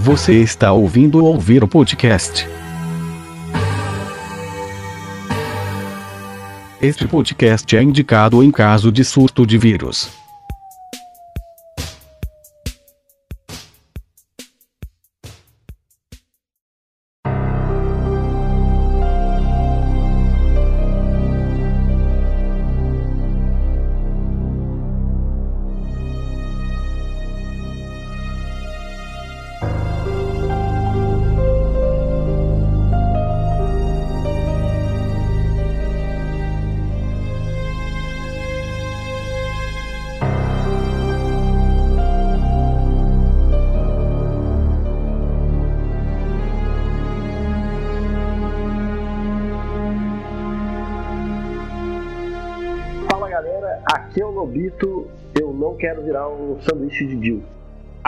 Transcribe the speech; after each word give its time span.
Você 0.00 0.34
está 0.34 0.70
ouvindo 0.70 1.24
ouvir 1.24 1.64
o 1.64 1.66
podcast. 1.66 2.48
Este 6.80 7.08
podcast 7.08 7.76
é 7.76 7.82
indicado 7.82 8.40
em 8.44 8.52
caso 8.52 8.92
de 8.92 9.04
surto 9.04 9.44
de 9.44 9.58
vírus. 9.58 10.27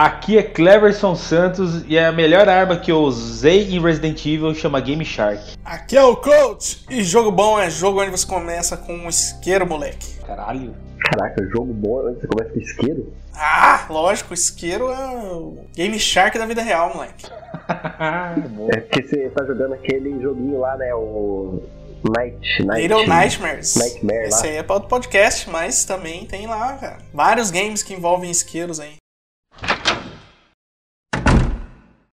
Aqui 0.01 0.35
é 0.35 0.41
Cleverson 0.41 1.15
Santos 1.15 1.85
e 1.87 1.95
a 1.95 2.11
melhor 2.11 2.49
arma 2.49 2.75
que 2.75 2.91
eu 2.91 3.01
usei 3.01 3.69
em 3.69 3.79
Resident 3.79 4.25
Evil 4.25 4.51
chama 4.55 4.79
Game 4.79 5.05
Shark. 5.05 5.55
Aqui 5.63 5.95
é 5.95 6.03
o 6.03 6.15
Coach 6.15 6.83
e 6.89 7.03
jogo 7.03 7.31
bom 7.31 7.59
é 7.59 7.69
jogo 7.69 8.01
onde 8.01 8.09
você 8.09 8.25
começa 8.25 8.75
com 8.75 8.93
um 8.93 9.07
isqueiro, 9.07 9.63
moleque. 9.67 10.17
Caralho. 10.25 10.73
Caraca, 11.01 11.47
jogo 11.49 11.71
bom, 11.71 12.07
antes 12.07 12.21
você 12.21 12.27
começa 12.27 12.51
com 12.51 12.59
isqueiro? 12.59 13.13
Ah, 13.35 13.85
lógico, 13.91 14.33
isqueiro 14.33 14.89
é 14.89 15.07
o 15.17 15.65
Game 15.75 15.99
Shark 15.99 16.35
da 16.35 16.47
vida 16.47 16.63
real, 16.63 16.95
moleque. 16.95 17.27
É 18.73 18.79
porque 18.79 19.03
você 19.03 19.29
tá 19.29 19.45
jogando 19.45 19.73
aquele 19.75 20.19
joguinho 20.19 20.59
lá, 20.61 20.75
né, 20.77 20.91
o 20.95 21.61
Night... 22.09 22.65
Night 22.65 22.81
Little 22.81 23.07
Nightmares. 23.07 23.75
Nightmare 23.75 24.21
lá. 24.21 24.27
Esse 24.29 24.47
aí 24.47 24.55
é 24.55 24.63
para 24.63 24.73
outro 24.73 24.89
podcast, 24.89 25.47
mas 25.47 25.85
também 25.85 26.25
tem 26.25 26.47
lá, 26.47 26.73
cara. 26.73 26.97
Vários 27.13 27.51
games 27.51 27.83
que 27.83 27.93
envolvem 27.93 28.31
isqueiros 28.31 28.79
aí. 28.79 29.00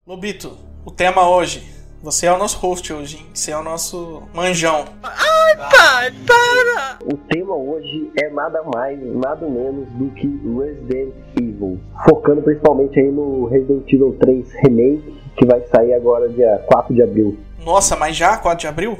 Lobito, 0.05 0.57
o 0.83 0.91
tema 0.91 1.29
hoje. 1.29 1.63
Você 2.01 2.25
é 2.25 2.33
o 2.33 2.37
nosso 2.37 2.57
host 2.57 2.91
hoje, 2.91 3.19
hein? 3.19 3.25
Você 3.33 3.51
é 3.51 3.57
o 3.57 3.63
nosso 3.63 4.23
manjão. 4.33 4.83
O 7.05 7.15
tema 7.15 7.55
hoje 7.55 8.11
é 8.21 8.29
nada 8.29 8.61
mais, 8.75 8.99
nada 9.15 9.47
menos 9.47 9.87
do 9.93 10.09
que 10.13 10.27
Resident 10.27 11.13
Evil. 11.39 11.79
Focando 12.09 12.41
principalmente 12.41 12.99
aí 12.99 13.09
no 13.09 13.45
Resident 13.45 13.87
Evil 13.93 14.17
3 14.19 14.51
Remake, 14.65 15.21
que 15.37 15.45
vai 15.45 15.65
sair 15.73 15.93
agora 15.93 16.27
dia 16.27 16.61
4 16.67 16.93
de 16.93 17.01
abril. 17.01 17.39
Nossa, 17.63 17.95
mas 17.95 18.17
já 18.17 18.35
4 18.35 18.59
de 18.59 18.67
abril? 18.67 18.97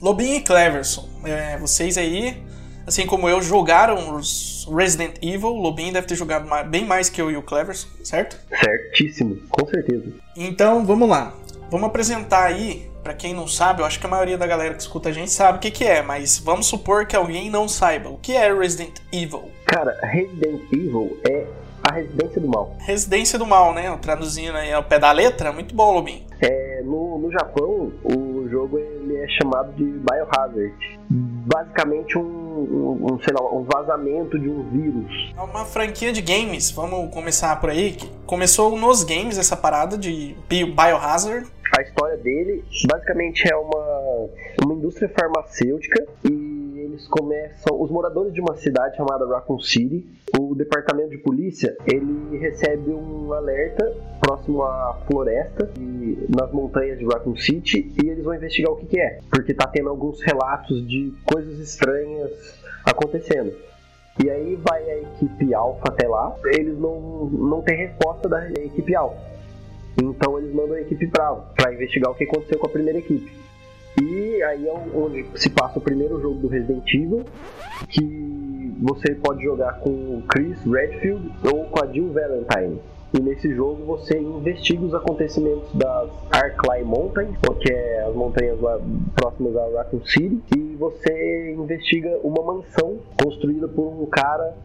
Lobinho 0.00 0.36
e 0.36 0.40
Cleverson, 0.40 1.08
é, 1.24 1.58
vocês 1.58 1.98
aí, 1.98 2.40
assim 2.86 3.06
como 3.06 3.28
eu, 3.28 3.40
jogaram 3.42 4.16
os 4.16 4.66
Resident 4.70 5.16
Evil. 5.22 5.50
O 5.50 5.60
Lobinho 5.60 5.92
deve 5.92 6.06
ter 6.06 6.14
jogado 6.14 6.48
bem 6.68 6.84
mais 6.84 7.08
que 7.08 7.20
eu 7.20 7.30
e 7.30 7.36
o 7.36 7.42
Cleverson, 7.42 7.88
certo? 8.02 8.38
Certíssimo, 8.48 9.36
com 9.50 9.66
certeza. 9.66 10.12
Então, 10.36 10.84
vamos 10.84 11.08
lá. 11.08 11.34
Vamos 11.70 11.88
apresentar 11.88 12.44
aí, 12.44 12.90
pra 13.02 13.14
quem 13.14 13.34
não 13.34 13.48
sabe, 13.48 13.82
eu 13.82 13.86
acho 13.86 13.98
que 13.98 14.06
a 14.06 14.08
maioria 14.08 14.38
da 14.38 14.46
galera 14.46 14.74
que 14.74 14.82
escuta 14.82 15.08
a 15.08 15.12
gente 15.12 15.30
sabe 15.30 15.58
o 15.58 15.60
que, 15.60 15.70
que 15.70 15.84
é, 15.84 16.02
mas 16.02 16.38
vamos 16.38 16.66
supor 16.66 17.06
que 17.06 17.16
alguém 17.16 17.50
não 17.50 17.66
saiba. 17.66 18.10
O 18.10 18.18
que 18.18 18.32
é 18.32 18.52
Resident 18.52 19.00
Evil? 19.12 19.50
Cara, 19.66 19.98
Resident 20.02 20.62
Evil 20.72 21.18
é 21.28 21.46
a 21.84 21.92
residência 21.92 22.40
do 22.40 22.48
mal. 22.48 22.76
Residência 22.78 23.38
do 23.38 23.46
Mal, 23.46 23.74
né? 23.74 23.94
Traduzindo 24.00 24.56
aí 24.56 24.72
ao 24.72 24.82
pé 24.82 24.98
da 24.98 25.12
letra, 25.12 25.52
muito 25.52 25.74
bom, 25.74 25.92
Lobinho. 25.92 26.22
É, 26.40 26.82
no, 26.82 27.18
no 27.18 27.30
Japão, 27.30 27.92
o 28.02 28.48
jogo 28.48 28.78
ele 28.78 29.16
é 29.16 29.28
chamado 29.28 29.70
de 29.72 29.84
Biohazard. 29.84 30.98
Basicamente 31.46 32.16
um, 32.16 32.22
um, 32.22 33.06
um, 33.12 33.18
sei 33.20 33.34
lá, 33.38 33.52
um 33.52 33.64
vazamento 33.64 34.38
de 34.38 34.48
um 34.48 34.62
vírus. 34.70 35.32
É 35.36 35.40
uma 35.40 35.64
franquia 35.64 36.12
de 36.12 36.22
games, 36.22 36.70
vamos 36.70 37.12
começar 37.12 37.60
por 37.60 37.70
aí. 37.70 37.96
Começou 38.26 38.76
nos 38.78 39.04
games 39.04 39.36
essa 39.38 39.56
parada 39.56 39.98
de 39.98 40.34
Bio- 40.48 40.74
Biohazard. 40.74 41.46
A 41.76 41.82
história 41.82 42.16
dele 42.16 42.64
basicamente 42.88 43.46
é 43.50 43.56
uma, 43.56 44.28
uma 44.64 44.74
indústria 44.74 45.08
farmacêutica 45.08 46.06
e 46.24 46.53
eles 46.94 47.06
começam. 47.08 47.80
Os 47.80 47.90
moradores 47.90 48.32
de 48.32 48.40
uma 48.40 48.54
cidade 48.56 48.96
chamada 48.96 49.26
Raccoon 49.26 49.58
City, 49.58 50.06
o 50.38 50.54
departamento 50.54 51.10
de 51.10 51.18
polícia 51.18 51.76
ele 51.86 52.38
recebe 52.38 52.90
um 52.90 53.32
alerta 53.32 53.92
próximo 54.20 54.62
à 54.62 54.98
floresta 55.06 55.70
e 55.78 56.26
nas 56.34 56.50
montanhas 56.52 56.98
de 56.98 57.04
Raccoon 57.04 57.36
City 57.36 57.92
e 58.02 58.08
eles 58.08 58.24
vão 58.24 58.34
investigar 58.34 58.72
o 58.72 58.76
que, 58.76 58.86
que 58.86 59.00
é, 59.00 59.18
porque 59.30 59.52
tá 59.52 59.66
tendo 59.66 59.88
alguns 59.88 60.22
relatos 60.22 60.86
de 60.86 61.12
coisas 61.24 61.58
estranhas 61.58 62.30
acontecendo. 62.84 63.52
E 64.22 64.30
aí 64.30 64.56
vai 64.56 64.82
a 64.88 64.98
equipe 64.98 65.52
Alpha 65.52 65.88
até 65.88 66.06
lá, 66.06 66.36
eles 66.56 66.78
não, 66.78 67.26
não 67.26 67.62
têm 67.62 67.76
resposta 67.76 68.28
da 68.28 68.48
equipe 68.52 68.94
Alpha. 68.94 69.34
Então 70.00 70.38
eles 70.38 70.54
mandam 70.54 70.74
a 70.74 70.80
equipe 70.80 71.06
Bravo 71.06 71.44
para 71.54 71.72
investigar 71.72 72.10
o 72.10 72.14
que 72.14 72.24
aconteceu 72.24 72.58
com 72.58 72.66
a 72.66 72.70
primeira 72.70 72.98
equipe. 72.98 73.43
E 74.00 74.42
aí 74.42 74.66
é 74.66 74.72
onde 74.94 75.26
se 75.36 75.50
passa 75.50 75.78
o 75.78 75.82
primeiro 75.82 76.20
jogo 76.20 76.40
do 76.40 76.48
Resident 76.48 76.92
Evil, 76.92 77.24
que 77.88 78.76
você 78.80 79.14
pode 79.14 79.42
jogar 79.42 79.80
com 79.80 79.90
o 79.90 80.22
Chris 80.28 80.58
Redfield 80.64 81.30
ou 81.44 81.64
com 81.66 81.84
a 81.84 81.92
Jill 81.92 82.12
Valentine. 82.12 82.80
E 83.16 83.20
nesse 83.20 83.54
jogo 83.54 83.84
você 83.84 84.18
investiga 84.18 84.84
os 84.84 84.92
acontecimentos 84.92 85.72
das 85.72 86.10
Arclay 86.32 86.82
Mountain, 86.82 87.28
que 87.60 87.72
é 87.72 88.04
as 88.08 88.14
montanhas 88.14 88.60
lá 88.60 88.80
próximas 89.14 89.56
a 89.56 89.78
Raccoon 89.78 90.04
City, 90.04 90.42
e 90.56 90.74
você 90.74 91.54
investiga 91.56 92.18
uma 92.24 92.42
mansão 92.42 92.98
construída 93.22 93.68
por 93.68 93.86
um 93.86 94.06
cara 94.06 94.56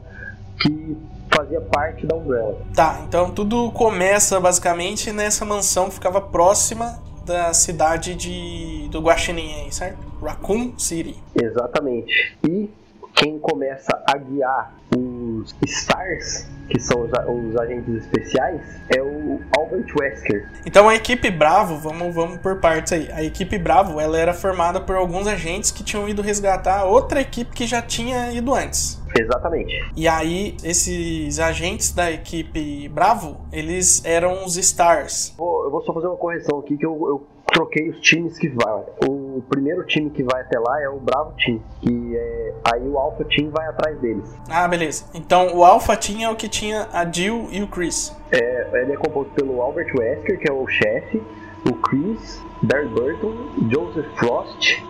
que 0.60 0.98
fazia 1.32 1.62
parte 1.62 2.08
da 2.08 2.16
Umbrella. 2.16 2.58
Tá, 2.76 3.04
então 3.08 3.30
tudo 3.30 3.72
começa 3.72 4.40
basicamente 4.40 5.12
nessa 5.12 5.46
mansão 5.46 5.88
que 5.88 5.94
ficava 5.94 6.20
próxima 6.20 6.98
da 7.30 7.54
cidade 7.54 8.16
de 8.16 8.90
do 8.90 9.00
Guaxinim 9.00 9.62
aí, 9.62 9.72
certo? 9.72 10.00
Raccoon 10.20 10.74
City. 10.78 11.16
Exatamente. 11.40 12.36
E 12.44 12.70
quem 13.14 13.38
começa 13.38 14.02
a 14.08 14.18
guiar 14.18 14.74
os 14.96 15.56
Stars, 15.64 16.48
que 16.70 16.80
são 16.80 17.02
os, 17.02 17.12
os 17.12 17.56
agentes 17.58 17.94
especiais, 17.96 18.62
é 18.96 19.02
o 19.02 19.40
Albert 19.56 19.86
Wesker. 20.00 20.50
Então 20.66 20.90
a 20.90 20.96
equipe 20.96 21.30
Bravo, 21.30 21.78
vamos, 21.78 22.14
vamos 22.14 22.40
por 22.40 22.60
partes 22.60 22.94
aí. 22.94 23.12
A 23.12 23.24
equipe 23.24 23.58
Bravo, 23.60 24.00
ela 24.00 24.18
era 24.18 24.34
formada 24.34 24.82
por 24.82 24.96
alguns 24.96 25.28
agentes 25.28 25.70
que 25.70 25.84
tinham 25.84 26.10
ido 26.10 26.22
resgatar 26.22 26.86
outra 26.86 27.22
equipe 27.22 27.52
que 27.52 27.68
já 27.68 27.82
tinha 27.82 28.32
ido 28.32 28.54
antes. 28.54 28.99
Exatamente. 29.18 29.74
E 29.96 30.08
aí, 30.08 30.56
esses 30.64 31.40
agentes 31.40 31.92
da 31.92 32.12
equipe 32.12 32.88
Bravo, 32.90 33.38
eles 33.52 34.04
eram 34.06 34.46
os 34.46 34.58
Stars. 34.58 35.34
Vou- 35.38 35.64
eu 35.66 35.72
vou 35.72 35.82
só 35.84 35.94
fazer 35.94 36.08
uma 36.08 36.18
correção 36.18 36.60
aqui 36.60 36.78
que 36.78 36.86
eu, 36.86 36.94
eu 37.08 37.28
troquei 37.52 37.90
os 37.90 38.00
times 38.02 38.38
que 38.38 38.48
vai. 38.50 38.84
O 39.08 39.42
primeiro 39.50 39.84
time 39.86 40.10
que 40.10 40.24
vai 40.24 40.42
até 40.42 40.60
lá 40.60 40.82
é 40.82 40.90
o 40.90 40.98
Bravo 41.00 41.34
Team, 41.44 41.60
que 41.82 42.16
é 42.16 42.54
aí 42.74 42.88
o 42.88 42.98
Alpha 42.98 43.26
Team 43.26 43.50
vai 43.50 43.68
atrás 43.68 43.98
deles. 44.00 44.24
Ah, 44.50 44.68
beleza. 44.68 45.06
Então 45.14 45.56
o 45.56 45.64
Alpha 45.66 45.96
Team 45.98 46.22
é 46.22 46.30
o 46.30 46.36
que 46.36 46.48
tinha 46.48 46.88
a 46.94 47.10
Jill 47.10 47.48
e 47.52 47.62
o 47.64 47.68
Chris. 47.68 48.16
É, 48.32 48.68
ele 48.82 48.94
é 48.94 48.98
composto 48.98 49.34
pelo 49.34 49.62
Albert 49.62 49.92
Wesker, 49.98 50.40
que 50.40 50.50
é 50.50 50.54
o 50.54 50.68
chefe, 50.68 51.22
o 51.68 51.74
Chris, 51.74 52.40
Barry 52.62 52.88
Burton, 52.88 53.34
Joseph 53.72 54.06
Frost, 54.18 54.84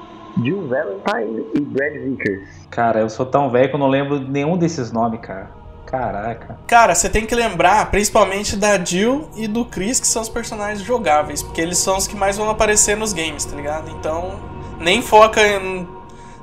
Jill 0.44 0.68
Valentine 0.68 1.46
e 1.56 1.60
Brad 1.62 1.94
Vickers. 1.94 2.68
Cara, 2.70 3.00
eu 3.00 3.10
sou 3.10 3.26
tão 3.26 3.50
velho 3.50 3.70
que 3.70 3.76
eu 3.76 3.80
não 3.80 3.88
lembro 3.88 4.20
nenhum 4.20 4.58
desses 4.58 4.92
nomes, 4.92 5.20
cara. 5.22 5.50
Caraca. 5.86 6.60
Cara, 6.68 6.94
você 6.94 7.10
tem 7.10 7.26
que 7.26 7.34
lembrar 7.34 7.90
principalmente 7.90 8.56
da 8.56 8.78
Jill 8.84 9.28
e 9.36 9.48
do 9.48 9.66
Chris, 9.66 10.00
que 10.00 10.08
são 10.08 10.22
os 10.22 10.30
personagens 10.30 10.82
jogáveis, 10.82 11.42
porque 11.42 11.60
eles 11.60 11.80
são 11.80 11.98
os 11.98 12.08
que 12.08 12.16
mais 12.16 12.38
vão 12.38 12.50
aparecer 12.50 12.96
nos 12.96 13.12
games, 13.12 13.44
tá 13.44 13.56
ligado? 13.56 13.90
Então, 13.90 14.40
nem 14.80 15.02
foca 15.02 15.42
em, 15.42 15.88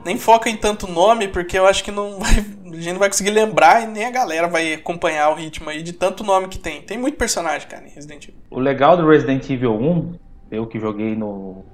nem 0.04 0.18
foca 0.18 0.50
em 0.50 0.56
tanto 0.56 0.88
nome, 0.90 1.28
porque 1.28 1.56
eu 1.56 1.64
acho 1.64 1.84
que 1.84 1.92
não 1.92 2.18
vai, 2.18 2.32
a 2.32 2.76
gente 2.76 2.92
não 2.92 2.98
vai 2.98 3.08
conseguir 3.08 3.30
lembrar 3.30 3.84
e 3.84 3.86
nem 3.86 4.04
a 4.04 4.10
galera 4.10 4.48
vai 4.48 4.74
acompanhar 4.74 5.30
o 5.30 5.34
ritmo 5.34 5.70
aí 5.70 5.80
de 5.80 5.92
tanto 5.92 6.24
nome 6.24 6.48
que 6.48 6.58
tem. 6.58 6.82
Tem 6.82 6.98
muito 6.98 7.16
personagem, 7.16 7.68
cara, 7.68 7.86
em 7.86 7.90
Resident 7.90 8.24
Evil. 8.24 8.40
O 8.50 8.58
legal 8.58 8.96
do 8.96 9.08
Resident 9.08 9.48
Evil 9.48 9.74
1, 9.74 10.14
eu 10.50 10.66
que 10.66 10.80
joguei 10.80 11.14
no 11.14 11.64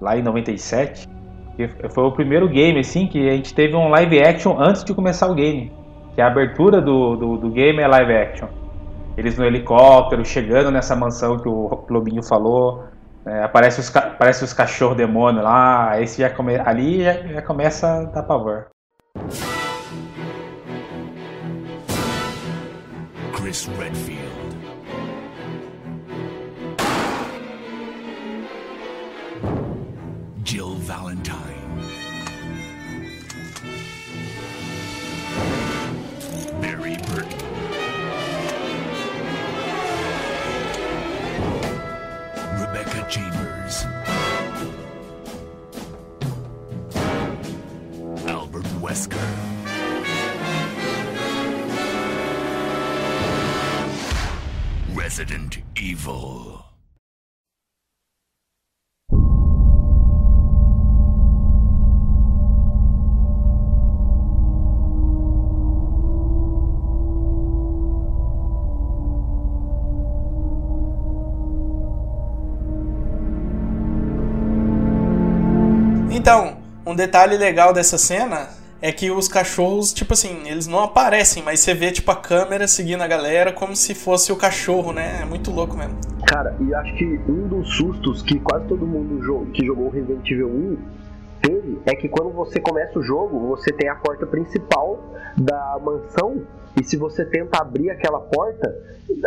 lá 0.00 0.16
em 0.16 0.22
97, 0.22 1.06
que 1.66 1.88
foi 1.88 2.04
o 2.04 2.12
primeiro 2.12 2.48
game 2.48 2.78
assim 2.78 3.08
que 3.08 3.28
a 3.28 3.32
gente 3.32 3.52
teve 3.52 3.74
um 3.74 3.88
live 3.88 4.20
action 4.20 4.56
antes 4.60 4.84
de 4.84 4.94
começar 4.94 5.26
o 5.26 5.34
game. 5.34 5.72
Que 6.14 6.20
a 6.20 6.28
abertura 6.28 6.80
do, 6.80 7.16
do, 7.16 7.36
do 7.36 7.50
game 7.50 7.80
é 7.80 7.88
live 7.88 8.12
action. 8.12 8.48
eles 9.16 9.36
no 9.36 9.44
helicóptero, 9.44 10.24
chegando 10.24 10.70
nessa 10.70 10.94
mansão 10.94 11.36
que 11.36 11.48
o 11.48 11.84
Lobinho 11.90 12.22
falou. 12.22 12.84
É, 13.26 13.42
aparece, 13.42 13.80
os, 13.80 13.94
aparece 13.94 14.44
os 14.44 14.52
cachorros 14.52 14.96
demônio 14.96 15.42
lá, 15.42 15.90
aí 15.90 16.06
já 16.06 16.30
come, 16.30 16.56
ali 16.56 17.02
já, 17.02 17.14
já 17.14 17.42
começa 17.42 17.86
a 17.88 18.04
dar 18.04 18.22
pavor. 18.22 18.68
Chris 23.32 23.68
Redfield. 23.78 24.17
Wesker. 48.88 49.18
Resident 54.96 55.62
Evil. 55.76 56.64
Então, 76.10 76.56
um 76.86 76.96
detalhe 76.96 77.36
legal 77.36 77.74
dessa 77.74 77.98
cena 77.98 78.57
é 78.80 78.92
que 78.92 79.10
os 79.10 79.28
cachorros, 79.28 79.92
tipo 79.92 80.12
assim, 80.12 80.48
eles 80.48 80.66
não 80.66 80.80
aparecem, 80.80 81.42
mas 81.42 81.60
você 81.60 81.74
vê, 81.74 81.90
tipo, 81.90 82.10
a 82.10 82.16
câmera 82.16 82.68
seguindo 82.68 83.02
a 83.02 83.06
galera 83.06 83.52
como 83.52 83.74
se 83.74 83.94
fosse 83.94 84.32
o 84.32 84.36
cachorro, 84.36 84.92
né? 84.92 85.20
É 85.22 85.24
muito 85.24 85.50
louco 85.50 85.76
mesmo. 85.76 85.96
Cara, 86.26 86.56
e 86.60 86.74
acho 86.74 86.94
que 86.94 87.04
um 87.28 87.48
dos 87.48 87.76
sustos 87.76 88.22
que 88.22 88.38
quase 88.38 88.66
todo 88.66 88.86
mundo 88.86 89.50
que 89.52 89.64
jogou 89.66 89.88
Resident 89.88 90.30
Evil 90.30 90.48
1 90.48 90.78
teve 91.42 91.78
é 91.86 91.94
que 91.94 92.08
quando 92.08 92.30
você 92.30 92.60
começa 92.60 92.98
o 92.98 93.02
jogo, 93.02 93.48
você 93.48 93.72
tem 93.72 93.88
a 93.88 93.94
porta 93.94 94.26
principal 94.26 94.98
da 95.36 95.78
mansão 95.82 96.42
e 96.78 96.84
se 96.84 96.96
você 96.96 97.24
tenta 97.24 97.60
abrir 97.60 97.90
aquela 97.90 98.20
porta, 98.20 98.74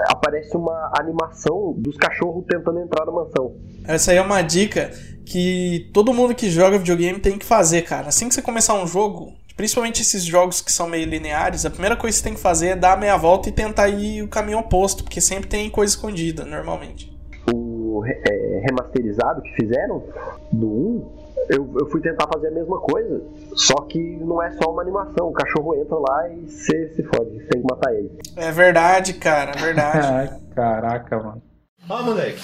aparece 0.07 0.55
uma 0.55 0.91
animação 0.97 1.73
dos 1.77 1.97
cachorros 1.97 2.45
tentando 2.47 2.79
entrar 2.79 3.05
na 3.05 3.11
mansão. 3.11 3.55
Essa 3.85 4.11
aí 4.11 4.17
é 4.17 4.21
uma 4.21 4.41
dica 4.41 4.91
que 5.25 5.89
todo 5.93 6.13
mundo 6.13 6.35
que 6.35 6.49
joga 6.49 6.77
videogame 6.77 7.19
tem 7.19 7.37
que 7.37 7.45
fazer, 7.45 7.81
cara. 7.83 8.09
Assim 8.09 8.27
que 8.27 8.35
você 8.35 8.41
começar 8.41 8.73
um 8.75 8.87
jogo, 8.87 9.33
principalmente 9.55 10.01
esses 10.01 10.23
jogos 10.23 10.61
que 10.61 10.71
são 10.71 10.87
meio 10.87 11.05
lineares, 11.05 11.65
a 11.65 11.69
primeira 11.69 11.95
coisa 11.95 12.15
que 12.15 12.19
você 12.19 12.23
tem 12.23 12.33
que 12.33 12.41
fazer 12.41 12.67
é 12.69 12.75
dar 12.75 12.93
a 12.93 12.97
meia 12.97 13.17
volta 13.17 13.49
e 13.49 13.51
tentar 13.51 13.89
ir 13.89 14.23
o 14.23 14.27
caminho 14.27 14.59
oposto, 14.59 15.03
porque 15.03 15.21
sempre 15.21 15.49
tem 15.49 15.69
coisa 15.69 15.93
escondida, 15.93 16.45
normalmente. 16.45 17.11
O 17.53 18.03
é, 18.05 18.61
remasterizado 18.67 19.41
que 19.41 19.53
fizeram 19.55 20.03
do 20.51 20.67
1, 20.67 21.21
eu, 21.49 21.75
eu, 21.79 21.89
fui 21.89 21.99
tentar 22.01 22.27
fazer 22.33 22.47
a 22.47 22.51
mesma 22.51 22.79
coisa, 22.79 23.21
só 23.55 23.75
que 23.81 23.99
não 23.99 24.41
é 24.41 24.51
só 24.51 24.71
uma 24.71 24.81
animação. 24.81 25.27
O 25.27 25.33
cachorro 25.33 25.75
entra 25.75 25.97
lá 25.97 26.29
e 26.29 26.49
você 26.49 26.93
se 26.95 27.03
fode, 27.03 27.31
você 27.31 27.47
tem 27.47 27.61
que 27.61 27.67
matar 27.69 27.93
ele. 27.93 28.11
É 28.37 28.51
verdade, 28.51 29.13
cara, 29.13 29.51
é 29.51 29.61
verdade. 29.61 30.41
Caraca, 30.55 31.17
mano. 31.17 31.41
Ó, 31.89 32.03
moleque. 32.03 32.39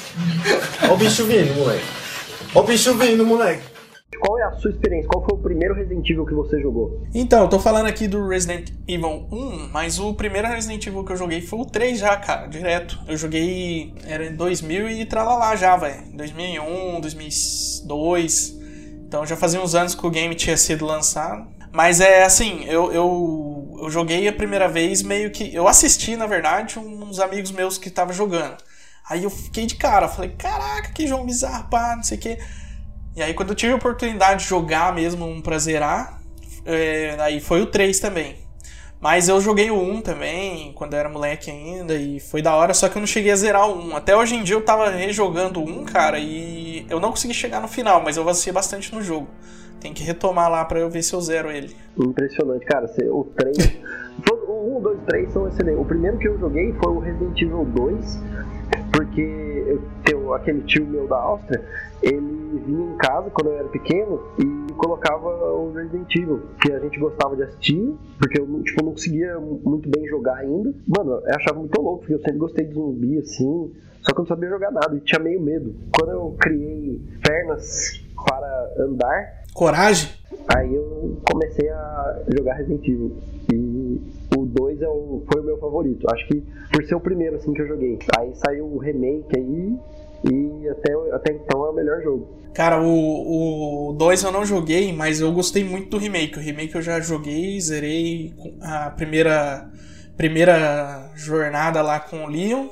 Ó 0.89 0.93
o 0.93 0.97
bicho 0.97 1.25
vindo, 1.25 1.53
moleque. 1.55 1.85
Ó 2.55 2.59
o 2.59 2.63
bicho 2.63 2.93
vindo, 2.95 3.25
moleque. 3.25 3.76
Qual 4.15 4.39
é 4.39 4.43
a 4.43 4.51
sua 4.53 4.71
experiência? 4.71 5.09
Qual 5.09 5.23
foi 5.23 5.37
o 5.37 5.41
primeiro 5.41 5.75
Resident 5.75 6.09
Evil 6.09 6.25
que 6.25 6.33
você 6.33 6.61
jogou? 6.61 7.03
Então, 7.13 7.43
eu 7.43 7.49
tô 7.49 7.59
falando 7.59 7.87
aqui 7.87 8.07
do 8.07 8.25
Resident 8.25 8.71
Evil 8.87 9.27
1, 9.29 9.69
mas 9.71 9.99
o 9.99 10.13
primeiro 10.13 10.47
Resident 10.47 10.87
Evil 10.87 11.03
que 11.03 11.11
eu 11.11 11.17
joguei 11.17 11.41
foi 11.41 11.59
o 11.59 11.65
3 11.65 11.99
já, 11.99 12.15
cara, 12.15 12.47
direto. 12.47 12.97
Eu 13.05 13.17
joguei, 13.17 13.93
era 14.05 14.25
em 14.25 14.33
2000 14.33 14.89
e 14.89 15.05
tralalá 15.05 15.55
já, 15.57 15.75
velho. 15.75 16.03
2001, 16.13 17.01
2002. 17.01 18.57
Então 19.07 19.25
já 19.25 19.35
fazia 19.35 19.61
uns 19.61 19.75
anos 19.75 19.93
que 19.93 20.05
o 20.05 20.09
game 20.09 20.33
tinha 20.35 20.55
sido 20.55 20.85
lançado. 20.85 21.45
Mas 21.73 21.99
é 21.99 22.23
assim, 22.23 22.63
eu, 22.65 22.91
eu, 22.93 23.77
eu 23.81 23.89
joguei 23.89 24.25
a 24.27 24.33
primeira 24.33 24.69
vez 24.69 25.03
meio 25.03 25.31
que. 25.31 25.53
Eu 25.53 25.67
assisti, 25.67 26.15
na 26.15 26.25
verdade, 26.25 26.79
uns 26.79 27.19
amigos 27.19 27.51
meus 27.51 27.77
que 27.77 27.89
estavam 27.89 28.13
jogando. 28.13 28.57
Aí 29.09 29.23
eu 29.23 29.29
fiquei 29.29 29.65
de 29.65 29.75
cara, 29.75 30.07
falei, 30.07 30.31
caraca, 30.31 30.91
que 30.91 31.07
jogo 31.07 31.25
bizarro, 31.25 31.69
pá, 31.69 31.95
não 31.95 32.03
sei 32.03 32.17
o 32.17 32.21
quê. 32.21 32.37
E 33.17 33.23
aí 33.23 33.33
quando 33.33 33.49
eu 33.49 33.55
tive 33.55 33.73
a 33.73 33.75
oportunidade 33.75 34.43
de 34.43 34.49
jogar 34.49 34.93
mesmo 34.93 35.25
um 35.25 35.41
pra 35.41 35.57
zerar, 35.57 36.21
é, 36.63 37.17
aí 37.19 37.39
foi 37.39 37.63
o 37.63 37.65
3 37.65 37.99
também. 37.99 38.35
Mas 39.01 39.27
eu 39.27 39.41
joguei 39.41 39.71
o 39.71 39.75
1 39.75 40.01
também, 40.01 40.71
quando 40.73 40.93
eu 40.93 40.99
era 40.99 41.09
moleque 41.09 41.49
ainda, 41.49 41.95
e 41.95 42.19
foi 42.19 42.43
da 42.43 42.55
hora, 42.55 42.75
só 42.75 42.87
que 42.87 42.95
eu 42.95 42.99
não 42.99 43.07
cheguei 43.07 43.31
a 43.31 43.35
zerar 43.35 43.67
o 43.67 43.75
1. 43.89 43.95
Até 43.95 44.15
hoje 44.15 44.35
em 44.35 44.43
dia 44.43 44.55
eu 44.55 44.61
tava 44.61 44.91
rejogando 44.91 45.59
o 45.59 45.67
1, 45.67 45.85
cara, 45.85 46.19
e 46.19 46.85
eu 46.91 46.99
não 46.99 47.09
consegui 47.09 47.33
chegar 47.33 47.59
no 47.59 47.67
final, 47.67 48.03
mas 48.03 48.17
eu 48.17 48.23
avancei 48.23 48.53
bastante 48.53 48.93
no 48.93 49.01
jogo. 49.01 49.27
Tem 49.79 49.95
que 49.95 50.03
retomar 50.03 50.47
lá 50.47 50.63
pra 50.63 50.79
eu 50.79 50.89
ver 50.89 51.01
se 51.01 51.15
eu 51.15 51.21
zero 51.21 51.49
ele. 51.49 51.75
Impressionante, 51.97 52.65
cara. 52.65 52.85
O 53.11 53.23
3. 53.23 53.57
o 54.47 54.77
1, 54.77 54.81
2, 54.81 54.99
3 55.07 55.33
são 55.33 55.47
excelentes. 55.47 55.81
O 55.81 55.85
primeiro 55.85 56.19
que 56.19 56.27
eu 56.27 56.37
joguei 56.37 56.71
foi 56.83 56.93
o 56.93 56.99
Resident 56.99 57.41
Evil 57.41 57.65
2, 57.65 58.19
porque 58.91 59.79
eu 60.11 60.33
aquele 60.35 60.61
tio 60.61 60.85
meu 60.85 61.07
da 61.07 61.17
Áustria, 61.17 61.63
ele 62.03 62.36
vinha 62.57 62.93
em 62.93 62.97
casa 62.97 63.29
quando 63.29 63.47
eu 63.47 63.57
era 63.57 63.67
pequeno 63.67 64.21
e 64.39 64.73
colocava 64.73 65.27
o 65.53 65.73
Resident 65.73 66.15
Evil, 66.15 66.41
que 66.61 66.71
a 66.71 66.79
gente 66.79 66.99
gostava 66.99 67.35
de 67.35 67.43
assistir, 67.43 67.95
porque 68.19 68.39
eu 68.39 68.63
tipo, 68.63 68.83
não 68.83 68.91
conseguia 68.91 69.39
muito 69.39 69.89
bem 69.89 70.07
jogar 70.07 70.37
ainda. 70.37 70.73
Mano, 70.87 71.21
eu 71.25 71.35
achava 71.35 71.59
muito 71.59 71.81
louco, 71.81 71.99
porque 71.99 72.13
eu 72.13 72.19
sempre 72.19 72.37
gostei 72.37 72.65
de 72.65 72.73
zumbi 72.73 73.17
assim, 73.17 73.71
só 74.01 74.13
que 74.13 74.19
eu 74.19 74.23
não 74.23 74.27
sabia 74.27 74.49
jogar 74.49 74.71
nada 74.71 74.95
e 74.95 75.01
tinha 75.01 75.19
meio 75.19 75.41
medo. 75.41 75.75
Quando 75.97 76.11
eu 76.11 76.35
criei 76.39 77.01
pernas 77.25 78.01
para 78.25 78.73
andar. 78.79 79.43
Coragem? 79.53 80.11
Aí 80.55 80.73
eu 80.73 81.17
comecei 81.29 81.69
a 81.69 82.23
jogar 82.37 82.53
Resident 82.53 82.87
Evil. 82.87 83.17
E 83.51 84.01
o 84.37 84.45
2 84.45 84.81
é 84.81 84.87
o, 84.87 85.23
foi 85.31 85.41
o 85.41 85.43
meu 85.43 85.57
favorito. 85.57 86.05
Acho 86.11 86.27
que 86.27 86.43
por 86.71 86.83
ser 86.85 86.95
o 86.95 86.99
primeiro 86.99 87.35
assim 87.37 87.53
que 87.53 87.61
eu 87.61 87.67
joguei. 87.67 87.99
Aí 88.17 88.33
saiu 88.35 88.65
o 88.65 88.77
remake 88.77 89.37
aí 89.37 89.77
e 90.23 90.69
até, 90.69 90.93
até 91.13 91.33
então 91.33 91.65
é 91.65 91.69
o 91.69 91.73
melhor 91.73 92.01
jogo. 92.01 92.37
Cara, 92.53 92.81
o 92.81 93.95
2 93.97 94.23
eu 94.23 94.31
não 94.31 94.43
joguei, 94.43 94.91
mas 94.91 95.21
eu 95.21 95.31
gostei 95.31 95.63
muito 95.63 95.91
do 95.91 95.97
remake. 95.97 96.39
O 96.39 96.41
remake 96.41 96.73
eu 96.73 96.81
já 96.81 96.99
joguei, 96.99 97.59
zerei 97.61 98.33
a 98.61 98.89
primeira, 98.89 99.69
primeira 100.17 101.11
jornada 101.15 101.81
lá 101.83 101.99
com 101.99 102.23
o 102.23 102.27
Leon. 102.27 102.67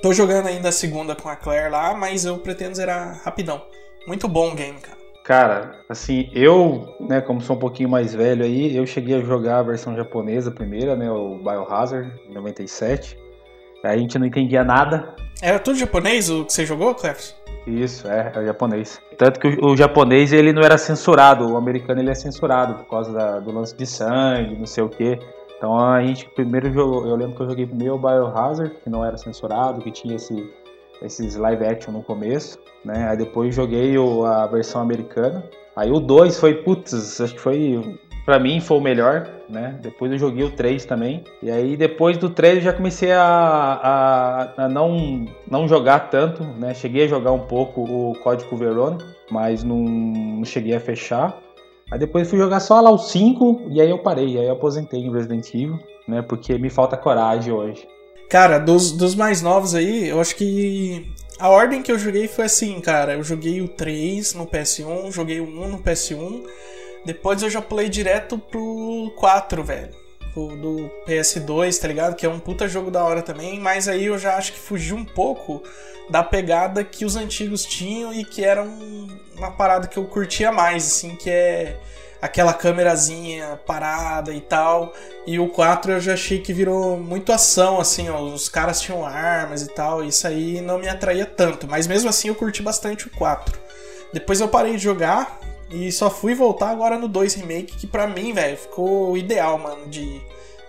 Tô 0.00 0.12
jogando 0.12 0.46
ainda 0.46 0.70
a 0.70 0.72
segunda 0.72 1.14
com 1.14 1.28
a 1.28 1.36
Claire 1.36 1.70
lá, 1.70 1.94
mas 1.94 2.24
eu 2.24 2.38
pretendo 2.38 2.74
zerar 2.74 3.20
rapidão. 3.22 3.60
Muito 4.06 4.26
bom 4.26 4.50
o 4.50 4.54
game, 4.54 4.80
cara. 4.80 4.98
Cara, 5.24 5.76
assim, 5.88 6.28
eu, 6.34 6.96
né, 6.98 7.20
como 7.20 7.40
sou 7.40 7.54
um 7.54 7.58
pouquinho 7.58 7.88
mais 7.88 8.12
velho 8.12 8.44
aí, 8.44 8.76
eu 8.76 8.84
cheguei 8.84 9.16
a 9.16 9.20
jogar 9.20 9.58
a 9.58 9.62
versão 9.62 9.94
japonesa 9.94 10.50
primeira, 10.50 10.96
né, 10.96 11.08
o 11.10 11.36
Biohazard, 11.38 12.10
97. 12.30 13.16
Aí 13.84 13.94
a 13.94 13.98
gente 13.98 14.18
não 14.18 14.26
entendia 14.26 14.64
nada. 14.64 15.14
Era 15.42 15.58
tudo 15.58 15.76
japonês 15.76 16.30
o 16.30 16.44
que 16.44 16.52
você 16.52 16.64
jogou, 16.64 16.94
Cleves? 16.94 17.34
Isso, 17.66 18.06
é, 18.06 18.30
é 18.32 18.38
o 18.38 18.44
japonês. 18.44 19.00
Tanto 19.18 19.40
que 19.40 19.48
o, 19.48 19.72
o, 19.72 19.76
japonês 19.76 20.32
ele 20.32 20.52
não 20.52 20.62
era 20.62 20.78
censurado, 20.78 21.52
o 21.52 21.56
americano 21.56 22.00
ele 22.00 22.10
é 22.10 22.14
censurado 22.14 22.74
por 22.74 22.88
causa 22.88 23.12
da, 23.12 23.40
do 23.40 23.50
lance 23.50 23.76
de 23.76 23.84
sangue, 23.84 24.54
não 24.56 24.66
sei 24.66 24.84
o 24.84 24.88
que. 24.88 25.18
Então 25.58 25.76
a 25.76 26.00
gente 26.00 26.28
primeiro 26.30 26.72
jogou, 26.72 27.08
eu 27.08 27.16
lembro 27.16 27.34
que 27.34 27.42
eu 27.42 27.48
joguei 27.48 27.66
primeiro 27.66 27.96
o 27.96 27.98
Biohazard, 27.98 28.72
que 28.84 28.88
não 28.88 29.04
era 29.04 29.16
censurado, 29.16 29.82
que 29.82 29.90
tinha 29.90 30.14
esse, 30.14 30.48
esses 31.02 31.34
live 31.34 31.66
action 31.66 31.92
no 31.92 32.04
começo, 32.04 32.56
né? 32.84 33.08
Aí 33.08 33.16
depois 33.16 33.52
joguei 33.52 33.98
o, 33.98 34.24
a 34.24 34.46
versão 34.46 34.80
americana. 34.80 35.42
Aí 35.74 35.90
o 35.90 35.98
2 35.98 36.38
foi, 36.38 36.62
putz, 36.62 37.20
acho 37.20 37.34
que 37.34 37.40
foi 37.40 37.98
para 38.24 38.38
mim 38.38 38.60
foi 38.60 38.76
o 38.76 38.80
melhor, 38.80 39.28
né? 39.48 39.78
Depois 39.80 40.10
eu 40.12 40.18
joguei 40.18 40.44
o 40.44 40.50
3 40.50 40.84
também. 40.84 41.24
E 41.42 41.50
aí 41.50 41.76
depois 41.76 42.16
do 42.16 42.30
3 42.30 42.56
eu 42.56 42.62
já 42.62 42.72
comecei 42.72 43.12
a, 43.12 43.22
a, 43.22 44.64
a, 44.64 44.68
não, 44.68 45.26
não 45.50 45.66
jogar 45.66 46.10
tanto, 46.10 46.42
né? 46.42 46.74
Cheguei 46.74 47.04
a 47.04 47.08
jogar 47.08 47.32
um 47.32 47.46
pouco 47.46 47.82
o 47.82 48.14
Código 48.22 48.56
Verona, 48.56 48.98
mas 49.30 49.64
não, 49.64 49.78
não 49.78 50.44
cheguei 50.44 50.74
a 50.74 50.80
fechar. 50.80 51.38
Aí 51.90 51.98
depois 51.98 52.28
fui 52.28 52.38
jogar 52.38 52.60
só 52.60 52.80
lá 52.80 52.90
o 52.90 52.98
5 52.98 53.66
e 53.70 53.80
aí 53.80 53.90
eu 53.90 53.98
parei, 53.98 54.38
aí 54.38 54.46
eu 54.46 54.52
aposentei 54.52 55.00
em 55.00 55.12
Resident 55.12 55.46
Evil, 55.48 55.78
né? 56.06 56.22
Porque 56.22 56.56
me 56.56 56.70
falta 56.70 56.96
coragem 56.96 57.52
hoje. 57.52 57.86
Cara, 58.30 58.58
dos, 58.58 58.92
dos 58.92 59.14
mais 59.14 59.42
novos 59.42 59.74
aí, 59.74 60.08
eu 60.08 60.18
acho 60.18 60.34
que 60.36 61.06
a 61.38 61.50
ordem 61.50 61.82
que 61.82 61.92
eu 61.92 61.98
joguei 61.98 62.28
foi 62.28 62.46
assim, 62.46 62.80
cara. 62.80 63.14
Eu 63.14 63.22
joguei 63.22 63.60
o 63.60 63.68
3 63.68 64.32
no 64.34 64.46
PS1, 64.46 65.12
joguei 65.12 65.40
o 65.40 65.44
1 65.44 65.68
no 65.68 65.78
PS1. 65.78 66.42
Depois 67.04 67.42
eu 67.42 67.50
já 67.50 67.60
pulei 67.60 67.88
direto 67.88 68.38
pro 68.38 69.12
4, 69.16 69.62
velho. 69.64 69.90
do 70.34 70.90
PS2, 71.06 71.78
tá 71.78 71.88
ligado? 71.88 72.16
Que 72.16 72.24
é 72.24 72.28
um 72.28 72.38
puta 72.38 72.68
jogo 72.68 72.90
da 72.90 73.04
hora 73.04 73.22
também, 73.22 73.58
mas 73.60 73.88
aí 73.88 74.06
eu 74.06 74.18
já 74.18 74.36
acho 74.36 74.52
que 74.52 74.58
fugiu 74.58 74.96
um 74.96 75.04
pouco 75.04 75.62
da 76.08 76.22
pegada 76.22 76.84
que 76.84 77.04
os 77.04 77.16
antigos 77.16 77.64
tinham 77.64 78.12
e 78.12 78.24
que 78.24 78.44
era 78.44 78.62
um, 78.62 79.08
uma 79.36 79.50
parada 79.50 79.86
que 79.86 79.98
eu 79.98 80.04
curtia 80.04 80.50
mais, 80.52 80.86
assim, 80.86 81.16
que 81.16 81.30
é 81.30 81.76
aquela 82.20 82.54
câmerazinha 82.54 83.58
parada 83.66 84.32
e 84.32 84.40
tal. 84.40 84.92
E 85.26 85.40
o 85.40 85.48
4 85.48 85.92
eu 85.92 86.00
já 86.00 86.14
achei 86.14 86.38
que 86.38 86.52
virou 86.52 86.96
muito 86.96 87.32
ação, 87.32 87.80
assim, 87.80 88.08
ó, 88.08 88.20
os 88.20 88.48
caras 88.48 88.80
tinham 88.80 89.04
armas 89.04 89.62
e 89.62 89.68
tal, 89.68 90.04
e 90.04 90.08
isso 90.08 90.26
aí 90.26 90.60
não 90.60 90.78
me 90.78 90.88
atraía 90.88 91.26
tanto, 91.26 91.66
mas 91.66 91.86
mesmo 91.88 92.08
assim 92.08 92.28
eu 92.28 92.34
curti 92.34 92.62
bastante 92.62 93.08
o 93.08 93.10
4. 93.10 93.60
Depois 94.12 94.40
eu 94.40 94.48
parei 94.48 94.72
de 94.72 94.82
jogar 94.82 95.40
e 95.72 95.90
só 95.90 96.10
fui 96.10 96.34
voltar 96.34 96.70
agora 96.70 96.98
no 96.98 97.08
2 97.08 97.34
Remake, 97.34 97.76
que 97.76 97.86
pra 97.86 98.06
mim, 98.06 98.32
velho, 98.32 98.56
ficou 98.56 99.16
ideal, 99.16 99.58
mano, 99.58 99.88
de 99.88 100.20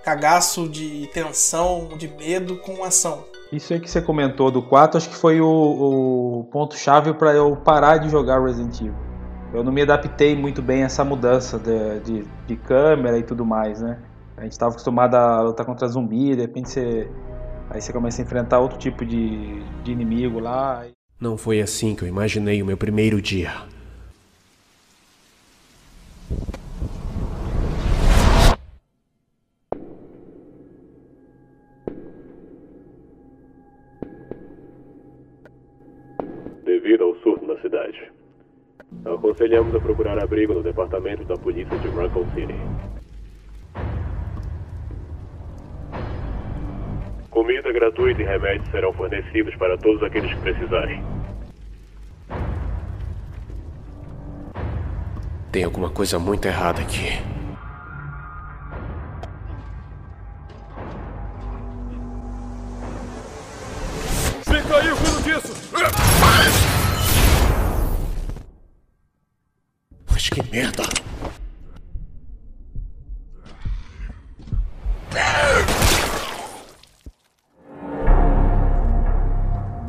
cagaço, 0.04 0.68
de 0.68 1.10
tensão, 1.14 1.90
de 1.98 2.08
medo 2.08 2.58
com 2.58 2.84
ação. 2.84 3.26
Isso 3.52 3.74
aí 3.74 3.80
que 3.80 3.90
você 3.90 4.02
comentou 4.02 4.50
do 4.50 4.62
4, 4.62 4.98
acho 4.98 5.10
que 5.10 5.16
foi 5.16 5.40
o, 5.40 5.48
o 5.48 6.44
ponto-chave 6.52 7.14
para 7.14 7.34
eu 7.34 7.56
parar 7.58 7.98
de 7.98 8.10
jogar 8.10 8.42
Resident 8.42 8.80
Evil. 8.82 8.96
Eu 9.54 9.64
não 9.64 9.72
me 9.72 9.82
adaptei 9.82 10.36
muito 10.36 10.62
bem 10.62 10.82
a 10.82 10.86
essa 10.86 11.04
mudança 11.04 11.60
de, 11.60 12.00
de, 12.00 12.28
de 12.48 12.56
câmera 12.56 13.20
e 13.20 13.24
tudo 13.24 13.46
mais, 13.46 13.82
né? 13.82 14.00
A 14.36 14.42
gente 14.42 14.54
estava 14.54 14.72
acostumado 14.72 15.16
a 15.16 15.42
lutar 15.42 15.66
contra 15.66 15.88
zumbi, 15.88 16.36
de 16.36 16.42
repente 16.42 16.70
você. 16.70 17.10
Aí 17.70 17.80
você 17.80 17.94
começa 17.94 18.22
a 18.22 18.26
enfrentar 18.26 18.60
outro 18.60 18.78
tipo 18.78 19.06
de, 19.06 19.64
de 19.84 19.92
inimigo 19.92 20.40
lá. 20.40 20.86
Não 21.20 21.38
foi 21.38 21.62
assim 21.62 21.96
que 21.96 22.04
eu 22.04 22.08
imaginei 22.08 22.62
o 22.62 22.66
meu 22.66 22.76
primeiro 22.76 23.22
dia. 23.22 23.54
Aconselhamos 39.06 39.76
a 39.76 39.80
procurar 39.80 40.18
abrigo 40.20 40.54
no 40.54 40.64
departamento 40.64 41.24
da 41.26 41.36
polícia 41.36 41.78
de 41.78 41.88
Raccoon 41.90 42.26
City. 42.34 42.56
Comida 47.30 47.72
gratuita 47.72 48.22
e 48.22 48.26
remédios 48.26 48.70
serão 48.70 48.94
fornecidos 48.94 49.56
para 49.56 49.78
todos 49.78 50.04
aqueles 50.04 50.32
que 50.34 50.40
precisarem. 50.42 51.04
Tem 55.52 55.64
alguma 55.64 55.90
coisa 55.90 56.18
muito 56.18 56.48
errada 56.48 56.82
aqui. 56.82 57.10
Fica 64.46 64.78
aí, 64.78 64.90
cuido 64.90 65.22
disso! 65.24 65.63
Que 70.34 70.42
merda! 70.52 70.84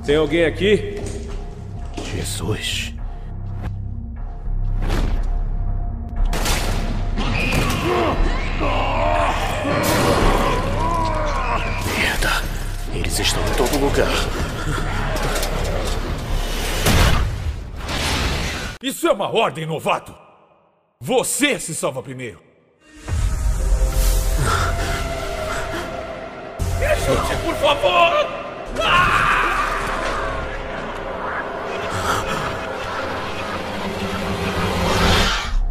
Tem 0.05 0.17
alguém 0.17 0.45
aqui? 0.45 0.97
Jesus. 2.15 2.95
Merda! 11.97 12.43
Eles 12.93 13.19
estão 13.19 13.43
em 13.43 13.55
todo 13.57 13.79
lugar. 13.79 14.13
Isso 18.83 19.09
é 19.09 19.13
uma 19.13 19.35
ordem, 19.35 19.65
novato! 19.65 20.24
Você 21.07 21.61
se 21.61 21.75
salva 21.75 22.03
primeiro! 22.03 22.41
Me 26.79 26.87
ajude, 26.87 27.37
por 27.45 27.55
favor! 27.57 28.27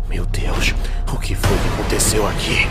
Meu 0.07 0.23
Deus, 0.27 0.75
o 1.11 1.17
que 1.17 1.33
foi 1.33 1.57
que 1.57 1.67
aconteceu 1.73 2.27
aqui? 2.27 2.67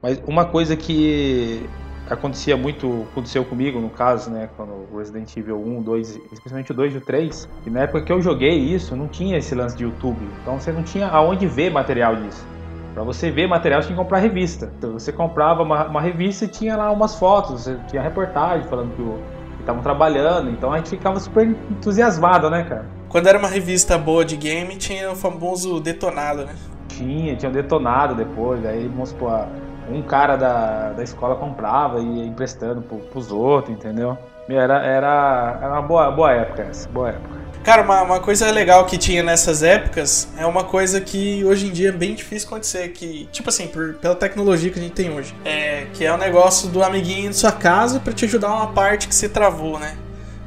Mas 0.00 0.18
uma 0.26 0.46
coisa 0.46 0.74
que 0.74 1.68
acontecia 2.10 2.56
muito, 2.56 3.06
aconteceu 3.10 3.44
comigo 3.44 3.80
no 3.80 3.90
caso, 3.90 4.30
né, 4.30 4.48
quando 4.56 4.72
o 4.90 4.98
Resident 4.98 5.36
Evil 5.36 5.60
1, 5.60 5.82
2, 5.82 6.20
especialmente 6.32 6.72
o 6.72 6.74
2 6.74 6.94
e 6.94 6.98
o 6.98 7.00
3, 7.00 7.48
que 7.62 7.70
na 7.70 7.80
época 7.80 8.02
que 8.02 8.12
eu 8.12 8.20
joguei 8.20 8.56
isso, 8.56 8.96
não 8.96 9.08
tinha 9.08 9.38
esse 9.38 9.54
lance 9.54 9.76
de 9.76 9.84
YouTube, 9.84 10.26
então 10.42 10.58
você 10.58 10.72
não 10.72 10.82
tinha 10.82 11.08
aonde 11.08 11.46
ver 11.46 11.70
material 11.70 12.16
disso. 12.16 12.46
Para 12.94 13.04
você 13.04 13.30
ver 13.30 13.46
material, 13.46 13.80
você 13.80 13.88
tinha 13.88 13.96
que 13.96 14.02
comprar 14.02 14.18
revista. 14.18 14.72
Então 14.76 14.94
você 14.94 15.12
comprava 15.12 15.62
uma, 15.62 15.86
uma 15.86 16.00
revista 16.00 16.46
e 16.46 16.48
tinha 16.48 16.76
lá 16.76 16.90
umas 16.90 17.14
fotos, 17.14 17.70
tinha 17.88 18.02
reportagem 18.02 18.66
falando 18.66 18.92
que 18.96 19.60
estavam 19.60 19.82
trabalhando, 19.82 20.50
então 20.50 20.72
a 20.72 20.78
gente 20.78 20.90
ficava 20.90 21.20
super 21.20 21.46
entusiasmado, 21.46 22.50
né, 22.50 22.64
cara? 22.64 22.86
Quando 23.08 23.26
era 23.26 23.38
uma 23.38 23.48
revista 23.48 23.96
boa 23.96 24.24
de 24.24 24.36
game, 24.36 24.76
tinha 24.76 25.12
o 25.12 25.14
famoso 25.14 25.78
detonado, 25.80 26.44
né? 26.44 26.54
Tinha, 26.88 27.36
tinha 27.36 27.50
um 27.50 27.52
detonado 27.52 28.14
depois, 28.14 28.64
aí 28.66 28.88
vamos 28.88 29.10
supor, 29.10 29.46
um 29.90 30.02
cara 30.02 30.36
da, 30.36 30.90
da 30.90 31.02
escola 31.02 31.36
comprava 31.36 32.00
e 32.00 32.18
ia 32.18 32.24
emprestando 32.26 32.82
pro, 32.82 32.98
pros 32.98 33.30
outros, 33.30 33.74
entendeu? 33.74 34.16
Era, 34.48 34.82
era, 34.82 35.58
era 35.60 35.72
uma 35.72 35.82
boa, 35.82 36.10
boa 36.10 36.32
época 36.32 36.62
essa, 36.62 36.88
boa 36.88 37.10
época. 37.10 37.38
Cara, 37.62 37.82
uma, 37.82 38.00
uma 38.00 38.20
coisa 38.20 38.50
legal 38.50 38.86
que 38.86 38.96
tinha 38.96 39.22
nessas 39.22 39.62
épocas 39.62 40.28
é 40.38 40.46
uma 40.46 40.64
coisa 40.64 41.00
que 41.00 41.44
hoje 41.44 41.66
em 41.66 41.70
dia 41.70 41.90
é 41.90 41.92
bem 41.92 42.14
difícil 42.14 42.48
acontecer, 42.48 42.88
que, 42.88 43.28
tipo 43.30 43.48
assim, 43.50 43.66
por, 43.66 43.94
pela 43.94 44.14
tecnologia 44.14 44.70
que 44.70 44.78
a 44.78 44.82
gente 44.82 44.94
tem 44.94 45.12
hoje. 45.12 45.34
É, 45.44 45.86
que 45.92 46.04
é 46.04 46.12
o 46.12 46.16
negócio 46.16 46.70
do 46.70 46.82
amiguinho 46.82 47.28
de 47.28 47.36
sua 47.36 47.52
casa 47.52 48.00
pra 48.00 48.12
te 48.12 48.24
ajudar 48.24 48.48
uma 48.54 48.68
parte 48.68 49.06
que 49.06 49.14
você 49.14 49.28
travou, 49.28 49.78
né? 49.78 49.98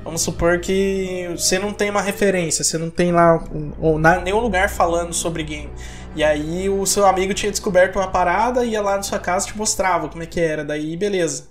Vamos 0.03 0.21
supor 0.21 0.59
que 0.59 1.29
você 1.37 1.59
não 1.59 1.71
tem 1.71 1.91
uma 1.91 2.01
referência, 2.01 2.63
você 2.63 2.77
não 2.77 2.89
tem 2.89 3.11
lá 3.11 3.43
um, 3.79 3.99
na, 3.99 4.19
nenhum 4.19 4.39
lugar 4.39 4.67
falando 4.67 5.13
sobre 5.13 5.43
game. 5.43 5.69
E 6.15 6.23
aí 6.23 6.69
o 6.69 6.85
seu 6.85 7.05
amigo 7.05 7.33
tinha 7.33 7.51
descoberto 7.51 7.95
uma 7.95 8.07
parada, 8.07 8.65
ia 8.65 8.81
lá 8.81 8.97
na 8.97 9.03
sua 9.03 9.19
casa 9.19 9.47
e 9.47 9.51
te 9.51 9.57
mostrava 9.57 10.09
como 10.09 10.21
é 10.21 10.25
que 10.25 10.39
era. 10.39 10.63
Daí 10.63 10.97
beleza. 10.97 11.49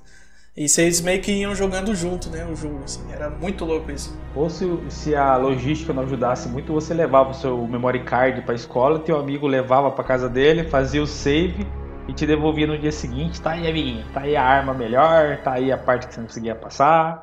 E 0.57 0.69
vocês 0.69 1.01
meio 1.01 1.23
que 1.23 1.33
iam 1.33 1.55
jogando 1.55 1.95
junto, 1.95 2.29
né? 2.29 2.45
O 2.45 2.57
jogo, 2.57 2.81
assim. 2.85 3.01
Era 3.13 3.31
muito 3.31 3.65
louco 3.65 3.91
isso. 3.91 4.15
Ou 4.35 4.51
se, 4.51 4.67
se 4.91 5.15
a 5.15 5.37
logística 5.37 5.93
não 5.93 6.03
ajudasse 6.03 6.49
muito, 6.49 6.73
você 6.73 6.93
levava 6.93 7.31
o 7.31 7.35
seu 7.35 7.67
memory 7.67 8.03
card 8.05 8.43
pra 8.43 8.55
escola, 8.55 8.99
teu 8.99 9.19
amigo 9.19 9.47
levava 9.47 9.91
pra 9.91 10.05
casa 10.05 10.29
dele, 10.29 10.65
fazia 10.65 11.03
o 11.03 11.07
save 11.07 11.67
e 12.09 12.13
te 12.13 12.27
devolvia 12.27 12.67
no 12.67 12.77
dia 12.77 12.93
seguinte. 12.93 13.41
Tá 13.41 13.53
aí, 13.53 13.67
amiguinho, 13.67 14.05
tá 14.13 14.23
aí 14.23 14.37
a 14.37 14.43
arma 14.43 14.75
melhor, 14.75 15.39
tá 15.39 15.53
aí 15.53 15.71
a 15.71 15.79
parte 15.79 16.09
que 16.09 16.15
você 16.15 16.21
não 16.21 16.27
conseguia 16.27 16.55
passar. 16.55 17.23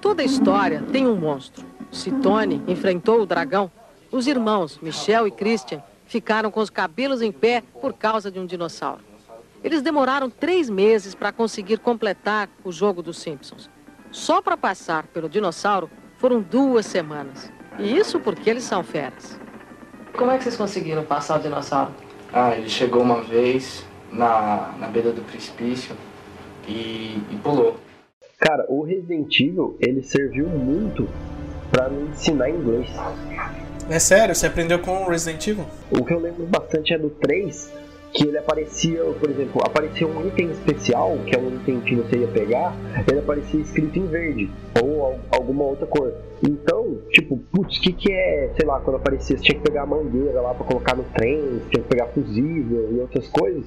Toda 0.00 0.22
história 0.22 0.82
tem 0.92 1.06
um 1.06 1.16
monstro. 1.16 1.64
Se 1.90 2.12
Tony 2.12 2.62
enfrentou 2.68 3.22
o 3.22 3.26
dragão, 3.26 3.70
os 4.12 4.26
irmãos 4.26 4.78
Michel 4.82 5.26
e 5.26 5.30
Christian 5.30 5.82
ficaram 6.14 6.48
com 6.48 6.60
os 6.60 6.70
cabelos 6.70 7.20
em 7.20 7.32
pé 7.32 7.60
por 7.80 7.92
causa 7.92 8.30
de 8.30 8.38
um 8.38 8.46
dinossauro. 8.46 9.02
Eles 9.64 9.82
demoraram 9.82 10.30
três 10.30 10.70
meses 10.70 11.12
para 11.12 11.32
conseguir 11.32 11.78
completar 11.78 12.48
o 12.62 12.70
jogo 12.70 13.02
dos 13.02 13.18
Simpsons. 13.18 13.68
Só 14.12 14.40
para 14.40 14.56
passar 14.56 15.08
pelo 15.08 15.28
dinossauro 15.28 15.90
foram 16.18 16.40
duas 16.40 16.86
semanas. 16.86 17.50
E 17.80 17.96
isso 17.96 18.20
porque 18.20 18.48
eles 18.48 18.62
são 18.62 18.84
feras. 18.84 19.40
Como 20.16 20.30
é 20.30 20.38
que 20.38 20.44
vocês 20.44 20.56
conseguiram 20.56 21.04
passar 21.04 21.40
o 21.40 21.42
dinossauro? 21.42 21.92
Ah, 22.32 22.54
ele 22.54 22.68
chegou 22.68 23.02
uma 23.02 23.20
vez 23.20 23.84
na, 24.12 24.72
na 24.78 24.86
beira 24.86 25.10
do 25.10 25.22
precipício 25.22 25.96
e, 26.68 27.20
e 27.28 27.36
pulou. 27.42 27.76
Cara, 28.38 28.64
o 28.68 28.84
Resident 28.84 29.40
Evil, 29.40 29.76
ele 29.80 30.00
serviu 30.00 30.48
muito 30.48 31.08
pra 31.72 31.88
me 31.88 32.08
ensinar 32.10 32.50
inglês. 32.50 32.88
É 33.90 33.98
sério? 33.98 34.34
Você 34.34 34.46
aprendeu 34.46 34.78
com 34.78 35.04
Resident 35.06 35.46
Evil? 35.46 35.64
O 35.90 36.04
que 36.04 36.12
eu 36.14 36.18
lembro 36.18 36.46
bastante 36.46 36.94
é 36.94 36.98
do 36.98 37.10
3, 37.10 37.72
que 38.12 38.26
ele 38.26 38.38
aparecia, 38.38 39.02
por 39.04 39.28
exemplo, 39.30 39.60
aparecia 39.64 40.06
um 40.06 40.26
item 40.26 40.50
especial, 40.52 41.18
que 41.26 41.36
é 41.36 41.38
um 41.38 41.54
item 41.56 41.80
que 41.80 41.94
você 41.96 42.16
ia 42.16 42.28
pegar, 42.28 42.74
ele 43.08 43.18
aparecia 43.18 43.60
escrito 43.60 43.98
em 43.98 44.06
verde, 44.06 44.50
ou 44.82 45.04
al- 45.04 45.18
alguma 45.32 45.64
outra 45.64 45.86
cor. 45.86 46.12
Então, 46.42 46.98
tipo, 47.10 47.36
putz, 47.52 47.76
o 47.76 47.80
que 47.82 47.92
que 47.92 48.12
é, 48.12 48.50
sei 48.56 48.66
lá, 48.66 48.80
quando 48.80 48.96
aparecia, 48.96 49.36
você 49.36 49.42
tinha 49.42 49.58
que 49.58 49.64
pegar 49.64 49.82
a 49.82 49.86
mangueira 49.86 50.40
lá 50.40 50.54
pra 50.54 50.64
colocar 50.66 50.96
no 50.96 51.04
trem, 51.04 51.40
você 51.42 51.70
tinha 51.70 51.82
que 51.82 51.88
pegar 51.88 52.06
fusível 52.06 52.88
e 52.92 53.00
outras 53.00 53.28
coisas. 53.28 53.64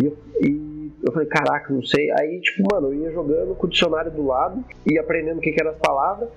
E 0.00 0.12
e 0.46 0.92
eu 1.04 1.12
falei, 1.12 1.26
caraca, 1.28 1.72
não 1.72 1.82
sei. 1.84 2.10
Aí, 2.12 2.40
tipo, 2.40 2.62
mano, 2.72 2.88
eu 2.88 2.94
ia 2.94 3.10
jogando 3.12 3.54
com 3.54 3.66
o 3.66 3.70
dicionário 3.70 4.10
do 4.10 4.26
lado 4.26 4.62
e 4.86 4.98
aprendendo 4.98 5.38
o 5.38 5.40
que 5.40 5.50
que 5.52 5.60
eram 5.60 5.70
as 5.72 5.78
palavras, 5.78 6.28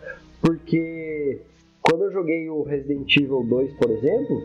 porque 0.41 1.39
quando 1.81 2.05
eu 2.05 2.11
joguei 2.11 2.49
o 2.49 2.63
Resident 2.63 3.15
Evil 3.17 3.43
2, 3.43 3.73
por 3.73 3.89
exemplo, 3.91 4.43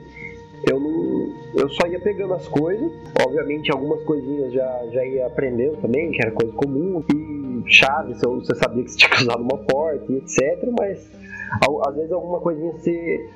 eu 0.71 0.81
não 0.81 1.35
eu 1.57 1.69
só 1.69 1.87
ia 1.87 2.01
pegando 2.01 2.35
as 2.35 2.49
coisas. 2.49 2.91
Obviamente, 3.25 3.71
algumas 3.71 4.03
coisinhas 4.05 4.53
já, 4.53 4.87
já 4.93 5.05
ia 5.05 5.27
aprendendo 5.27 5.77
também, 5.81 6.11
que 6.11 6.21
era 6.21 6.33
coisa 6.33 6.53
comum. 6.55 7.05
E 7.15 7.71
chave, 7.71 8.15
você 8.15 8.55
sabia 8.55 8.83
que 8.83 8.91
você 8.91 8.99
tinha 8.99 9.11
que 9.11 9.23
usar 9.23 9.37
uma 9.37 9.59
porta 9.59 10.13
e 10.13 10.17
etc. 10.17 10.69
Mas 10.79 11.09
às 11.87 11.95
vezes 11.95 12.13
alguma 12.13 12.41
coisinha 12.41 12.73
você, 12.73 13.31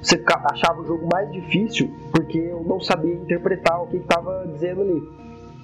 você 0.00 0.22
achava 0.26 0.80
o 0.80 0.86
jogo 0.86 1.08
mais 1.12 1.30
difícil 1.32 1.90
porque 2.12 2.38
eu 2.38 2.62
não 2.64 2.80
sabia 2.80 3.14
interpretar 3.14 3.82
o 3.82 3.86
que 3.88 3.96
estava 3.96 4.46
dizendo 4.52 4.82
ali. 4.82 5.02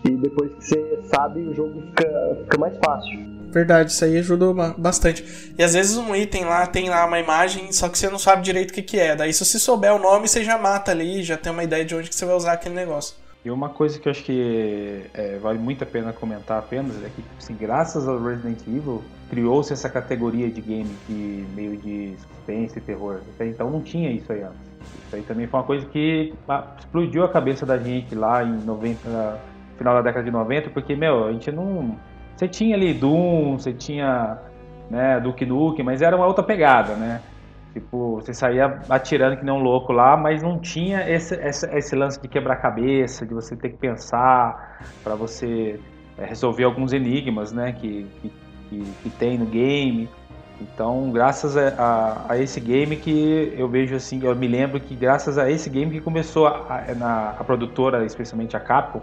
E 0.05 0.17
depois 0.17 0.53
que 0.55 0.65
você 0.65 1.03
sabe, 1.05 1.41
o 1.41 1.55
jogo 1.55 1.81
fica, 1.81 2.39
fica 2.45 2.59
mais 2.59 2.77
fácil. 2.79 3.38
Verdade, 3.51 3.93
isso 3.93 4.05
aí 4.05 4.19
ajudou 4.19 4.55
bastante. 4.77 5.25
E 5.57 5.63
às 5.63 5.75
vezes 5.75 5.97
um 5.97 6.15
item 6.15 6.45
lá 6.45 6.67
tem 6.67 6.91
lá 6.91 7.07
uma 7.07 7.19
imagem, 7.19 7.73
só 7.73 7.89
que 7.89 7.99
você 7.99 8.09
não 8.11 8.19
sabe 8.19 8.43
direito 8.43 8.71
o 8.71 8.75
que, 8.75 8.83
que 8.83 8.99
é. 8.99 9.17
Daí 9.17 9.33
se 9.33 9.45
você 9.45 9.59
souber 9.59 9.95
o 9.95 9.99
nome, 9.99 10.29
você 10.29 10.45
já 10.45 10.59
mata 10.59 10.91
ali, 10.91 11.23
já 11.23 11.37
tem 11.37 11.51
uma 11.51 11.65
ideia 11.65 11.85
de 11.85 11.95
onde 11.95 12.09
que 12.09 12.15
você 12.15 12.25
vai 12.25 12.35
usar 12.35 12.53
aquele 12.53 12.75
negócio. 12.75 13.17
E 13.45 13.51
uma 13.51 13.69
coisa 13.69 13.99
que 13.99 14.09
eu 14.09 14.11
acho 14.11 14.23
que 14.25 15.05
é, 15.15 15.39
vale 15.39 15.59
muito 15.59 15.83
a 15.83 15.87
pena 15.87 16.13
comentar 16.13 16.59
apenas 16.59 16.97
é 17.03 17.09
que, 17.09 17.25
assim, 17.39 17.55
graças 17.55 18.07
ao 18.07 18.23
Resident 18.23 18.61
Evil, 18.67 19.03
criou-se 19.31 19.73
essa 19.73 19.89
categoria 19.89 20.51
de 20.51 20.61
game 20.61 20.91
de 21.09 21.47
meio 21.55 21.77
de 21.77 22.15
suspense 22.19 22.79
e 22.79 22.83
terror. 22.83 23.21
Então 23.41 23.71
não 23.71 23.81
tinha 23.81 24.11
isso 24.11 24.31
aí 24.33 24.43
antes. 24.43 24.59
Isso 25.07 25.17
aí 25.17 25.23
também 25.23 25.47
foi 25.47 25.61
uma 25.61 25.67
coisa 25.67 25.87
que 25.87 26.35
ah, 26.49 26.67
explodiu 26.79 27.25
a 27.25 27.29
cabeça 27.29 27.65
da 27.65 27.79
gente 27.79 28.15
lá 28.15 28.43
em 28.43 28.59
90, 28.65 29.41
final 29.79 29.95
da 29.95 30.03
década 30.03 30.25
de 30.25 30.31
90, 30.31 30.71
porque, 30.71 30.95
meu, 30.97 31.27
a 31.27 31.33
gente 31.33 31.51
não 31.53 31.97
você 32.39 32.47
tinha 32.47 32.77
ali 32.77 32.95
Doom, 32.95 33.59
você 33.59 33.73
tinha 33.73 34.39
né, 34.89 35.19
Duke 35.19 35.45
Nukem, 35.45 35.85
mas 35.85 36.03
era 36.03 36.17
uma 36.17 36.25
outra 36.25 36.45
pegada, 36.45 36.95
né? 36.95 37.21
Tipo, 37.73 38.15
você 38.15 38.33
saía 38.33 38.81
atirando 38.89 39.37
que 39.37 39.45
nem 39.45 39.53
um 39.53 39.61
louco 39.61 39.93
lá, 39.93 40.17
mas 40.17 40.41
não 40.41 40.59
tinha 40.59 41.09
esse, 41.11 41.35
esse, 41.35 41.67
esse 41.77 41.97
lance 41.97 42.21
de 42.21 42.29
quebrar 42.29 42.57
cabeça, 42.57 43.27
de 43.27 43.35
você 43.35 43.57
ter 43.57 43.71
que 43.71 43.77
pensar 43.77 44.81
para 45.03 45.17
você 45.17 45.81
é, 46.17 46.27
resolver 46.27 46.63
alguns 46.63 46.93
enigmas, 46.93 47.51
né? 47.51 47.73
Que, 47.73 48.07
que, 48.23 48.85
que, 49.03 49.11
tem 49.11 49.37
no 49.37 49.47
game. 49.47 50.09
Então, 50.61 51.11
graças 51.11 51.57
a, 51.57 51.69
a, 51.77 52.33
a, 52.33 52.39
esse 52.39 52.61
game 52.61 52.97
que 52.97 53.53
eu 53.57 53.69
vejo 53.69 53.97
assim, 53.97 54.21
eu 54.23 54.35
me 54.35 54.47
lembro 54.47 54.79
que 54.79 54.95
graças 54.95 55.39
a 55.39 55.51
esse 55.51 55.69
game 55.69 55.91
que 55.91 56.01
começou 56.01 56.47
a, 56.47 56.85
a, 56.89 56.95
na, 56.95 57.45
produtora, 57.45 58.05
especialmente 58.05 58.57
a 58.57 58.61
Capcom, 58.61 59.03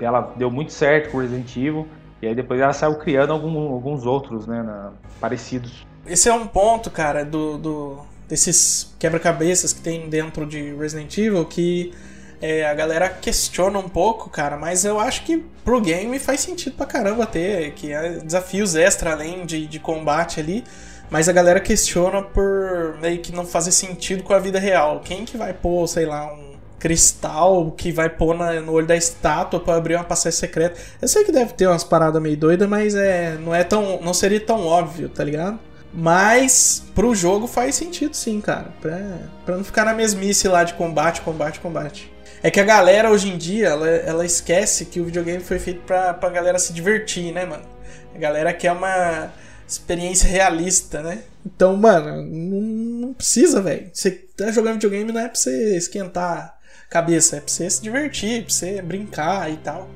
ela 0.00 0.32
deu 0.36 0.50
muito 0.50 0.72
certo 0.72 1.10
com 1.10 1.18
Resident 1.18 1.56
Evil 1.56 1.88
e 2.22 2.28
aí 2.28 2.34
depois 2.34 2.60
ela 2.60 2.72
saiu 2.72 2.94
criando 2.94 3.32
algum, 3.32 3.72
alguns 3.72 4.06
outros, 4.06 4.46
né, 4.46 4.62
na, 4.62 4.92
parecidos. 5.20 5.84
Esse 6.06 6.28
é 6.28 6.32
um 6.32 6.46
ponto, 6.46 6.90
cara, 6.90 7.24
do, 7.24 7.58
do 7.58 7.98
desses 8.28 8.94
quebra-cabeças 8.98 9.72
que 9.72 9.80
tem 9.80 10.08
dentro 10.08 10.46
de 10.46 10.72
Resident 10.74 11.18
Evil 11.18 11.44
que 11.44 11.92
é, 12.40 12.64
a 12.64 12.74
galera 12.74 13.08
questiona 13.08 13.78
um 13.78 13.88
pouco, 13.88 14.28
cara, 14.30 14.56
mas 14.56 14.84
eu 14.84 14.98
acho 14.98 15.24
que 15.24 15.44
pro 15.64 15.80
game 15.80 16.18
faz 16.18 16.40
sentido 16.40 16.76
pra 16.76 16.86
caramba 16.86 17.24
ter, 17.24 17.72
que 17.72 17.92
é 17.92 18.18
desafios 18.18 18.74
extra 18.74 19.12
além 19.12 19.46
de, 19.46 19.66
de 19.66 19.78
combate 19.78 20.40
ali, 20.40 20.64
mas 21.08 21.28
a 21.28 21.32
galera 21.32 21.60
questiona 21.60 22.20
por 22.22 22.96
meio 23.00 23.20
que 23.20 23.30
não 23.32 23.46
fazer 23.46 23.70
sentido 23.70 24.24
com 24.24 24.32
a 24.32 24.40
vida 24.40 24.58
real. 24.58 25.00
Quem 25.04 25.24
que 25.24 25.36
vai 25.36 25.52
pôr, 25.52 25.86
sei 25.86 26.04
lá, 26.04 26.32
um 26.32 26.51
cristal 26.82 27.70
que 27.70 27.92
vai 27.92 28.08
pôr 28.08 28.36
na, 28.36 28.60
no 28.60 28.72
olho 28.72 28.88
da 28.88 28.96
estátua 28.96 29.60
para 29.60 29.76
abrir 29.76 29.94
uma 29.94 30.02
passagem 30.02 30.36
secreta. 30.36 30.80
Eu 31.00 31.06
sei 31.06 31.22
que 31.22 31.30
deve 31.30 31.52
ter 31.52 31.68
umas 31.68 31.84
paradas 31.84 32.20
meio 32.20 32.36
doidas, 32.36 32.68
mas 32.68 32.96
é, 32.96 33.36
não 33.38 33.54
é 33.54 33.62
tão, 33.62 34.00
não 34.02 34.12
seria 34.12 34.40
tão 34.40 34.66
óbvio, 34.66 35.08
tá 35.08 35.22
ligado? 35.22 35.60
Mas 35.94 36.82
pro 36.92 37.14
jogo 37.14 37.46
faz 37.46 37.76
sentido 37.76 38.16
sim, 38.16 38.40
cara. 38.40 38.72
Pra, 38.80 38.98
pra 39.46 39.56
não 39.56 39.62
ficar 39.62 39.84
na 39.84 39.94
mesmice 39.94 40.48
lá 40.48 40.64
de 40.64 40.74
combate, 40.74 41.20
combate, 41.20 41.60
combate. 41.60 42.12
É 42.42 42.50
que 42.50 42.58
a 42.58 42.64
galera 42.64 43.12
hoje 43.12 43.28
em 43.28 43.38
dia, 43.38 43.68
ela, 43.68 43.88
ela 43.88 44.26
esquece 44.26 44.86
que 44.86 44.98
o 44.98 45.04
videogame 45.04 45.44
foi 45.44 45.60
feito 45.60 45.82
pra, 45.82 46.12
pra 46.12 46.30
galera 46.30 46.58
se 46.58 46.72
divertir, 46.72 47.32
né, 47.32 47.44
mano? 47.44 47.62
A 48.12 48.18
galera 48.18 48.52
quer 48.52 48.72
uma 48.72 49.32
experiência 49.68 50.28
realista, 50.28 51.00
né? 51.00 51.20
Então, 51.46 51.76
mano, 51.76 52.24
não, 52.26 52.60
não 53.06 53.14
precisa, 53.14 53.62
velho. 53.62 53.88
Você 53.92 54.10
tá 54.10 54.50
jogando 54.50 54.74
videogame 54.74 55.12
não 55.12 55.20
é 55.20 55.28
pra 55.28 55.36
você 55.36 55.76
esquentar 55.76 56.60
cabeça, 56.92 57.36
é 57.36 57.40
pra 57.40 57.48
você 57.48 57.70
se 57.70 57.82
divertir, 57.82 58.42
pra 58.42 58.52
você 58.52 58.82
brincar 58.82 59.50
e 59.50 59.56
tal. 59.56 59.88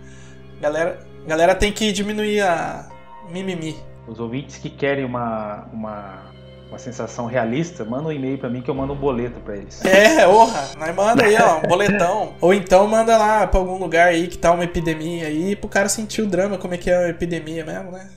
Galera, 0.61 0.99
galera 1.27 1.55
tem 1.55 1.71
que 1.71 1.93
diminuir 1.93 2.41
a 2.41 2.89
mimimi. 3.29 3.77
Os 4.09 4.19
ouvintes 4.19 4.57
que 4.57 4.71
querem 4.71 5.05
uma, 5.05 5.69
uma, 5.73 6.23
uma 6.69 6.79
sensação 6.79 7.27
realista, 7.27 7.85
manda 7.85 8.09
um 8.09 8.13
e-mail 8.13 8.39
para 8.39 8.49
mim 8.49 8.63
que 8.63 8.71
eu 8.71 8.75
mando 8.75 8.95
um 8.95 8.97
boleto 8.97 9.39
para 9.41 9.57
eles. 9.57 9.85
É, 9.85 10.27
orra, 10.27 10.71
nós 10.79 10.95
manda 10.95 11.25
aí, 11.25 11.37
ó, 11.37 11.59
um 11.59 11.69
boletão. 11.69 12.35
Ou 12.41 12.55
então 12.55 12.87
manda 12.87 13.19
lá 13.19 13.47
pra 13.47 13.61
algum 13.61 13.79
lugar 13.79 14.09
aí 14.09 14.29
que 14.29 14.39
tá 14.39 14.53
uma 14.53 14.65
epidemia 14.65 15.27
aí, 15.27 15.55
pro 15.55 15.69
cara 15.69 15.89
sentir 15.89 16.23
o 16.23 16.27
drama, 16.27 16.57
como 16.57 16.75
é 16.75 16.79
que 16.79 16.91
é 16.91 16.97
a 16.97 17.09
epidemia 17.09 17.65
mesmo, 17.65 17.91
né? 17.91 18.09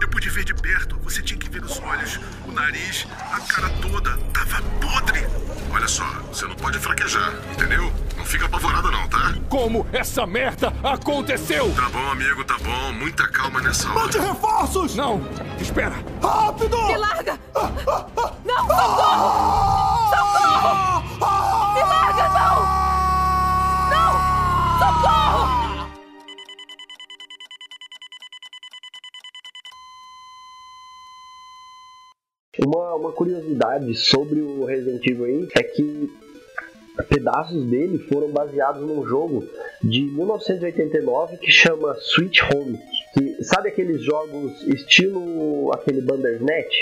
Eu 0.00 0.08
pude 0.08 0.30
ver 0.30 0.44
de 0.44 0.54
perto, 0.54 0.96
você 1.02 1.20
tinha 1.22 1.38
que 1.38 1.48
ver 1.50 1.62
os 1.64 1.78
olhos, 1.80 2.20
o 2.46 2.52
nariz, 2.52 3.06
a 3.32 3.40
cara 3.40 3.68
toda, 3.82 4.16
tava 4.32 4.62
podre. 4.80 5.26
Olha 5.72 5.88
só, 5.88 6.04
você 6.32 6.46
não 6.46 6.54
pode 6.54 6.78
fraquejar, 6.78 7.34
entendeu? 7.52 7.92
Não 8.16 8.24
fica 8.24 8.46
apavorado 8.46 8.90
não, 8.90 9.08
tá? 9.08 9.34
Como 9.48 9.86
essa 9.92 10.26
merda 10.26 10.72
aconteceu? 10.82 11.72
Tá 11.74 11.88
bom, 11.90 12.10
amigo, 12.10 12.44
tá 12.44 12.56
bom. 12.58 12.92
Muita 12.92 13.26
calma 13.28 13.60
nessa 13.60 13.88
hora. 13.88 14.00
Mande 14.00 14.18
reforços! 14.18 14.94
Não, 14.94 15.20
espera. 15.60 15.94
Rápido! 16.22 16.76
Me 16.86 16.96
larga! 16.96 17.38
Não, 18.44 18.66
socorro! 18.66 20.10
Socorro! 20.10 21.74
Me 21.74 21.80
larga, 21.82 22.28
não! 22.28 22.56
Não! 23.90 24.12
Socorro! 24.78 25.07
Uma, 32.64 32.94
uma 32.94 33.12
curiosidade 33.12 33.94
sobre 33.94 34.40
o 34.40 34.64
Resident 34.64 35.06
Evil 35.06 35.24
aí 35.24 35.48
é 35.56 35.62
que 35.62 36.10
pedaços 37.08 37.64
dele 37.66 37.98
foram 37.98 38.28
baseados 38.28 38.82
num 38.82 39.06
jogo 39.06 39.46
de 39.82 40.02
1989 40.02 41.36
que 41.38 41.50
chama 41.50 41.96
Sweet 42.00 42.42
Home. 42.44 42.78
Que, 43.14 43.42
sabe 43.44 43.68
aqueles 43.68 44.02
jogos 44.02 44.62
estilo 44.62 45.72
aquele 45.72 46.00
Bandersnatch 46.00 46.74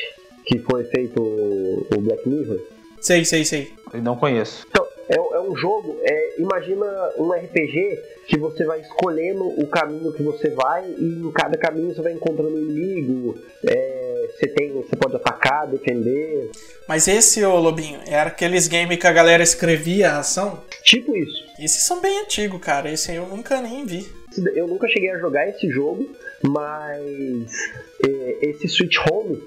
que 0.44 0.58
foi 0.60 0.84
feito 0.84 1.20
o 1.20 2.00
Black 2.00 2.28
Mirror? 2.28 2.60
Sei, 3.00 3.24
sei, 3.24 3.44
sei. 3.44 3.72
Eu 3.92 4.02
não 4.02 4.16
conheço. 4.16 4.66
Então, 4.68 4.86
é, 5.08 5.16
é 5.16 5.40
um 5.40 5.54
jogo, 5.54 5.96
é, 6.02 6.40
imagina 6.40 6.86
um 7.16 7.30
RPG 7.30 8.00
que 8.26 8.36
você 8.36 8.64
vai 8.64 8.80
escolhendo 8.80 9.44
o 9.44 9.66
caminho 9.68 10.12
que 10.12 10.22
você 10.22 10.50
vai 10.50 10.84
e 10.98 11.04
em 11.04 11.30
cada 11.30 11.56
caminho 11.56 11.94
você 11.94 12.02
vai 12.02 12.12
encontrando 12.12 12.56
um 12.56 12.58
inimigo, 12.58 13.38
é, 13.64 13.95
você, 14.36 14.48
tem, 14.48 14.72
você 14.72 14.94
pode 14.96 15.16
atacar, 15.16 15.66
defender. 15.66 16.50
Mas 16.88 17.08
esse, 17.08 17.44
ô 17.44 17.58
Lobinho, 17.58 18.00
era 18.06 18.28
aqueles 18.28 18.68
games 18.68 18.98
que 18.98 19.06
a 19.06 19.12
galera 19.12 19.42
escrevia 19.42 20.10
a 20.10 20.18
ação? 20.18 20.62
Tipo 20.82 21.16
isso. 21.16 21.44
Esses 21.58 21.82
são 21.82 22.00
bem 22.00 22.20
antigos, 22.20 22.60
cara. 22.60 22.90
Esse 22.90 23.14
eu 23.14 23.26
nunca 23.26 23.60
nem 23.60 23.84
vi. 23.86 24.06
Eu 24.54 24.66
nunca 24.66 24.86
cheguei 24.88 25.10
a 25.10 25.18
jogar 25.18 25.48
esse 25.48 25.68
jogo, 25.70 26.08
mas 26.42 27.50
é, 28.06 28.38
esse 28.42 28.68
Switch 28.68 28.96
Home 29.10 29.42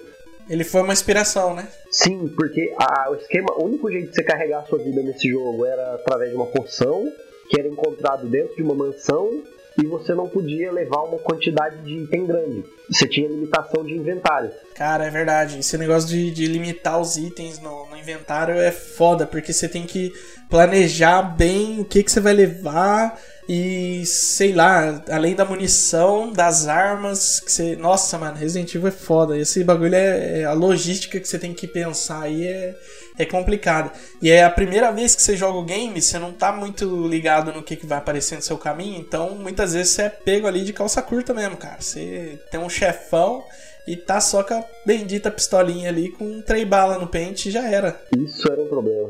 ele 0.49 0.63
foi 0.63 0.81
uma 0.81 0.93
inspiração, 0.93 1.53
né? 1.53 1.67
Sim, 1.91 2.27
porque 2.35 2.73
a, 2.75 3.11
o 3.11 3.15
esquema, 3.15 3.53
o 3.55 3.65
único 3.65 3.91
jeito 3.91 4.09
de 4.09 4.15
você 4.15 4.23
carregar 4.23 4.61
a 4.61 4.65
sua 4.65 4.79
vida 4.79 5.01
nesse 5.03 5.29
jogo 5.29 5.63
era 5.63 5.93
através 5.93 6.31
de 6.31 6.35
uma 6.35 6.47
poção 6.47 7.07
que 7.47 7.59
era 7.59 7.69
encontrado 7.69 8.27
dentro 8.27 8.55
de 8.55 8.63
uma 8.63 8.73
mansão 8.73 9.43
e 9.81 9.87
você 9.87 10.13
não 10.13 10.27
podia 10.27 10.71
levar 10.71 11.03
uma 11.03 11.17
quantidade 11.19 11.77
de 11.83 12.03
item 12.03 12.25
grande. 12.25 12.63
Você 12.89 13.07
tinha 13.07 13.27
limitação 13.27 13.83
de 13.83 13.93
inventário. 13.93 14.51
Cara, 14.75 15.05
é 15.05 15.09
verdade. 15.09 15.59
Esse 15.59 15.77
negócio 15.77 16.09
de, 16.09 16.31
de 16.31 16.47
limitar 16.47 16.99
os 16.99 17.17
itens 17.17 17.59
no, 17.59 17.87
no, 17.87 17.97
inventário 17.97 18.55
é 18.55 18.71
foda, 18.71 19.25
porque 19.25 19.53
você 19.53 19.69
tem 19.69 19.85
que 19.85 20.11
planejar 20.49 21.21
bem 21.21 21.79
o 21.79 21.85
que, 21.85 22.03
que 22.03 22.11
você 22.11 22.19
vai 22.19 22.33
levar 22.33 23.19
e 23.51 24.05
sei 24.05 24.53
lá, 24.53 25.03
além 25.09 25.33
da 25.33 25.43
munição, 25.43 26.31
das 26.31 26.67
armas, 26.67 27.39
que 27.39 27.51
você. 27.51 27.75
Nossa, 27.75 28.15
mano, 28.15 28.37
Resident 28.37 28.75
Evil 28.75 28.89
é 28.89 28.91
foda. 28.91 29.35
Esse 29.35 29.63
bagulho 29.63 29.95
é, 29.95 30.41
é 30.41 30.45
a 30.45 30.53
logística 30.53 31.19
que 31.19 31.27
você 31.27 31.39
tem 31.39 31.51
que 31.51 31.65
pensar 31.65 32.21
aí 32.21 32.45
é, 32.45 32.75
é 33.17 33.25
complicado. 33.25 33.91
E 34.21 34.29
é 34.29 34.43
a 34.43 34.51
primeira 34.51 34.91
vez 34.91 35.15
que 35.15 35.23
você 35.23 35.35
joga 35.35 35.57
o 35.57 35.65
game, 35.65 35.99
você 35.99 36.19
não 36.19 36.31
tá 36.31 36.51
muito 36.51 37.07
ligado 37.07 37.51
no 37.51 37.63
que, 37.63 37.75
que 37.75 37.87
vai 37.87 37.97
aparecer 37.97 38.35
no 38.35 38.43
seu 38.43 38.55
caminho, 38.55 38.99
então 38.99 39.31
muitas 39.31 39.73
vezes 39.73 39.93
você 39.93 40.03
é 40.03 40.09
pego 40.09 40.45
ali 40.45 40.63
de 40.63 40.71
calça 40.71 41.01
curta 41.01 41.33
mesmo, 41.33 41.57
cara. 41.57 41.81
Você 41.81 42.37
tem 42.51 42.59
um 42.59 42.69
chefão 42.69 43.43
e 43.87 43.95
tá 43.95 44.21
só 44.21 44.43
com 44.43 44.53
a 44.53 44.63
bendita 44.85 45.31
pistolinha 45.31 45.89
ali 45.89 46.11
com 46.11 46.39
três 46.43 46.67
bala 46.67 46.99
no 46.99 47.07
pente 47.07 47.49
e 47.49 47.51
já 47.51 47.67
era. 47.67 47.99
Isso 48.15 48.47
era 48.51 48.61
um 48.61 48.67
problema. 48.67 49.09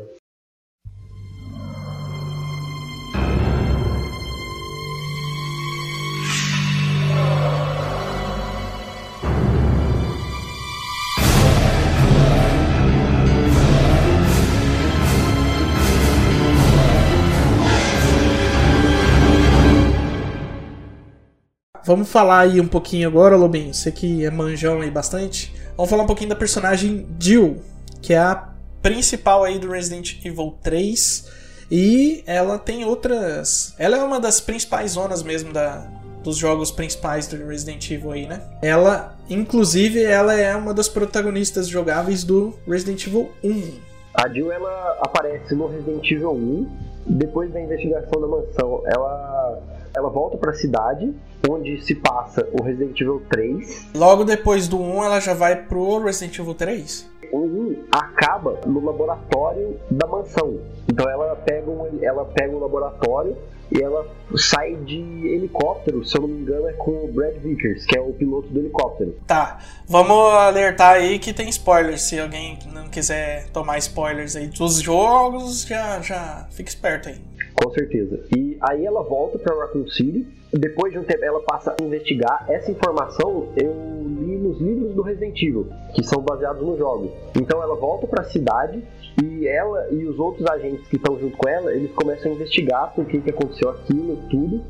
Vamos 21.90 22.08
falar 22.08 22.42
aí 22.42 22.62
um 22.62 22.68
pouquinho 22.68 23.08
agora, 23.08 23.36
Lobinho. 23.36 23.74
Você 23.74 23.92
que 23.92 24.24
é 24.24 24.30
manjão 24.30 24.80
aí 24.80 24.92
bastante. 24.92 25.52
Vamos 25.76 25.90
falar 25.90 26.04
um 26.04 26.06
pouquinho 26.06 26.30
da 26.30 26.36
personagem 26.36 27.08
Jill, 27.20 27.64
que 28.00 28.14
é 28.14 28.20
a 28.20 28.50
principal 28.80 29.44
aí 29.44 29.58
do 29.58 29.72
Resident 29.72 30.24
Evil 30.24 30.56
3. 30.62 31.28
E 31.72 32.24
ela 32.28 32.60
tem 32.60 32.86
outras. 32.86 33.74
Ela 33.80 33.98
é 33.98 34.04
uma 34.04 34.20
das 34.20 34.40
principais 34.40 34.92
zonas 34.92 35.24
mesmo 35.24 35.52
da, 35.52 35.88
dos 36.24 36.38
jogos 36.38 36.70
principais 36.70 37.26
do 37.26 37.44
Resident 37.48 37.90
Evil 37.90 38.12
aí, 38.12 38.28
né? 38.28 38.40
Ela, 38.62 39.18
inclusive, 39.28 40.04
ela 40.04 40.36
é 40.36 40.56
uma 40.56 40.76
das 40.76 40.88
protagonistas 40.88 41.68
jogáveis 41.68 42.24
do 42.24 42.54
Resident 42.68 43.08
Evil 43.08 43.32
1. 43.44 43.74
A 44.14 44.30
Jill 44.30 44.52
ela 44.52 45.00
aparece 45.02 45.56
no 45.56 45.66
Resident 45.66 46.12
Evil 46.12 46.34
1, 46.34 46.68
depois 47.08 47.52
da 47.52 47.60
investigação 47.60 48.22
da 48.22 48.28
mansão, 48.28 48.84
ela 48.86 49.79
ela 50.00 50.10
volta 50.10 50.38
para 50.38 50.52
a 50.52 50.54
cidade 50.54 51.14
onde 51.48 51.82
se 51.84 51.96
passa 51.96 52.48
o 52.52 52.64
Resident 52.64 53.00
Evil 53.00 53.22
3. 53.30 53.90
Logo 53.94 54.24
depois 54.24 54.68
do 54.68 54.80
1, 54.80 55.04
ela 55.04 55.20
já 55.20 55.34
vai 55.34 55.56
pro 55.56 56.04
Resident 56.04 56.40
Evil 56.40 56.54
3? 56.54 57.10
O 57.32 57.40
1 57.40 57.84
acaba 57.92 58.60
no 58.66 58.84
laboratório 58.84 59.80
da 59.92 60.08
mansão. 60.08 60.60
Então 60.88 61.10
ela 61.10 61.36
pega 61.36 61.70
um, 61.70 62.00
ela 62.02 62.26
pega 62.26 62.56
um 62.56 62.60
laboratório 62.60 63.38
e 63.72 63.82
ela 63.82 64.08
sai 64.36 64.76
de 64.78 65.00
helicóptero, 65.28 66.04
se 66.04 66.18
eu 66.18 66.22
não 66.22 66.30
me 66.30 66.42
engano, 66.42 66.68
é 66.68 66.74
com 66.74 66.92
o 66.92 67.12
Brad 67.12 67.36
Vickers, 67.36 67.86
que 67.86 67.96
é 67.96 68.02
o 68.02 68.12
piloto 68.14 68.48
do 68.48 68.60
helicóptero. 68.60 69.16
Tá, 69.28 69.60
vamos 69.88 70.18
alertar 70.34 70.94
aí 70.94 71.20
que 71.20 71.32
tem 71.32 71.50
spoilers. 71.50 72.02
Se 72.02 72.20
alguém 72.20 72.58
não 72.74 72.90
quiser 72.90 73.48
tomar 73.52 73.78
spoilers 73.78 74.36
aí 74.36 74.48
dos 74.48 74.82
jogos, 74.82 75.66
já, 75.66 76.02
já 76.02 76.48
fica 76.50 76.70
esperto 76.70 77.10
aí. 77.10 77.29
Com 77.62 77.72
certeza. 77.72 78.22
E 78.36 78.58
aí 78.62 78.86
ela 78.86 79.04
volta 79.04 79.38
para 79.38 79.56
Raccoon 79.56 79.88
City. 79.90 80.26
Depois 80.52 80.94
de 80.94 81.00
um 81.00 81.04
tempo, 81.04 81.24
ela 81.24 81.42
passa 81.42 81.76
a 81.78 81.84
investigar. 81.84 82.46
Essa 82.50 82.72
informação 82.72 83.50
eu 83.62 83.74
li 84.06 84.38
nos 84.38 84.60
livros 84.62 84.96
do 84.96 85.02
Resident 85.02 85.42
Evil, 85.42 85.68
que 85.94 86.02
são 86.04 86.22
baseados 86.22 86.66
no 86.66 86.78
jogo. 86.78 87.12
Então 87.36 87.62
ela 87.62 87.76
volta 87.76 88.08
para 88.08 88.22
a 88.22 88.26
cidade 88.26 88.82
e 89.22 89.48
ela 89.48 89.90
e 89.92 90.06
os 90.06 90.18
outros 90.18 90.48
agentes 90.48 90.88
que 90.88 90.96
estão 90.96 91.20
junto 91.20 91.36
com 91.36 91.50
ela, 91.50 91.74
eles 91.74 91.92
começam 91.92 92.32
a 92.32 92.36
investigar 92.36 92.94
por 92.96 93.06
que, 93.06 93.20
que 93.20 93.30
aconteceu 93.30 93.70
aquilo, 93.70 94.18
tudo, 94.30 94.64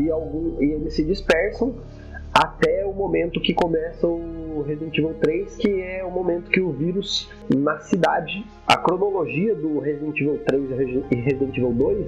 e, 0.00 0.10
algum, 0.10 0.62
e 0.62 0.72
eles 0.72 0.94
se 0.94 1.04
dispersam 1.04 1.74
até 2.32 2.84
o 2.86 2.92
momento 2.92 3.40
que 3.40 3.52
começa 3.52 4.06
o 4.58 4.62
Resident 4.62 4.96
Evil 4.98 5.14
3, 5.20 5.56
que 5.56 5.82
é 5.82 6.04
o 6.04 6.10
momento 6.10 6.50
que 6.50 6.60
o 6.60 6.70
vírus 6.72 7.28
na 7.54 7.78
cidade. 7.80 8.44
A 8.66 8.76
cronologia 8.76 9.54
do 9.54 9.78
Resident 9.78 10.20
Evil 10.20 10.40
3 10.44 10.70
e 11.10 11.14
Resident 11.14 11.56
Evil 11.56 11.72
2 11.72 12.06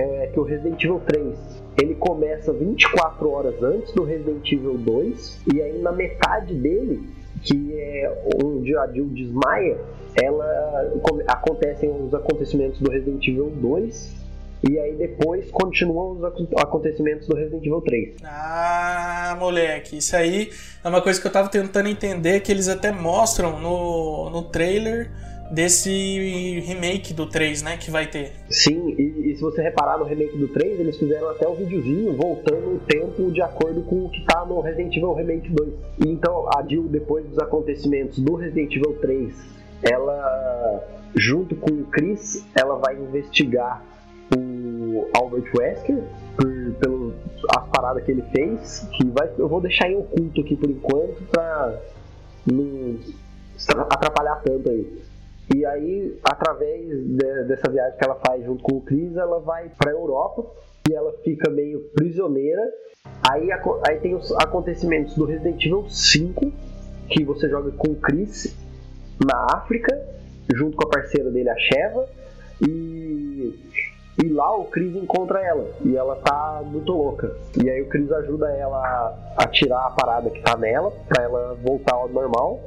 é 0.00 0.26
que 0.26 0.40
o 0.40 0.42
Resident 0.42 0.82
Evil 0.82 1.00
3 1.06 1.62
ele 1.80 1.94
começa 1.94 2.52
24 2.52 3.30
horas 3.30 3.62
antes 3.62 3.92
do 3.94 4.04
Resident 4.04 4.50
Evil 4.50 4.76
2 4.78 5.42
e 5.54 5.62
aí 5.62 5.78
na 5.80 5.92
metade 5.92 6.54
dele 6.54 7.02
que 7.42 7.74
é 7.74 8.22
onde 8.42 8.76
a 8.76 8.86
Jill 8.86 9.06
desmaia, 9.06 9.76
ela 10.22 10.92
acontecem 11.26 11.90
os 11.90 12.14
acontecimentos 12.14 12.78
do 12.78 12.90
Resident 12.90 13.26
Evil 13.26 13.50
2 13.56 14.21
e 14.68 14.78
aí 14.78 14.94
depois 14.94 15.50
continuam 15.50 16.12
os 16.12 16.24
acontecimentos 16.56 17.26
do 17.26 17.36
Resident 17.36 17.64
Evil 17.64 17.80
3. 17.80 18.14
Ah, 18.24 19.36
moleque, 19.38 19.98
isso 19.98 20.14
aí 20.14 20.50
é 20.84 20.88
uma 20.88 21.02
coisa 21.02 21.20
que 21.20 21.26
eu 21.26 21.32
tava 21.32 21.48
tentando 21.48 21.88
entender 21.88 22.40
que 22.40 22.52
eles 22.52 22.68
até 22.68 22.92
mostram 22.92 23.58
no, 23.58 24.30
no 24.30 24.42
trailer 24.42 25.10
desse 25.52 26.60
remake 26.60 27.12
do 27.12 27.26
3, 27.26 27.62
né, 27.62 27.76
que 27.76 27.90
vai 27.90 28.06
ter. 28.06 28.32
Sim, 28.48 28.94
e, 28.96 29.30
e, 29.30 29.36
se 29.36 29.42
você 29.42 29.60
reparar 29.60 29.98
no 29.98 30.04
remake 30.04 30.36
do 30.38 30.48
3, 30.48 30.80
eles 30.80 30.96
fizeram 30.96 31.28
até 31.28 31.46
um 31.46 31.54
videozinho 31.54 32.16
voltando 32.16 32.76
o 32.76 32.78
tempo 32.78 33.30
de 33.30 33.42
acordo 33.42 33.82
com 33.82 34.06
o 34.06 34.08
que 34.08 34.24
tá 34.24 34.46
no 34.46 34.60
Resident 34.60 34.96
Evil 34.96 35.12
Remake 35.12 35.50
2. 35.50 35.74
E 36.06 36.08
então 36.08 36.48
a 36.56 36.64
Jill, 36.66 36.84
depois 36.84 37.26
dos 37.26 37.38
acontecimentos 37.38 38.18
do 38.18 38.34
Resident 38.34 38.74
Evil 38.74 38.96
3, 39.00 39.34
ela, 39.82 40.84
junto 41.14 41.54
com 41.56 41.70
o 41.70 41.84
Chris, 41.84 42.46
ela 42.54 42.76
vai 42.76 42.96
investigar 42.96 43.84
Albert 45.16 45.50
Wesker 45.56 46.02
por, 46.36 46.46
pelas 46.78 47.68
paradas 47.74 48.04
que 48.04 48.10
ele 48.10 48.22
fez, 48.34 48.88
que 48.96 49.04
vai, 49.06 49.30
eu 49.38 49.48
vou 49.48 49.60
deixar 49.60 49.88
em 49.88 49.96
oculto 49.96 50.40
aqui 50.40 50.56
por 50.56 50.70
enquanto 50.70 51.22
pra 51.30 51.80
não 52.50 52.98
atrapalhar 53.90 54.36
tanto 54.42 54.70
aí. 54.70 55.02
E 55.54 55.66
aí, 55.66 56.18
através 56.24 56.86
de, 56.86 57.44
dessa 57.44 57.70
viagem 57.70 57.98
que 57.98 58.04
ela 58.04 58.18
faz 58.26 58.44
junto 58.44 58.62
com 58.62 58.76
o 58.76 58.80
Chris, 58.80 59.16
ela 59.16 59.38
vai 59.40 59.70
para 59.76 59.90
a 59.90 59.94
Europa 59.94 60.46
e 60.88 60.94
ela 60.94 61.12
fica 61.24 61.50
meio 61.50 61.80
prisioneira. 61.94 62.62
Aí, 63.30 63.50
aí 63.86 63.98
tem 64.00 64.14
os 64.14 64.32
acontecimentos 64.32 65.14
do 65.14 65.24
Resident 65.24 65.62
Evil 65.64 65.88
5, 65.88 66.52
que 67.08 67.24
você 67.24 67.48
joga 67.48 67.70
com 67.72 67.92
o 67.92 67.96
Chris 67.96 68.56
na 69.24 69.46
África, 69.52 70.00
junto 70.54 70.76
com 70.76 70.86
a 70.86 70.90
parceira 70.90 71.30
dele, 71.30 71.50
a 71.50 71.56
Sheva. 71.56 72.08
E, 72.66 72.68
e 74.22 74.28
lá 74.28 74.56
o 74.56 74.64
Chris 74.66 74.94
encontra 74.94 75.40
ela 75.40 75.68
e 75.84 75.96
ela 75.96 76.14
tá 76.16 76.62
muito 76.64 76.92
louca. 76.92 77.34
E 77.62 77.68
aí 77.68 77.82
o 77.82 77.88
Chris 77.88 78.10
ajuda 78.12 78.48
ela 78.50 79.34
a, 79.36 79.46
tirar 79.48 79.86
a 79.86 79.90
parada 79.90 80.30
que 80.30 80.40
tá 80.40 80.56
nela, 80.56 80.92
para 81.08 81.24
ela 81.24 81.58
voltar 81.62 81.94
ao 81.94 82.08
normal. 82.08 82.60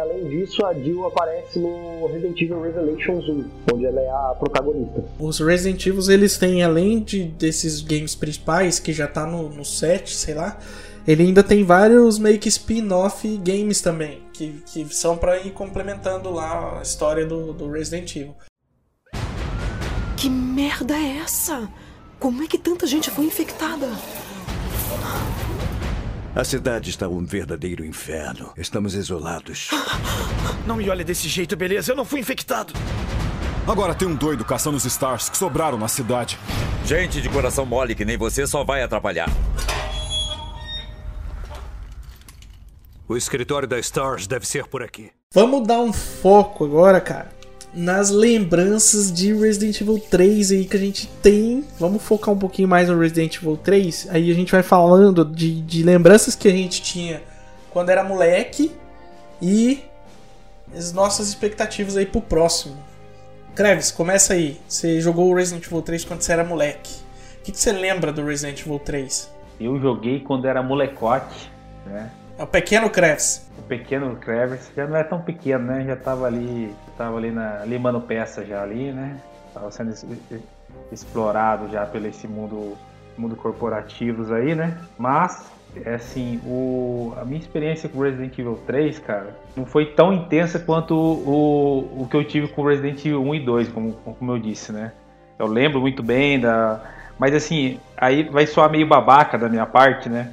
Além 0.00 0.28
disso, 0.28 0.64
a 0.64 0.72
Jill 0.72 1.06
aparece 1.06 1.58
no 1.58 2.06
Resident 2.06 2.40
Evil 2.40 2.62
Revelations 2.62 3.28
1, 3.28 3.44
onde 3.72 3.86
ela 3.86 4.00
é 4.00 4.08
a 4.08 4.34
protagonista. 4.36 5.04
Os 5.18 5.38
Resident 5.38 5.86
Evil, 5.86 6.10
eles 6.10 6.38
têm, 6.38 6.62
além 6.62 7.00
de, 7.00 7.24
desses 7.24 7.82
games 7.82 8.14
principais, 8.14 8.80
que 8.80 8.92
já 8.92 9.06
tá 9.06 9.26
no, 9.26 9.50
no 9.50 9.64
set, 9.64 10.12
sei 10.12 10.34
lá, 10.34 10.58
ele 11.06 11.22
ainda 11.22 11.42
tem 11.42 11.62
vários 11.64 12.18
meio 12.18 12.38
que 12.38 12.48
spin-off 12.48 13.28
games 13.38 13.80
também, 13.80 14.22
que, 14.32 14.62
que 14.72 14.92
são 14.92 15.16
para 15.16 15.38
ir 15.38 15.52
complementando 15.52 16.32
lá 16.32 16.78
a 16.78 16.82
história 16.82 17.26
do, 17.26 17.52
do 17.52 17.70
Resident 17.70 18.16
Evil. 18.16 18.34
Que 20.22 20.30
merda 20.30 20.94
é 20.94 21.16
essa? 21.16 21.68
Como 22.20 22.44
é 22.44 22.46
que 22.46 22.56
tanta 22.56 22.86
gente 22.86 23.10
foi 23.10 23.24
infectada? 23.24 23.90
A 26.32 26.44
cidade 26.44 26.90
está 26.90 27.08
um 27.08 27.24
verdadeiro 27.24 27.84
inferno. 27.84 28.52
Estamos 28.56 28.94
isolados. 28.94 29.70
Não 30.64 30.76
me 30.76 30.88
olhe 30.88 31.02
desse 31.02 31.28
jeito, 31.28 31.56
beleza? 31.56 31.90
Eu 31.90 31.96
não 31.96 32.04
fui 32.04 32.20
infectado. 32.20 32.72
Agora 33.66 33.96
tem 33.96 34.06
um 34.06 34.14
doido 34.14 34.44
caçando 34.44 34.76
os 34.76 34.84
Stars 34.84 35.28
que 35.28 35.36
sobraram 35.36 35.76
na 35.76 35.88
cidade. 35.88 36.38
Gente 36.84 37.20
de 37.20 37.28
coração 37.28 37.66
mole 37.66 37.96
que 37.96 38.04
nem 38.04 38.16
você 38.16 38.46
só 38.46 38.62
vai 38.62 38.80
atrapalhar. 38.80 39.28
O 43.08 43.16
escritório 43.16 43.66
da 43.66 43.80
Stars 43.80 44.28
deve 44.28 44.46
ser 44.46 44.68
por 44.68 44.84
aqui. 44.84 45.10
Vamos 45.34 45.66
dar 45.66 45.80
um 45.80 45.92
foco 45.92 46.64
agora, 46.64 47.00
cara 47.00 47.41
nas 47.74 48.10
lembranças 48.10 49.10
de 49.10 49.32
Resident 49.32 49.80
Evil 49.80 49.98
3 49.98 50.52
aí 50.52 50.64
que 50.64 50.76
a 50.76 50.80
gente 50.80 51.06
tem. 51.22 51.64
Vamos 51.78 52.02
focar 52.02 52.34
um 52.34 52.38
pouquinho 52.38 52.68
mais 52.68 52.88
no 52.88 52.98
Resident 52.98 53.36
Evil 53.36 53.56
3. 53.56 54.08
Aí 54.10 54.30
a 54.30 54.34
gente 54.34 54.52
vai 54.52 54.62
falando 54.62 55.24
de, 55.24 55.60
de 55.62 55.82
lembranças 55.82 56.34
que 56.34 56.48
a 56.48 56.52
gente 56.52 56.82
tinha 56.82 57.22
quando 57.70 57.88
era 57.88 58.04
moleque 58.04 58.70
e 59.40 59.82
as 60.76 60.92
nossas 60.92 61.28
expectativas 61.28 61.96
aí 61.96 62.06
pro 62.06 62.20
próximo. 62.20 62.76
Kreves, 63.54 63.90
começa 63.90 64.34
aí. 64.34 64.60
Você 64.68 65.00
jogou 65.00 65.30
o 65.30 65.34
Resident 65.34 65.66
Evil 65.66 65.82
3 65.82 66.04
quando 66.04 66.22
você 66.22 66.32
era 66.32 66.44
moleque. 66.44 66.94
O 67.40 67.44
que, 67.44 67.52
que 67.52 67.58
você 67.58 67.72
lembra 67.72 68.12
do 68.12 68.24
Resident 68.24 68.60
Evil 68.60 68.78
3? 68.78 69.30
Eu 69.60 69.80
joguei 69.80 70.20
quando 70.20 70.46
era 70.46 70.62
molecote, 70.62 71.50
né? 71.86 72.10
É 72.38 72.42
o 72.42 72.46
pequeno 72.46 72.90
Kreves. 72.90 73.50
O 73.58 73.62
pequeno 73.62 74.16
Kreves 74.16 74.70
já 74.76 74.86
não 74.86 74.96
é 74.96 75.04
tão 75.04 75.20
pequeno, 75.20 75.64
né? 75.64 75.84
Já 75.86 75.96
tava 75.96 76.26
ali, 76.26 76.74
tava 76.96 77.16
ali 77.16 77.30
na 77.30 77.64
limando 77.64 78.00
peça 78.00 78.44
já 78.44 78.62
ali, 78.62 78.92
né? 78.92 79.16
Tava 79.52 79.70
sendo 79.70 79.94
explorado 80.90 81.70
já 81.70 81.84
pelo 81.86 82.06
esse 82.06 82.26
mundo 82.26 82.76
mundo 83.16 83.36
corporativos 83.36 84.32
aí, 84.32 84.54
né? 84.54 84.76
Mas 84.98 85.50
é 85.84 85.94
assim, 85.94 86.40
o, 86.44 87.14
a 87.20 87.24
minha 87.24 87.38
experiência 87.38 87.88
com 87.88 88.00
Resident 88.00 88.38
Evil 88.38 88.58
3, 88.66 88.98
cara, 88.98 89.36
não 89.56 89.64
foi 89.64 89.86
tão 89.86 90.12
intensa 90.12 90.58
quanto 90.58 90.94
o, 90.94 92.02
o 92.02 92.08
que 92.10 92.16
eu 92.16 92.24
tive 92.24 92.48
com 92.48 92.64
Resident 92.64 93.04
Evil 93.04 93.22
1 93.22 93.34
e 93.34 93.40
2, 93.40 93.68
como, 93.68 93.92
como 93.92 94.32
eu 94.32 94.38
disse, 94.38 94.72
né? 94.72 94.92
Eu 95.38 95.46
lembro 95.46 95.80
muito 95.80 96.02
bem 96.02 96.38
da. 96.40 96.80
Mas 97.18 97.34
assim, 97.34 97.78
aí 97.96 98.22
vai 98.24 98.46
soar 98.46 98.70
meio 98.70 98.86
babaca 98.86 99.38
da 99.38 99.48
minha 99.48 99.66
parte, 99.66 100.08
né? 100.08 100.32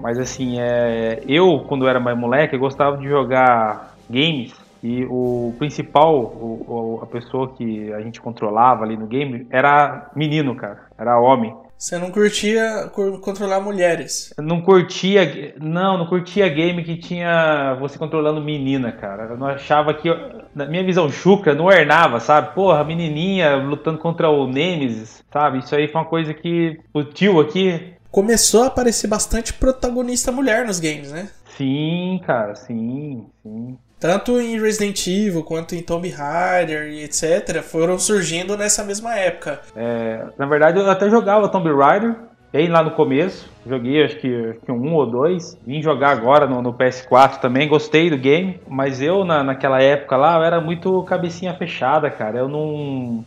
Mas 0.00 0.18
assim, 0.18 0.58
é, 0.58 1.22
eu, 1.28 1.64
quando 1.68 1.86
era 1.86 2.00
mais 2.00 2.16
moleque, 2.16 2.54
eu 2.54 2.60
gostava 2.60 2.96
de 2.96 3.08
jogar 3.08 3.94
games 4.08 4.52
e 4.82 5.04
o 5.10 5.54
principal, 5.58 6.18
o, 6.18 7.00
a 7.02 7.06
pessoa 7.06 7.52
que 7.52 7.92
a 7.92 8.00
gente 8.00 8.20
controlava 8.20 8.84
ali 8.84 8.96
no 8.96 9.06
game 9.06 9.46
era 9.50 10.10
menino, 10.16 10.54
cara. 10.54 10.86
Era 10.98 11.20
homem. 11.20 11.54
Você 11.76 11.96
não 11.96 12.10
curtia 12.10 12.90
controlar 13.22 13.58
mulheres? 13.60 14.34
não 14.38 14.60
curtia, 14.60 15.54
não, 15.58 15.96
não 15.96 16.06
curtia 16.06 16.46
game 16.46 16.84
que 16.84 16.96
tinha 16.96 17.74
você 17.80 17.98
controlando 17.98 18.40
menina, 18.40 18.92
cara. 18.92 19.24
Eu 19.30 19.38
não 19.38 19.46
achava 19.46 19.94
que, 19.94 20.08
na 20.54 20.66
minha 20.66 20.84
visão 20.84 21.08
chucra, 21.10 21.54
não 21.54 21.66
ornava, 21.66 22.20
sabe? 22.20 22.54
Porra, 22.54 22.84
menininha 22.84 23.56
lutando 23.56 23.98
contra 23.98 24.28
o 24.28 24.46
Nemesis, 24.46 25.24
sabe? 25.32 25.60
Isso 25.60 25.74
aí 25.74 25.88
foi 25.88 26.00
uma 26.02 26.06
coisa 26.06 26.34
que 26.34 26.78
o 26.92 27.02
tio 27.02 27.40
aqui 27.40 27.94
começou 28.10 28.64
a 28.64 28.66
aparecer 28.66 29.06
bastante 29.06 29.52
protagonista 29.52 30.32
mulher 30.32 30.66
nos 30.66 30.80
games, 30.80 31.12
né? 31.12 31.28
Sim, 31.56 32.20
cara, 32.26 32.54
sim, 32.54 33.26
sim. 33.42 33.78
Tanto 33.98 34.40
em 34.40 34.58
Resident 34.58 35.06
Evil 35.06 35.44
quanto 35.44 35.74
em 35.74 35.82
Tomb 35.82 36.08
Raider 36.08 36.88
e 36.88 37.04
etc. 37.04 37.62
foram 37.62 37.98
surgindo 37.98 38.56
nessa 38.56 38.82
mesma 38.82 39.14
época. 39.14 39.60
É, 39.76 40.24
na 40.38 40.46
verdade, 40.46 40.80
eu 40.80 40.88
até 40.88 41.10
jogava 41.10 41.50
Tomb 41.50 41.70
Raider, 41.70 42.16
bem 42.50 42.68
lá 42.68 42.82
no 42.82 42.92
começo. 42.92 43.46
Joguei 43.66 44.02
acho 44.02 44.16
que, 44.16 44.34
acho 44.50 44.60
que 44.60 44.72
um 44.72 44.94
ou 44.94 45.06
dois. 45.06 45.56
Vim 45.66 45.82
jogar 45.82 46.12
agora 46.12 46.46
no, 46.46 46.62
no, 46.62 46.72
PS4 46.72 47.40
também. 47.40 47.68
Gostei 47.68 48.08
do 48.08 48.16
game. 48.16 48.58
Mas 48.66 49.02
eu, 49.02 49.22
na, 49.22 49.44
naquela 49.44 49.82
época 49.82 50.16
lá, 50.16 50.38
eu 50.38 50.44
era 50.44 50.60
muito 50.62 51.02
cabecinha 51.02 51.52
fechada, 51.52 52.10
cara. 52.10 52.38
Eu 52.38 52.48
não. 52.48 53.22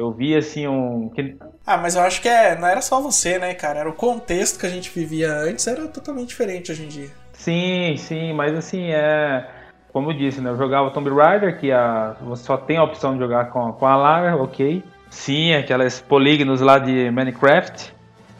Eu 0.00 0.10
vi 0.10 0.34
assim 0.34 0.66
um. 0.66 1.12
Ah, 1.66 1.76
mas 1.76 1.94
eu 1.94 2.00
acho 2.00 2.22
que 2.22 2.28
é, 2.28 2.58
não 2.58 2.66
era 2.66 2.80
só 2.80 3.02
você, 3.02 3.38
né, 3.38 3.52
cara? 3.52 3.80
Era 3.80 3.90
o 3.90 3.92
contexto 3.92 4.58
que 4.58 4.64
a 4.64 4.70
gente 4.70 4.90
vivia 4.90 5.30
antes, 5.30 5.66
era 5.66 5.86
totalmente 5.88 6.28
diferente 6.28 6.72
hoje 6.72 6.84
em 6.84 6.88
dia. 6.88 7.10
Sim, 7.34 7.96
sim, 7.98 8.32
mas 8.32 8.56
assim, 8.56 8.92
é. 8.92 9.46
Como 9.92 10.10
eu 10.10 10.16
disse, 10.16 10.40
né? 10.40 10.48
Eu 10.48 10.56
jogava 10.56 10.90
Tomb 10.90 11.10
Raider, 11.10 11.60
que 11.60 11.70
a, 11.70 12.16
você 12.22 12.44
só 12.44 12.56
tem 12.56 12.78
a 12.78 12.82
opção 12.82 13.12
de 13.12 13.18
jogar 13.18 13.50
com, 13.50 13.72
com 13.72 13.86
a 13.86 13.94
Lara, 13.94 14.36
ok. 14.36 14.82
Sim, 15.10 15.52
aquelas 15.52 16.00
polígonos 16.00 16.62
lá 16.62 16.78
de 16.78 17.10
Minecraft. 17.10 17.92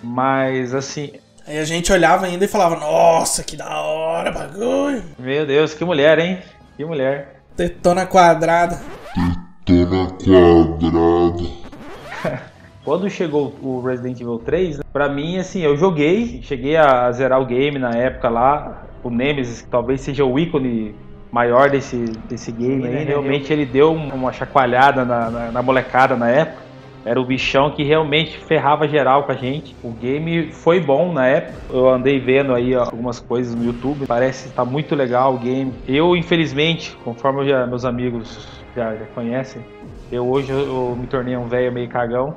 Mas 0.03 0.75
assim. 0.75 1.13
Aí 1.47 1.59
a 1.59 1.65
gente 1.65 1.93
olhava 1.93 2.25
ainda 2.25 2.47
e 2.47 2.49
falava, 2.49 2.77
nossa, 2.77 3.45
que 3.45 3.55
da 3.55 3.81
hora, 3.81 4.33
bagulho. 4.33 5.05
Meu 5.19 5.45
Deus, 5.45 5.75
que 5.75 5.85
mulher, 5.85 6.19
hein? 6.19 6.39
Que 6.79 6.87
mulher. 6.87 7.43
Tetona 7.55 8.07
quadrada. 8.07 8.81
Tetona 9.65 10.11
quadrada. 10.23 11.51
Quando 12.85 13.11
chegou 13.11 13.55
o 13.63 13.81
Resident 13.83 14.21
Evil 14.21 14.39
3, 14.39 14.79
né, 14.79 14.85
pra 14.93 15.09
mim, 15.09 15.39
assim, 15.39 15.61
eu 15.61 15.77
joguei, 15.77 16.41
cheguei 16.43 16.77
a 16.77 17.13
zerar 17.13 17.41
o 17.41 17.47
game 17.47 17.79
na 17.79 17.91
época 17.91 18.29
lá. 18.29 18.85
O 19.05 19.11
Nemesis 19.11 19.67
talvez 19.71 20.01
seja 20.01 20.25
o 20.25 20.39
ícone 20.39 20.95
maior 21.31 21.71
desse, 21.71 21.97
desse 22.29 22.51
game 22.51 22.87
aí. 22.87 23.05
Realmente 23.05 23.53
ele 23.53 23.67
deu 23.67 23.93
uma 23.93 24.33
chacoalhada 24.33 25.05
na, 25.05 25.31
na, 25.31 25.53
na 25.53 25.63
molecada 25.63 26.17
na 26.17 26.29
época. 26.29 26.71
Era 27.05 27.19
o 27.19 27.25
bichão 27.25 27.71
que 27.71 27.83
realmente 27.83 28.39
ferrava 28.39 28.87
geral 28.87 29.25
com 29.25 29.33
a 29.33 29.35
gente. 29.35 29.75
O 29.83 29.91
game 29.91 30.53
foi 30.53 30.81
bom 30.81 31.13
na 31.13 31.27
época. 31.27 31.59
Eu 31.71 31.89
andei 31.89 32.19
vendo 32.19 32.55
aí 32.55 32.75
algumas 32.75 33.19
coisas 33.21 33.55
no 33.55 33.65
YouTube. 33.65 34.07
Parece 34.07 34.49
estar 34.49 34.65
tá 34.65 34.71
muito 34.71 34.95
legal 34.95 35.35
o 35.35 35.39
game. 35.39 35.73
Eu, 35.89 36.15
infelizmente, 36.15 36.97
conforme 37.03 37.49
já, 37.49 37.67
meus 37.67 37.87
amigos 37.87 38.60
já, 38.75 38.95
já 38.95 39.07
conhecem, 39.15 39.63
eu 40.11 40.29
hoje 40.29 40.51
eu, 40.51 40.97
me 40.99 41.07
tornei 41.07 41.37
um 41.37 41.47
velho 41.47 41.73
meio 41.73 41.89
cagão. 41.89 42.35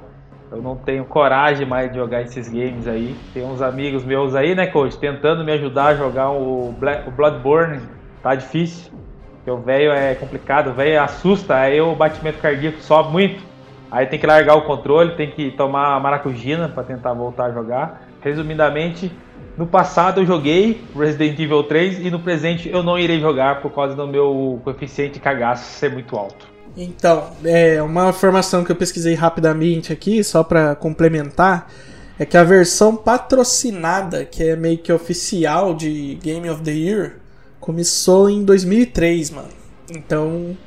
Eu 0.51 0.61
não 0.61 0.75
tenho 0.75 1.03
coragem 1.05 1.65
mais 1.65 1.91
de 1.91 1.97
jogar 1.97 2.21
esses 2.21 2.47
games 2.47 2.87
aí. 2.87 3.15
Tem 3.33 3.43
uns 3.43 3.59
amigos 3.59 4.05
meus 4.05 4.35
aí, 4.35 4.53
né, 4.53 4.67
coach, 4.67 4.95
tentando 4.99 5.43
me 5.43 5.51
ajudar 5.53 5.87
a 5.87 5.95
jogar 5.95 6.29
o, 6.29 6.71
Black, 6.79 7.09
o 7.09 7.11
Bloodborne. 7.11 7.81
Tá 8.21 8.35
difícil. 8.35 8.91
Porque 9.37 9.49
o 9.49 9.57
velho 9.57 9.91
é 9.91 10.13
complicado, 10.13 10.69
o 10.69 10.73
velho 10.73 11.01
assusta, 11.01 11.55
aí 11.55 11.81
o 11.81 11.95
batimento 11.95 12.37
cardíaco 12.37 12.79
sobe 12.79 13.11
muito. 13.11 13.43
Aí 13.91 14.05
tem 14.05 14.19
que 14.19 14.27
largar 14.27 14.55
o 14.55 14.61
controle, 14.61 15.15
tem 15.15 15.29
que 15.31 15.51
tomar 15.51 15.99
maracujina 15.99 16.69
para 16.69 16.83
tentar 16.83 17.13
voltar 17.13 17.45
a 17.45 17.51
jogar. 17.51 18.03
Resumidamente, 18.21 19.11
no 19.57 19.67
passado 19.67 20.21
eu 20.21 20.25
joguei 20.25 20.81
Resident 20.95 21.39
Evil 21.39 21.63
3 21.63 22.05
e 22.05 22.09
no 22.09 22.19
presente 22.19 22.69
eu 22.69 22.81
não 22.81 22.97
irei 22.97 23.19
jogar 23.19 23.61
por 23.61 23.71
causa 23.71 23.95
do 23.95 24.07
meu 24.07 24.59
coeficiente 24.63 25.19
cagaço 25.19 25.71
ser 25.77 25.91
muito 25.91 26.15
alto. 26.15 26.47
Então, 26.75 27.29
é 27.45 27.81
uma 27.81 28.09
informação 28.09 28.63
que 28.63 28.71
eu 28.71 28.75
pesquisei 28.75 29.13
rapidamente 29.13 29.93
aqui, 29.93 30.23
só 30.23 30.43
para 30.43 30.75
complementar, 30.75 31.71
é 32.17 32.25
que 32.25 32.35
a 32.35 32.43
versão 32.43 32.95
patrocinada, 32.95 34.25
que 34.25 34.43
é 34.43 34.55
meio 34.55 34.79
que 34.79 34.91
oficial 34.91 35.75
de 35.75 36.15
Game 36.15 36.49
of 36.49 36.63
the 36.63 36.71
Year, 36.71 37.17
começou 37.59 38.29
em 38.29 38.43
2003, 38.43 39.29
mano. 39.31 39.49
Então, 39.91 40.57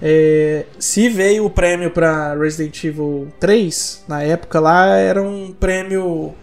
é, 0.00 0.64
se 0.78 1.08
veio 1.08 1.44
o 1.44 1.50
prêmio 1.50 1.90
para 1.90 2.34
Resident 2.34 2.82
Evil 2.84 3.28
3, 3.38 4.04
na 4.08 4.22
época 4.22 4.58
lá 4.58 4.86
era 4.96 5.22
um 5.22 5.52
prêmio 5.52 6.34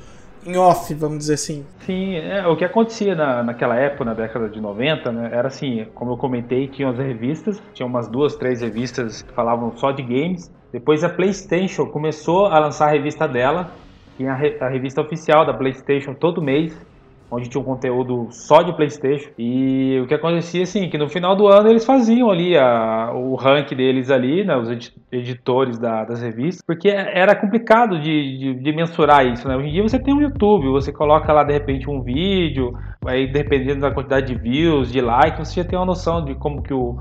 em 0.45 0.57
off, 0.57 0.93
vamos 0.93 1.19
dizer 1.19 1.35
assim. 1.35 1.65
Sim, 1.79 2.15
é, 2.15 2.45
o 2.47 2.55
que 2.55 2.65
acontecia 2.65 3.15
na, 3.15 3.43
naquela 3.43 3.75
época, 3.75 4.05
na 4.05 4.13
década 4.13 4.49
de 4.49 4.59
90, 4.59 5.11
né, 5.11 5.29
era 5.31 5.47
assim, 5.47 5.85
como 5.93 6.11
eu 6.11 6.17
comentei, 6.17 6.67
tinha 6.67 6.89
as 6.89 6.97
revistas, 6.97 7.61
tinha 7.73 7.85
umas 7.85 8.07
duas, 8.07 8.35
três 8.35 8.61
revistas 8.61 9.21
que 9.21 9.33
falavam 9.33 9.75
só 9.77 9.91
de 9.91 10.01
games. 10.01 10.51
Depois 10.71 11.03
a 11.03 11.09
PlayStation 11.09 11.85
começou 11.85 12.47
a 12.47 12.59
lançar 12.59 12.87
a 12.87 12.91
revista 12.91 13.27
dela, 13.27 13.71
tinha 14.17 14.31
a, 14.31 14.35
re, 14.35 14.57
a 14.59 14.67
revista 14.67 15.01
oficial 15.01 15.45
da 15.45 15.53
PlayStation 15.53 16.13
todo 16.13 16.41
mês, 16.41 16.75
onde 17.33 17.49
tinha 17.49 17.59
um 17.59 17.65
conteúdo 17.65 18.27
só 18.29 18.61
de 18.61 18.73
PlayStation. 18.75 19.29
E 19.37 19.99
o 20.03 20.07
que 20.07 20.13
acontecia 20.13 20.63
assim, 20.63 20.89
que 20.89 20.97
no 20.97 21.09
final 21.09 21.35
do 21.35 21.47
ano 21.47 21.69
eles 21.69 21.85
faziam 21.85 22.29
ali 22.29 22.55
a, 22.57 23.11
o 23.13 23.35
rank 23.35 23.73
deles 23.73 24.11
ali, 24.11 24.43
né, 24.43 24.55
os 24.55 24.69
editores 25.11 25.79
da, 25.79 26.03
das 26.03 26.21
revistas, 26.21 26.61
porque 26.65 26.89
era 26.89 27.35
complicado 27.35 27.99
de, 27.99 28.37
de, 28.37 28.53
de, 28.55 28.71
mensurar 28.71 29.25
isso, 29.25 29.47
né? 29.47 29.55
Hoje 29.55 29.69
em 29.69 29.71
dia 29.71 29.83
você 29.83 29.99
tem 29.99 30.13
um 30.13 30.21
YouTube, 30.21 30.67
você 30.69 30.91
coloca 30.91 31.31
lá 31.33 31.43
de 31.43 31.53
repente 31.53 31.89
um 31.89 32.01
vídeo, 32.01 32.73
aí 33.05 33.31
dependendo 33.31 33.81
da 33.81 33.91
quantidade 33.91 34.27
de 34.27 34.35
views, 34.39 34.91
de 34.91 35.01
likes, 35.01 35.47
você 35.47 35.61
já 35.61 35.67
tem 35.67 35.77
uma 35.77 35.85
noção 35.85 36.23
de 36.23 36.35
como 36.35 36.61
que 36.61 36.73
o 36.73 36.97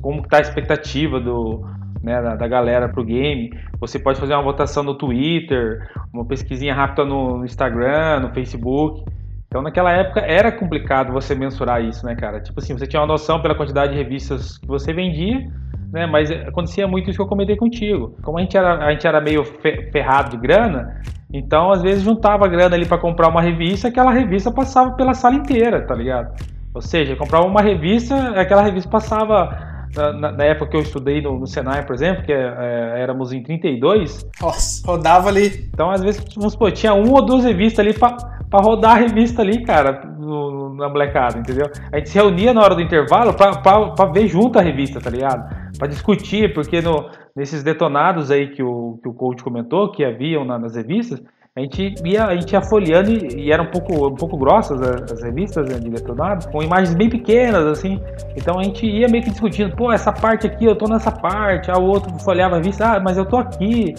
como 0.00 0.22
está 0.22 0.38
a 0.38 0.40
expectativa 0.40 1.20
do, 1.20 1.62
né, 2.02 2.22
da, 2.22 2.34
da, 2.34 2.48
galera 2.48 2.88
pro 2.88 3.04
game. 3.04 3.50
Você 3.78 3.98
pode 3.98 4.18
fazer 4.18 4.34
uma 4.34 4.42
votação 4.42 4.82
no 4.82 4.94
Twitter, 4.94 5.90
uma 6.12 6.24
pesquisinha 6.24 6.74
rápida 6.74 7.04
no 7.04 7.44
Instagram, 7.44 8.20
no 8.20 8.32
Facebook. 8.32 9.04
Então, 9.50 9.62
naquela 9.62 9.90
época 9.90 10.20
era 10.20 10.52
complicado 10.52 11.12
você 11.12 11.34
mensurar 11.34 11.84
isso, 11.84 12.06
né, 12.06 12.14
cara? 12.14 12.40
Tipo 12.40 12.60
assim, 12.60 12.72
você 12.72 12.86
tinha 12.86 13.00
uma 13.00 13.08
noção 13.08 13.42
pela 13.42 13.52
quantidade 13.52 13.90
de 13.90 13.98
revistas 13.98 14.56
que 14.56 14.66
você 14.68 14.92
vendia, 14.92 15.44
né? 15.92 16.06
Mas 16.06 16.30
acontecia 16.30 16.86
muito 16.86 17.10
isso 17.10 17.16
que 17.16 17.22
eu 17.22 17.26
comentei 17.26 17.56
contigo. 17.56 18.16
Como 18.22 18.38
a 18.38 18.42
gente 18.42 18.56
era, 18.56 18.76
a 18.76 18.92
gente 18.92 19.04
era 19.04 19.20
meio 19.20 19.44
ferrado 19.90 20.30
de 20.30 20.36
grana, 20.36 21.02
então 21.32 21.72
às 21.72 21.82
vezes 21.82 22.04
juntava 22.04 22.46
grana 22.46 22.76
ali 22.76 22.86
para 22.86 22.96
comprar 22.96 23.28
uma 23.28 23.42
revista, 23.42 23.88
aquela 23.88 24.12
revista 24.12 24.52
passava 24.52 24.92
pela 24.92 25.14
sala 25.14 25.34
inteira, 25.34 25.84
tá 25.84 25.96
ligado? 25.96 26.32
Ou 26.72 26.80
seja, 26.80 27.16
comprava 27.16 27.44
uma 27.44 27.60
revista, 27.60 28.14
aquela 28.40 28.62
revista 28.62 28.88
passava 28.88 29.70
na, 29.96 30.30
na, 30.30 30.44
época 30.44 30.70
que 30.70 30.76
eu 30.76 30.82
estudei 30.82 31.20
no, 31.20 31.40
no 31.40 31.46
Senai, 31.48 31.84
por 31.84 31.94
exemplo, 31.96 32.22
que 32.22 32.32
é, 32.32 32.94
éramos 32.98 33.32
em 33.32 33.42
32. 33.42 34.24
Nossa, 34.40 34.86
rodava 34.86 35.28
ali. 35.28 35.68
Então, 35.74 35.90
às 35.90 36.00
vezes, 36.00 36.24
vamos 36.36 36.52
supor, 36.52 36.70
tinha 36.70 36.94
uma 36.94 37.18
ou 37.18 37.26
duas 37.26 37.44
revistas 37.44 37.80
ali 37.80 37.92
pra, 37.92 38.16
pra 38.50 38.60
rodar 38.60 38.96
a 38.96 39.00
revista 39.00 39.42
ali, 39.42 39.62
cara, 39.64 40.04
no, 40.18 40.74
na 40.74 40.88
molecada, 40.88 41.38
entendeu? 41.38 41.70
A 41.92 41.98
gente 41.98 42.10
se 42.10 42.18
reunia 42.18 42.52
na 42.52 42.60
hora 42.60 42.74
do 42.74 42.82
intervalo 42.82 43.32
pra 43.32 44.06
ver 44.12 44.26
junto 44.26 44.58
a 44.58 44.62
revista, 44.62 45.00
tá 45.00 45.08
ligado? 45.08 45.48
Pra 45.78 45.86
discutir, 45.86 46.52
porque 46.52 46.82
no, 46.82 47.08
nesses 47.34 47.62
detonados 47.62 48.30
aí 48.30 48.48
que 48.48 48.62
o, 48.62 48.98
que 49.02 49.08
o 49.08 49.14
coach 49.14 49.42
comentou, 49.42 49.92
que 49.92 50.04
haviam 50.04 50.44
na, 50.44 50.58
nas 50.58 50.74
revistas, 50.74 51.22
a 51.56 51.60
gente 51.60 51.94
ia, 52.04 52.26
a 52.26 52.34
gente 52.36 52.52
ia 52.52 52.62
folheando 52.62 53.10
e, 53.10 53.46
e 53.46 53.52
eram 53.52 53.64
um 53.64 53.70
pouco, 53.70 54.06
um 54.06 54.14
pouco 54.14 54.36
grossas 54.36 54.80
as, 54.80 55.12
as 55.12 55.22
revistas 55.22 55.68
né, 55.68 55.80
de 55.80 55.90
detonado, 55.90 56.48
com 56.48 56.62
imagens 56.62 56.94
bem 56.94 57.10
pequenas, 57.10 57.66
assim. 57.66 58.00
Então 58.36 58.58
a 58.58 58.62
gente 58.62 58.86
ia 58.86 59.08
meio 59.08 59.24
que 59.24 59.30
discutindo, 59.30 59.74
pô, 59.74 59.92
essa 59.92 60.12
parte 60.12 60.46
aqui, 60.46 60.64
eu 60.64 60.76
tô 60.76 60.86
nessa 60.86 61.10
parte, 61.10 61.70
a 61.70 61.76
outro 61.76 62.16
folheava 62.20 62.54
a 62.54 62.58
revista, 62.58 62.96
ah, 62.96 63.00
mas 63.00 63.18
eu 63.18 63.26
tô 63.26 63.36
aqui. 63.36 63.94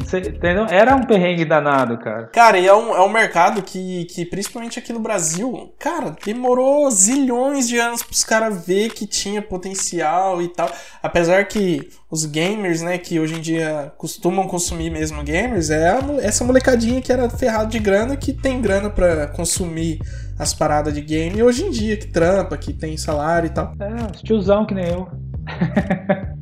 Entendeu? 0.00 0.66
Era 0.68 0.94
um 0.94 1.02
perrengue 1.02 1.44
danado, 1.44 1.98
cara. 1.98 2.26
Cara, 2.26 2.58
e 2.58 2.66
é 2.66 2.74
um, 2.74 2.94
é 2.94 3.00
um 3.02 3.08
mercado 3.08 3.62
que, 3.62 4.04
que, 4.06 4.24
principalmente 4.24 4.78
aqui 4.78 4.92
no 4.92 5.00
Brasil, 5.00 5.72
cara, 5.78 6.16
demorou 6.24 6.90
zilhões 6.90 7.68
de 7.68 7.78
anos 7.78 8.02
pros 8.02 8.24
caras 8.24 8.66
ver 8.66 8.90
que 8.90 9.06
tinha 9.06 9.42
potencial 9.42 10.40
e 10.42 10.48
tal. 10.48 10.70
Apesar 11.02 11.44
que 11.46 11.88
os 12.10 12.24
gamers, 12.24 12.80
né, 12.80 12.96
que 12.96 13.20
hoje 13.20 13.34
em 13.34 13.40
dia 13.40 13.92
costumam 13.96 14.46
consumir 14.46 14.90
mesmo 14.90 15.22
gamers, 15.22 15.70
é 15.70 15.90
a, 15.90 16.00
essa 16.22 16.44
molecadinha 16.44 17.00
que 17.00 17.12
era 17.12 17.28
ferrado 17.28 17.70
de 17.70 17.78
grana, 17.78 18.16
que 18.16 18.32
tem 18.32 18.60
grana 18.60 18.88
para 18.88 19.26
consumir 19.26 19.98
as 20.38 20.54
paradas 20.54 20.94
de 20.94 21.00
game 21.00 21.42
hoje 21.42 21.64
em 21.64 21.70
dia, 21.70 21.96
que 21.96 22.06
trampa, 22.06 22.56
que 22.56 22.72
tem 22.72 22.96
salário 22.96 23.46
e 23.48 23.50
tal. 23.50 23.74
É, 23.80 24.14
os 24.14 24.22
tiozão 24.22 24.64
que 24.64 24.74
nem 24.74 24.88
eu. 24.88 25.27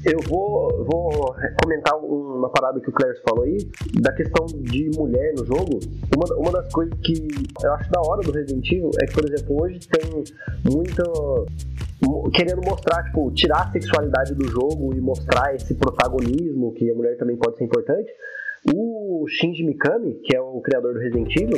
Eu 0.04 0.20
vou, 0.28 0.84
vou 0.84 1.34
comentar 1.62 1.96
uma 1.96 2.48
parada 2.50 2.80
que 2.80 2.88
o 2.88 2.92
Claire 2.92 3.18
falou 3.28 3.44
aí, 3.44 3.58
da 4.00 4.12
questão 4.12 4.46
de 4.46 4.90
mulher 4.96 5.34
no 5.36 5.44
jogo. 5.44 5.78
Uma, 6.14 6.36
uma 6.36 6.52
das 6.52 6.72
coisas 6.72 6.94
que 7.00 7.26
eu 7.62 7.72
acho 7.74 7.90
da 7.90 8.00
hora 8.00 8.22
do 8.22 8.30
Resident 8.30 8.66
Evil 8.70 8.90
é 9.00 9.06
que, 9.06 9.14
por 9.14 9.24
exemplo, 9.28 9.62
hoje 9.62 9.80
tem 9.80 10.24
muito. 10.70 11.46
querendo 12.34 12.62
mostrar, 12.64 13.04
tipo, 13.04 13.30
tirar 13.32 13.68
a 13.68 13.72
sexualidade 13.72 14.34
do 14.34 14.48
jogo 14.48 14.94
e 14.94 15.00
mostrar 15.00 15.54
esse 15.54 15.74
protagonismo, 15.74 16.72
que 16.74 16.90
a 16.90 16.94
mulher 16.94 17.16
também 17.16 17.36
pode 17.36 17.56
ser 17.56 17.64
importante. 17.64 18.10
O 18.74 19.26
Shinji 19.28 19.62
Mikami, 19.62 20.14
que 20.24 20.36
é 20.36 20.40
o 20.40 20.60
criador 20.60 20.94
do 20.94 20.98
Resident 20.98 21.34
Evil, 21.36 21.56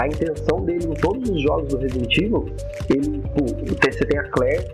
a 0.00 0.06
intenção 0.06 0.64
dele 0.64 0.86
em 0.86 0.94
todos 0.94 1.28
os 1.28 1.42
jogos 1.42 1.68
do 1.68 1.76
Resident 1.76 2.16
Evil, 2.16 2.46
ele, 2.88 3.18
tipo, 3.18 3.92
você 3.92 4.06
tem 4.06 4.18
a 4.18 4.24
Claire, 4.30 4.64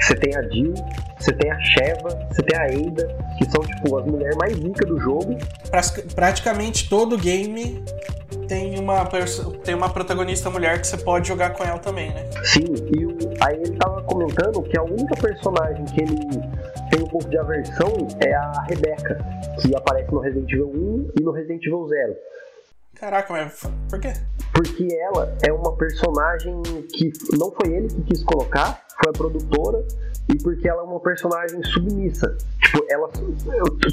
você 0.00 0.14
tem 0.14 0.36
a 0.36 0.42
Jill, 0.42 0.74
você 1.18 1.32
tem 1.32 1.50
a 1.50 1.60
Sheva, 1.60 2.08
você 2.30 2.42
tem 2.42 2.58
a 2.58 2.64
Ada, 2.64 3.16
que 3.38 3.50
são 3.50 3.62
tipo 3.62 3.96
as 3.96 4.04
mulheres 4.06 4.36
mais 4.36 4.56
ricas 4.56 4.88
do 4.88 4.98
jogo. 4.98 5.36
Praticamente 6.14 6.88
todo 6.88 7.16
game 7.16 7.82
tem 8.48 8.78
uma, 8.78 9.08
tem 9.64 9.74
uma 9.74 9.88
protagonista 9.88 10.50
mulher 10.50 10.80
que 10.80 10.86
você 10.86 10.96
pode 10.96 11.28
jogar 11.28 11.50
com 11.50 11.64
ela 11.64 11.78
também, 11.78 12.10
né? 12.10 12.24
Sim, 12.44 12.64
e 12.96 13.06
o, 13.06 13.16
aí 13.40 13.56
ele 13.56 13.76
tava 13.76 14.02
comentando 14.02 14.62
que 14.62 14.78
a 14.78 14.82
única 14.82 15.14
personagem 15.16 15.84
que 15.86 16.02
ele 16.02 16.18
tem 16.90 17.02
um 17.02 17.06
pouco 17.06 17.28
de 17.28 17.38
aversão 17.38 17.92
é 18.20 18.34
a 18.34 18.64
Rebecca, 18.68 19.18
que 19.60 19.74
aparece 19.74 20.10
no 20.12 20.20
Resident 20.20 20.52
Evil 20.52 20.70
1 20.74 21.10
e 21.20 21.22
no 21.22 21.30
Resident 21.32 21.64
Evil 21.64 21.86
0. 21.88 22.16
Caraca, 22.94 23.32
mas 23.32 23.62
por 23.90 24.00
quê? 24.00 24.12
Porque 24.52 24.88
ela 24.94 25.36
é 25.46 25.52
uma 25.52 25.76
personagem 25.76 26.62
que 26.92 27.12
não 27.36 27.50
foi 27.52 27.72
ele 27.72 27.88
que 27.88 28.02
quis 28.02 28.22
colocar, 28.24 28.84
foi 29.02 29.10
a 29.10 29.12
produtora, 29.12 29.84
e 30.32 30.42
porque 30.42 30.68
ela 30.68 30.82
é 30.82 30.84
uma 30.84 31.00
personagem 31.00 31.62
submissa. 31.64 32.36
Tipo, 32.62 32.84
ela. 32.88 33.08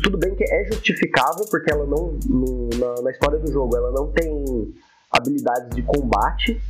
Tudo 0.03 0.17
bem 0.17 0.33
que 0.35 0.43
é 0.43 0.65
justificável, 0.65 1.45
porque 1.49 1.71
ela 1.71 1.85
não. 1.85 2.17
No, 2.25 2.69
na, 2.77 3.01
na 3.01 3.11
história 3.11 3.39
do 3.39 3.51
jogo, 3.51 3.75
ela 3.75 3.91
não 3.91 4.11
tem 4.11 4.73
habilidades 5.11 5.75
de 5.75 5.81
combate, 5.81 6.61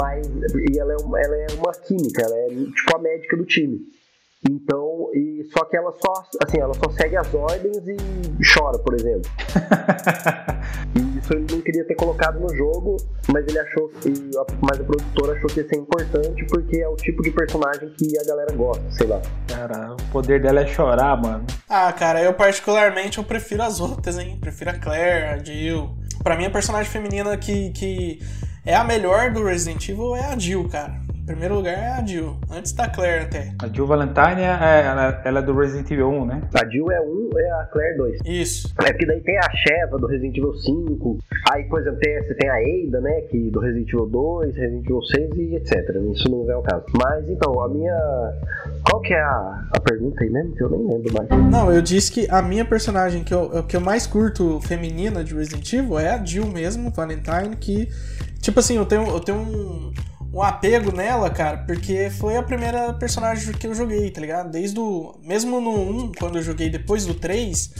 mas. 0.00 0.26
E 0.26 0.78
ela 0.78 0.92
é, 0.92 0.96
ela 0.96 1.36
é 1.36 1.46
uma 1.56 1.72
química, 1.72 2.22
ela 2.22 2.36
é 2.36 2.48
tipo 2.48 2.96
a 2.96 2.98
médica 2.98 3.36
do 3.36 3.46
time. 3.46 3.80
Então, 4.48 5.10
e 5.12 5.42
só 5.52 5.64
que 5.64 5.76
ela 5.76 5.92
só, 6.00 6.12
assim, 6.44 6.60
ela 6.60 6.72
só 6.74 6.88
segue 6.90 7.16
as 7.16 7.34
ordens 7.34 7.76
e 7.88 7.96
chora, 8.54 8.78
por 8.78 8.94
exemplo. 8.94 9.28
e 10.94 11.18
isso 11.18 11.32
ele 11.32 11.46
não 11.50 11.60
queria 11.60 11.84
ter 11.84 11.96
colocado 11.96 12.38
no 12.38 12.54
jogo, 12.54 12.96
mas 13.32 13.44
ele 13.48 13.58
achou, 13.58 13.90
e, 14.06 14.12
mas 14.62 14.80
a 14.80 14.84
produtora 14.84 15.36
achou 15.36 15.48
que 15.48 15.60
ia 15.60 15.68
ser 15.68 15.76
importante 15.76 16.46
porque 16.46 16.78
é 16.78 16.88
o 16.88 16.94
tipo 16.94 17.20
de 17.22 17.32
personagem 17.32 17.92
que 17.98 18.16
a 18.16 18.24
galera 18.24 18.52
gosta, 18.54 18.88
sei 18.92 19.08
lá. 19.08 19.20
Cara, 19.48 19.94
o 19.94 20.12
poder 20.12 20.40
dela 20.40 20.60
é 20.60 20.66
chorar, 20.68 21.20
mano. 21.20 21.44
Ah, 21.68 21.92
cara, 21.92 22.22
eu 22.22 22.32
particularmente 22.32 23.18
eu 23.18 23.24
prefiro 23.24 23.64
as 23.64 23.80
outras, 23.80 24.18
hein? 24.18 24.38
Prefiro 24.40 24.70
a 24.70 24.74
Claire, 24.74 25.24
a 25.24 25.44
Jill. 25.44 25.90
Pra 26.22 26.36
mim, 26.36 26.46
a 26.46 26.50
personagem 26.50 26.90
feminina 26.90 27.36
que, 27.36 27.70
que 27.70 28.20
é 28.64 28.76
a 28.76 28.84
melhor 28.84 29.32
do 29.32 29.42
Resident 29.42 29.88
Evil 29.88 30.14
é 30.14 30.26
a 30.26 30.38
Jill, 30.38 30.68
cara 30.68 31.07
primeiro 31.28 31.56
lugar 31.56 31.74
é 31.74 31.88
a 31.88 32.04
Jill, 32.04 32.38
antes 32.50 32.72
da 32.72 32.88
Claire 32.88 33.24
até. 33.24 33.52
A 33.62 33.68
Jill 33.68 33.86
Valentine, 33.86 34.40
é, 34.40 34.86
ela, 34.86 35.22
ela 35.22 35.38
é 35.40 35.42
do 35.42 35.54
Resident 35.54 35.90
Evil 35.90 36.08
1, 36.08 36.24
né? 36.24 36.42
A 36.54 36.66
Jill 36.66 36.90
é 36.90 37.00
1 37.02 37.30
e 37.34 37.50
a 37.50 37.64
Claire 37.70 37.98
2. 37.98 38.20
Isso. 38.24 38.74
É 38.82 38.90
porque 38.90 39.04
daí 39.04 39.20
tem 39.20 39.36
a 39.36 39.50
Sheva 39.50 39.98
do 39.98 40.06
Resident 40.06 40.38
Evil 40.38 40.54
5, 40.54 41.18
aí, 41.52 41.64
por 41.64 41.80
exemplo, 41.80 42.00
tem, 42.00 42.22
você 42.22 42.34
tem 42.34 42.48
a 42.48 42.54
Ada, 42.54 43.00
né, 43.02 43.20
que 43.30 43.50
do 43.50 43.60
Resident 43.60 43.88
Evil 43.88 44.06
2, 44.06 44.56
Resident 44.56 44.84
Evil 44.86 45.02
6 45.02 45.30
e 45.36 45.56
etc. 45.56 45.96
Isso 46.14 46.30
não 46.30 46.50
é 46.50 46.56
o 46.56 46.62
caso. 46.62 46.84
Mas, 46.96 47.28
então, 47.28 47.60
a 47.60 47.68
minha... 47.68 48.32
Qual 48.88 49.02
que 49.02 49.12
é 49.12 49.20
a, 49.20 49.68
a 49.70 49.80
pergunta 49.80 50.24
aí 50.24 50.30
mesmo? 50.30 50.54
Que 50.54 50.62
eu 50.62 50.70
nem 50.70 50.80
lembro 50.80 51.12
mais. 51.12 51.50
Não, 51.50 51.70
eu 51.70 51.82
disse 51.82 52.10
que 52.10 52.26
a 52.30 52.40
minha 52.40 52.64
personagem 52.64 53.22
que 53.22 53.34
eu, 53.34 53.62
que 53.64 53.76
eu 53.76 53.82
mais 53.82 54.06
curto 54.06 54.60
feminina 54.62 55.22
de 55.22 55.34
Resident 55.34 55.70
Evil 55.74 55.98
é 55.98 56.08
a 56.08 56.24
Jill 56.24 56.46
mesmo, 56.46 56.90
Valentine, 56.90 57.54
que... 57.60 57.86
Tipo 58.40 58.60
assim, 58.60 58.76
eu 58.76 58.86
tenho, 58.86 59.06
eu 59.08 59.20
tenho 59.20 59.38
um 59.38 59.92
um 60.32 60.42
apego 60.42 60.94
nela, 60.94 61.30
cara, 61.30 61.58
porque 61.58 62.10
foi 62.10 62.36
a 62.36 62.42
primeira 62.42 62.92
personagem 62.94 63.52
que 63.52 63.66
eu 63.66 63.74
joguei, 63.74 64.10
tá 64.10 64.20
ligado? 64.20 64.50
Desde 64.50 64.78
o. 64.78 65.14
Mesmo 65.22 65.60
no 65.60 65.70
1, 65.70 66.12
quando 66.18 66.36
eu 66.36 66.42
joguei 66.42 66.68
depois 66.68 67.06
do 67.06 67.14
3, 67.14 67.72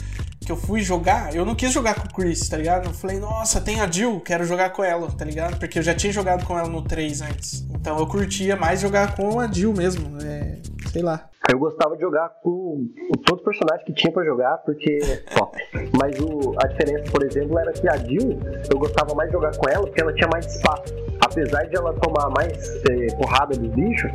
que 0.45 0.51
eu 0.51 0.57
fui 0.57 0.81
jogar, 0.81 1.35
eu 1.35 1.45
não 1.45 1.53
quis 1.53 1.71
jogar 1.71 1.93
com 1.93 2.07
o 2.07 2.13
Chris, 2.13 2.49
tá 2.49 2.57
ligado? 2.57 2.87
Eu 2.87 2.93
falei, 2.93 3.19
nossa, 3.19 3.61
tem 3.61 3.81
a 3.81 3.89
Jill, 3.89 4.19
quero 4.21 4.43
jogar 4.45 4.71
com 4.71 4.83
ela, 4.83 5.07
tá 5.11 5.23
ligado? 5.23 5.59
Porque 5.59 5.77
eu 5.77 5.83
já 5.83 5.93
tinha 5.93 6.11
jogado 6.11 6.43
com 6.45 6.57
ela 6.57 6.67
no 6.67 6.81
3 6.81 7.21
antes. 7.21 7.67
Então 7.69 7.99
eu 7.99 8.07
curtia 8.07 8.55
mais 8.55 8.79
jogar 8.79 9.15
com 9.15 9.39
a 9.39 9.45
Jill 9.45 9.73
mesmo, 9.73 10.17
é, 10.23 10.57
sei 10.91 11.03
lá. 11.03 11.29
Eu 11.51 11.59
gostava 11.59 11.95
de 11.95 12.01
jogar 12.01 12.29
com 12.41 12.87
todos 13.25 13.41
os 13.41 13.45
personagens 13.45 13.85
que 13.85 13.93
tinha 13.93 14.11
pra 14.11 14.23
jogar, 14.25 14.57
porque 14.59 14.97
top. 15.35 15.57
Mas 15.99 16.19
o, 16.19 16.55
a 16.63 16.67
diferença, 16.67 17.11
por 17.11 17.23
exemplo, 17.23 17.59
era 17.59 17.71
que 17.71 17.87
a 17.87 17.97
Jill, 17.97 18.39
eu 18.71 18.79
gostava 18.79 19.13
mais 19.13 19.29
de 19.29 19.33
jogar 19.33 19.55
com 19.55 19.69
ela 19.69 19.85
porque 19.85 20.01
ela 20.01 20.13
tinha 20.13 20.27
mais 20.33 20.45
espaço. 20.47 21.08
Apesar 21.31 21.63
de 21.65 21.75
ela 21.75 21.93
tomar 21.93 22.29
mais 22.31 22.57
eh, 22.89 23.07
porrada 23.15 23.55
dos 23.55 23.69
bichos, 23.69 24.11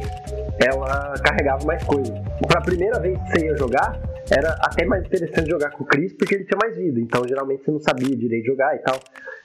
ela 0.67 1.15
carregava 1.23 1.65
mais 1.65 1.83
coisa. 1.85 2.13
Pra 2.47 2.61
primeira 2.61 2.99
vez 2.99 3.17
que 3.19 3.31
você 3.31 3.47
ia 3.47 3.57
jogar, 3.57 4.01
era 4.31 4.51
até 4.61 4.85
mais 4.85 5.05
interessante 5.05 5.49
jogar 5.49 5.71
com 5.71 5.85
o 5.85 5.87
Chris 5.87 6.13
porque 6.13 6.35
ele 6.35 6.45
tinha 6.45 6.59
mais 6.61 6.77
vida, 6.77 6.99
então 6.99 7.23
geralmente 7.27 7.65
você 7.65 7.71
não 7.71 7.81
sabia 7.81 8.17
direito 8.17 8.47
jogar 8.47 8.75
e 8.75 8.79
tal. 8.81 8.99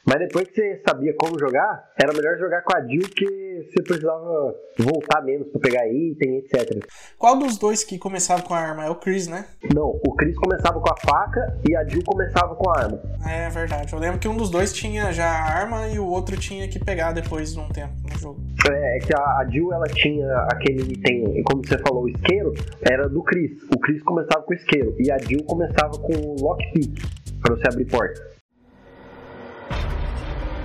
Mas 0.09 0.21
depois 0.21 0.47
que 0.47 0.55
você 0.55 0.81
sabia 0.87 1.13
como 1.13 1.37
jogar, 1.37 1.91
era 1.95 2.11
melhor 2.11 2.35
jogar 2.39 2.63
com 2.63 2.75
a 2.75 2.81
Jill 2.81 3.03
que 3.15 3.61
você 3.69 3.83
precisava 3.83 4.55
voltar 4.79 5.21
menos 5.21 5.47
para 5.49 5.61
pegar 5.61 5.87
item, 5.87 6.37
etc. 6.37 6.83
Qual 7.15 7.37
dos 7.37 7.59
dois 7.59 7.83
que 7.83 7.99
começava 7.99 8.41
com 8.41 8.55
a 8.55 8.57
arma? 8.57 8.85
É 8.85 8.89
o 8.89 8.95
Chris, 8.95 9.27
né? 9.27 9.45
Não, 9.71 9.99
o 10.03 10.15
Chris 10.15 10.35
começava 10.35 10.79
com 10.79 10.91
a 10.91 10.97
faca 10.97 11.55
e 11.69 11.75
a 11.75 11.83
Jill 11.83 12.01
começava 12.03 12.55
com 12.55 12.71
a 12.71 12.79
arma. 12.79 12.99
É 13.23 13.49
verdade. 13.49 13.93
Eu 13.93 13.99
lembro 13.99 14.19
que 14.19 14.27
um 14.27 14.35
dos 14.35 14.49
dois 14.49 14.73
tinha 14.73 15.13
já 15.13 15.29
a 15.29 15.59
arma 15.59 15.87
e 15.89 15.99
o 15.99 16.07
outro 16.07 16.35
tinha 16.37 16.67
que 16.67 16.79
pegar 16.79 17.11
depois 17.11 17.53
de 17.53 17.59
um 17.59 17.69
tempo 17.69 17.93
no 18.11 18.17
jogo. 18.17 18.41
É, 18.67 18.97
é 18.97 18.99
que 18.99 19.13
a, 19.13 19.47
Jill 19.47 19.71
ela 19.71 19.85
tinha 19.89 20.27
aquele 20.51 20.91
item, 20.91 21.43
como 21.43 21.63
você 21.63 21.77
falou, 21.77 22.05
o 22.05 22.09
isqueiro, 22.09 22.51
era 22.89 23.07
do 23.07 23.21
Chris. 23.21 23.61
O 23.75 23.79
Chris 23.79 24.01
começava 24.01 24.43
com 24.43 24.53
o 24.53 24.55
isqueiro 24.55 24.95
e 24.97 25.11
a 25.11 25.19
Jill 25.19 25.43
começava 25.43 25.91
com 25.91 26.13
o 26.13 26.35
lockpick 26.41 26.99
para 27.43 27.55
você 27.55 27.67
abrir 27.67 27.85
porta. 27.85 28.38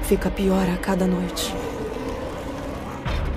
Fica 0.06 0.30
pior 0.30 0.68
a 0.68 0.76
cada 0.76 1.06
noite. 1.06 1.54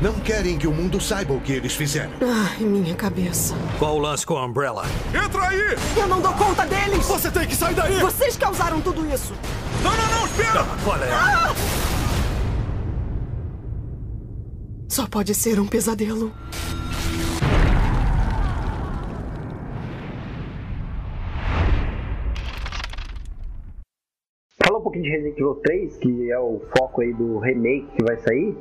Não 0.01 0.13
querem 0.19 0.58
que 0.58 0.67
o 0.67 0.71
mundo 0.71 1.01
saiba 1.01 1.34
o 1.34 1.39
que 1.39 1.53
eles 1.53 1.73
fizeram. 1.73 2.12
Ai, 2.21 2.63
minha 2.63 2.93
cabeça. 2.93 3.56
Qual 3.80 3.95
o 3.95 3.99
lance 3.99 4.25
com 4.25 4.38
a 4.38 4.45
Umbrella? 4.45 4.86
Entra 5.13 5.47
aí! 5.47 5.75
Eu 5.95 6.08
não 6.08 6.21
dou 6.21 6.34
conta 6.34 6.65
deles! 6.65 7.06
Você 7.06 7.32
tem 7.32 7.47
que 7.47 7.56
sair 7.56 7.73
daí! 7.73 7.99
Vocês 7.99 8.38
causaram 8.38 8.80
tudo 8.82 9.12
isso! 9.12 9.34
Não, 9.82 9.95
não, 9.95 10.12
não, 10.12 10.25
espera! 10.27 10.62
Ah, 10.62 10.77
qual 10.84 10.97
é? 10.97 11.10
Ah! 11.12 11.56
Só 14.89 15.08
pode 15.08 15.34
ser 15.34 15.60
um 15.60 15.65
pesadelo. 15.65 16.32
De 25.08 25.12
Resident 25.12 25.38
Evil 25.38 25.56
3, 25.63 25.98
que 25.98 26.32
é 26.32 26.39
o 26.39 26.62
foco 26.78 27.02
aí 27.02 27.13
do 27.13 27.39
remake 27.39 27.88
que 27.98 28.04
vai 28.04 28.17
sair. 28.17 28.58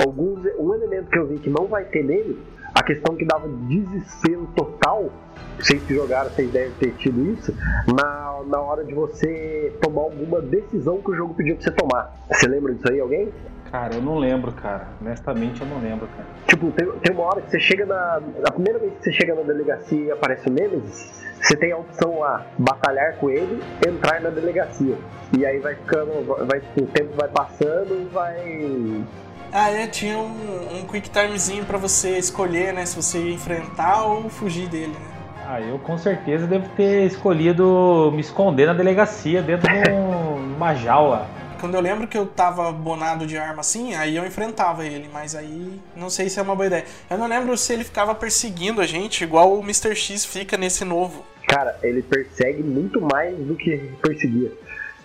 Alguns, 0.00 0.44
um 0.58 0.74
elemento 0.74 1.10
que 1.10 1.18
eu 1.18 1.26
vi 1.26 1.38
que 1.38 1.50
não 1.50 1.66
vai 1.66 1.84
ter 1.84 2.04
nele, 2.04 2.38
a 2.74 2.82
questão 2.82 3.16
que 3.16 3.24
dava 3.24 3.48
desespero 3.48 4.48
total, 4.54 5.10
vocês 5.58 5.82
que 5.82 5.94
jogaram, 5.94 6.30
vocês 6.30 6.50
devem 6.50 6.72
ter 6.78 6.92
tido 6.96 7.32
isso, 7.32 7.52
na, 7.86 8.42
na 8.46 8.60
hora 8.60 8.84
de 8.84 8.94
você 8.94 9.72
tomar 9.80 10.02
alguma 10.02 10.40
decisão 10.40 10.98
que 10.98 11.10
o 11.10 11.14
jogo 11.14 11.34
pediu 11.34 11.56
pra 11.56 11.64
você 11.64 11.70
tomar. 11.72 12.14
Você 12.30 12.46
lembra 12.46 12.74
disso 12.74 12.90
aí, 12.90 13.00
alguém? 13.00 13.32
Cara, 13.70 13.94
eu 13.94 14.02
não 14.02 14.18
lembro, 14.18 14.50
cara. 14.52 14.88
Honestamente, 15.00 15.60
eu 15.60 15.66
não 15.66 15.78
lembro, 15.78 16.08
cara. 16.08 16.28
Tipo, 16.48 16.72
tem, 16.72 16.90
tem 17.00 17.14
uma 17.14 17.24
hora 17.24 17.40
que 17.40 17.50
você 17.50 17.60
chega 17.60 17.86
na. 17.86 18.20
A 18.44 18.50
primeira 18.50 18.78
vez 18.80 18.92
que 18.94 19.04
você 19.04 19.12
chega 19.12 19.34
na 19.34 19.42
delegacia 19.42 20.06
e 20.06 20.10
aparece 20.10 20.48
o 20.48 20.52
Nemesis, 20.52 21.22
você 21.40 21.56
tem 21.56 21.70
a 21.70 21.76
opção 21.76 22.18
lá, 22.18 22.44
batalhar 22.58 23.16
com 23.16 23.30
ele, 23.30 23.62
entrar 23.86 24.20
na 24.20 24.30
delegacia. 24.30 24.96
E 25.38 25.46
aí 25.46 25.58
vai 25.60 25.76
ficando. 25.76 26.10
Vai, 26.46 26.60
o 26.80 26.86
tempo 26.86 27.14
vai 27.16 27.28
passando 27.28 28.02
e 28.02 28.08
vai. 28.12 29.04
Ah, 29.52 29.70
é, 29.70 29.86
tinha 29.86 30.18
um, 30.18 30.80
um 30.80 30.86
quick 30.86 31.08
timezinho 31.08 31.64
pra 31.64 31.78
você 31.78 32.18
escolher, 32.18 32.72
né? 32.72 32.84
Se 32.84 32.96
você 32.96 33.18
ia 33.18 33.34
enfrentar 33.34 34.04
ou 34.04 34.28
fugir 34.28 34.68
dele, 34.68 34.92
né? 34.92 35.20
Ah, 35.46 35.60
eu 35.60 35.78
com 35.78 35.98
certeza 35.98 36.46
devo 36.46 36.68
ter 36.76 37.06
escolhido 37.06 38.10
me 38.12 38.20
esconder 38.20 38.66
na 38.66 38.72
delegacia 38.72 39.42
dentro 39.42 39.68
de 39.68 39.90
uma 40.56 40.74
jaula. 40.74 41.26
Quando 41.60 41.74
eu 41.74 41.80
lembro 41.80 42.08
que 42.08 42.16
eu 42.16 42.24
tava 42.24 42.72
bonado 42.72 43.26
de 43.26 43.36
arma 43.36 43.60
assim, 43.60 43.94
aí 43.94 44.16
eu 44.16 44.24
enfrentava 44.24 44.86
ele, 44.86 45.08
mas 45.12 45.34
aí 45.34 45.78
não 45.94 46.08
sei 46.08 46.30
se 46.30 46.38
é 46.38 46.42
uma 46.42 46.56
boa 46.56 46.66
ideia. 46.66 46.86
Eu 47.10 47.18
não 47.18 47.26
lembro 47.26 47.54
se 47.58 47.72
ele 47.74 47.84
ficava 47.84 48.14
perseguindo 48.14 48.80
a 48.80 48.86
gente, 48.86 49.22
igual 49.22 49.52
o 49.52 49.62
Mr. 49.62 49.94
X 49.94 50.24
fica 50.24 50.56
nesse 50.56 50.84
novo. 50.86 51.22
Cara, 51.46 51.78
ele 51.82 52.00
persegue 52.00 52.62
muito 52.62 53.00
mais 53.00 53.36
do 53.36 53.54
que 53.54 53.76
perseguia. 54.00 54.50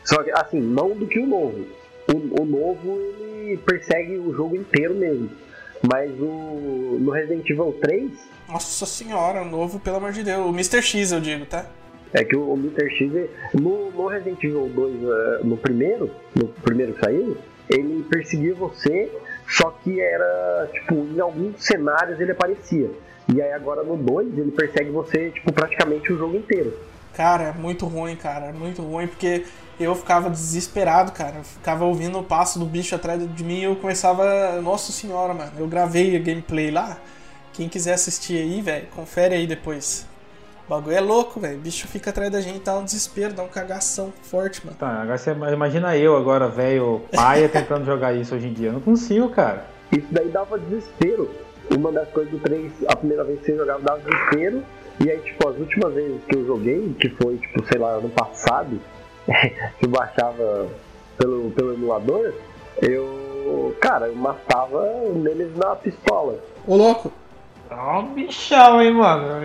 Só 0.05 0.23
que, 0.23 0.32
assim, 0.32 0.61
não 0.61 0.95
do 0.95 1.05
que 1.07 1.19
o 1.19 1.27
novo. 1.27 1.65
O, 2.13 2.41
o 2.41 2.45
novo, 2.45 2.99
ele 3.19 3.57
persegue 3.57 4.17
o 4.17 4.34
jogo 4.34 4.55
inteiro 4.55 4.93
mesmo. 4.95 5.29
Mas 5.91 6.11
o 6.19 6.97
no 7.01 7.11
Resident 7.11 7.49
Evil 7.49 7.77
3. 7.82 8.11
Nossa 8.47 8.86
senhora, 8.86 9.41
o 9.41 9.45
novo, 9.45 9.79
pelo 9.79 9.97
amor 9.97 10.13
de 10.13 10.23
Deus. 10.23 10.45
O 10.45 10.49
Mr. 10.49 10.82
X, 10.82 11.11
eu 11.11 11.19
digo, 11.19 11.45
tá? 11.45 11.65
É 12.16 12.24
que 12.24 12.36
o, 12.36 12.53
o 12.53 12.57
Mr. 12.57 12.89
X, 12.91 13.30
no, 13.53 13.91
no 13.91 14.07
Resident 14.07 14.41
Evil 14.41 14.72
2, 14.74 15.03
uh, 15.03 15.45
no 15.45 15.57
primeiro, 15.57 16.09
no 16.34 16.47
primeiro 16.47 16.93
que 16.93 17.01
saiu, 17.01 17.38
ele 17.70 18.03
perseguia 18.09 18.55
você, 18.55 19.11
só 19.47 19.70
que 19.84 19.99
era, 19.99 20.70
tipo, 20.72 20.95
em 20.95 21.20
alguns 21.20 21.61
cenários 21.63 22.20
ele 22.20 22.32
aparecia. 22.32 22.89
E 23.34 23.41
aí 23.41 23.51
agora 23.51 23.84
no 23.84 23.97
2 23.97 24.38
ele 24.38 24.51
persegue 24.51 24.91
você, 24.91 25.30
tipo, 25.32 25.51
praticamente 25.51 26.13
o 26.13 26.18
jogo 26.18 26.38
inteiro. 26.38 26.74
Cara, 27.13 27.53
muito 27.53 27.86
ruim, 27.86 28.16
cara, 28.16 28.53
muito 28.53 28.82
ruim, 28.82 29.07
porque 29.07 29.43
eu 29.78 29.93
ficava 29.93 30.30
desesperado, 30.30 31.11
cara. 31.11 31.38
Eu 31.38 31.43
ficava 31.43 31.84
ouvindo 31.84 32.18
o 32.20 32.24
passo 32.24 32.59
do 32.59 32.66
bicho 32.66 32.95
atrás 32.95 33.22
de 33.36 33.43
mim 33.43 33.59
e 33.59 33.63
eu 33.66 33.76
começava. 33.76 34.61
Nossa 34.61 34.91
senhora, 34.91 35.34
mano. 35.34 35.51
Eu 35.57 35.68
gravei 35.68 36.16
a 36.16 36.20
gameplay 36.20 36.72
lá. 36.72 36.97
Quem 37.51 37.68
quiser 37.68 37.93
assistir 37.93 38.38
aí, 38.38 38.61
velho, 38.61 38.88
confere 38.88 39.36
aí 39.36 39.47
depois. 39.47 40.05
O 40.68 40.70
bagulho 40.70 40.95
é 40.95 40.99
louco, 40.99 41.39
velho. 41.39 41.57
O 41.57 41.61
bicho 41.61 41.88
fica 41.88 42.09
atrás 42.09 42.32
da 42.32 42.41
gente, 42.41 42.59
dá 42.59 42.76
um 42.76 42.84
desespero, 42.84 43.34
dá 43.34 43.43
um 43.43 43.47
cagação 43.47 44.11
forte, 44.24 44.66
mano. 44.66 44.76
Tá, 44.78 45.01
agora 45.01 45.18
você 45.18 45.32
imagina 45.32 45.95
eu 45.95 46.18
agora, 46.18 46.47
velho, 46.47 47.03
paia, 47.13 47.47
tentando 47.49 47.86
jogar 47.86 48.13
isso 48.13 48.34
hoje 48.34 48.47
em 48.47 48.53
dia. 48.53 48.70
Eu 48.70 48.74
não 48.74 48.82
consigo, 48.82 49.30
cara. 49.30 49.68
Isso 49.91 50.07
daí 50.09 50.28
dava 50.30 50.57
desespero. 50.57 51.30
Uma 51.70 51.91
das 51.91 52.09
coisas 52.09 52.32
do 52.32 52.39
3, 52.39 52.72
a 52.88 52.95
primeira 52.95 53.24
vez 53.24 53.39
que 53.39 53.45
você 53.45 53.57
jogava 53.57 53.82
dava 53.82 53.99
desespero. 53.99 54.63
E 55.03 55.11
aí, 55.11 55.20
tipo, 55.20 55.47
as 55.47 55.57
últimas 55.57 55.93
vezes 55.93 56.22
que 56.28 56.36
eu 56.36 56.45
joguei, 56.47 56.95
que 56.99 57.09
foi, 57.09 57.38
tipo, 57.38 57.66
sei 57.68 57.80
lá, 57.80 57.91
ano 57.91 58.09
passado, 58.09 58.80
que 59.78 59.86
eu 59.86 59.89
baixava 59.89 60.68
pelo, 61.18 61.51
pelo 61.51 61.74
emulador, 61.74 62.34
eu, 62.82 63.76
cara, 63.82 64.07
eu 64.07 64.16
matava 64.16 64.84
neles 65.13 65.55
na 65.55 65.76
pistola. 65.76 66.39
Ô, 66.66 66.76
louco! 66.76 67.11
Tá 67.70 67.99
um 67.99 68.13
bichão, 68.13 68.82
hein, 68.82 68.93
mano? 68.93 69.43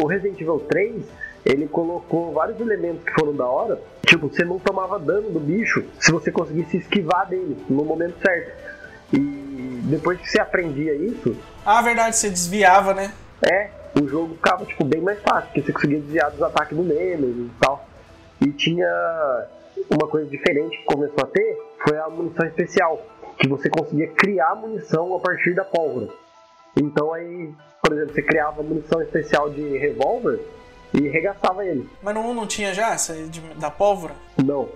O 0.00 0.06
Resident 0.06 0.40
Evil 0.40 0.60
3, 0.68 1.04
ele 1.44 1.66
colocou 1.66 2.32
vários 2.32 2.60
elementos 2.60 3.04
que 3.04 3.12
foram 3.12 3.34
da 3.34 3.46
hora. 3.46 3.80
Tipo, 4.06 4.28
você 4.28 4.44
não 4.44 4.58
tomava 4.58 4.98
dano 4.98 5.30
do 5.30 5.40
bicho 5.40 5.84
se 6.00 6.12
você 6.12 6.30
conseguisse 6.30 6.78
esquivar 6.78 7.28
dele 7.28 7.56
no 7.68 7.84
momento 7.84 8.20
certo. 8.20 8.52
E 9.12 9.80
depois 9.84 10.20
que 10.20 10.28
você 10.28 10.40
aprendia 10.40 10.94
isso. 10.94 11.36
Ah, 11.64 11.82
verdade, 11.82 12.16
você 12.16 12.30
desviava, 12.30 12.94
né? 12.94 13.12
É, 13.42 13.70
o 14.00 14.06
jogo 14.06 14.34
ficava 14.34 14.64
tipo, 14.64 14.84
bem 14.84 15.00
mais 15.00 15.20
fácil, 15.20 15.44
porque 15.46 15.62
você 15.62 15.72
conseguia 15.72 16.00
desviar 16.00 16.30
dos 16.30 16.42
ataques 16.42 16.76
do 16.76 16.82
Nemesis 16.82 17.46
e 17.46 17.50
tal. 17.60 17.86
E 18.40 18.52
tinha 18.52 18.86
uma 19.90 20.08
coisa 20.08 20.28
diferente 20.28 20.76
que 20.78 20.84
começou 20.84 21.22
a 21.22 21.26
ter, 21.26 21.58
foi 21.86 21.98
a 21.98 22.08
munição 22.08 22.46
especial, 22.46 23.00
que 23.38 23.48
você 23.48 23.68
conseguia 23.68 24.08
criar 24.08 24.54
munição 24.54 25.14
a 25.16 25.20
partir 25.20 25.54
da 25.54 25.64
pólvora. 25.64 26.08
Então 26.76 27.12
aí, 27.12 27.52
por 27.88 27.96
exemplo, 27.96 28.14
você 28.14 28.22
criava 28.22 28.62
munição 28.62 29.00
especial 29.00 29.48
de 29.48 29.62
revólver 29.78 30.40
e 30.92 31.08
regaçava 31.08 31.64
ele. 31.64 31.88
Mas 32.02 32.14
no 32.14 32.20
1 32.20 32.34
não 32.34 32.46
tinha 32.46 32.74
já 32.74 32.92
essa 32.92 33.14
de, 33.14 33.40
da 33.58 33.70
pólvora? 33.70 34.12
Não. 34.44 34.68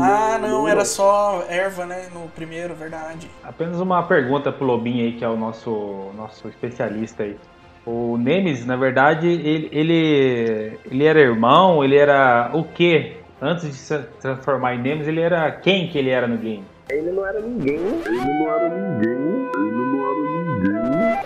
Ah, 0.00 0.36
não, 0.40 0.48
não, 0.48 0.68
era 0.68 0.84
só 0.84 1.44
erva, 1.48 1.86
né? 1.86 2.08
No 2.12 2.28
primeiro, 2.28 2.74
verdade. 2.74 3.30
Apenas 3.44 3.78
uma 3.80 4.02
pergunta 4.02 4.50
pro 4.50 4.66
Lobinho 4.66 5.04
aí, 5.04 5.12
que 5.12 5.24
é 5.24 5.28
o 5.28 5.36
nosso, 5.36 6.10
nosso 6.16 6.48
especialista 6.48 7.22
aí. 7.22 7.36
O 7.84 8.16
Nemesis, 8.16 8.66
na 8.66 8.74
verdade, 8.74 9.28
ele, 9.28 9.68
ele, 9.70 10.78
ele 10.90 11.04
era 11.04 11.20
irmão, 11.20 11.84
ele 11.84 11.96
era 11.96 12.50
o 12.52 12.64
quê? 12.64 13.18
Antes 13.40 13.68
de 13.68 13.74
se 13.74 13.98
transformar 14.20 14.74
em 14.74 14.82
Nemesis, 14.82 15.06
ele 15.06 15.20
era 15.20 15.52
quem 15.52 15.88
que 15.88 15.98
ele 15.98 16.10
era 16.10 16.26
no 16.26 16.36
game? 16.36 16.64
Ele 16.90 17.12
não 17.12 17.26
era 17.26 17.40
ninguém, 17.40 17.76
ele 17.76 18.16
não 18.16 18.50
era 18.50 18.68
ninguém, 18.68 19.50
ele 19.54 19.70
não 19.70 20.08
era 20.08 20.18
ninguém. 20.20 20.46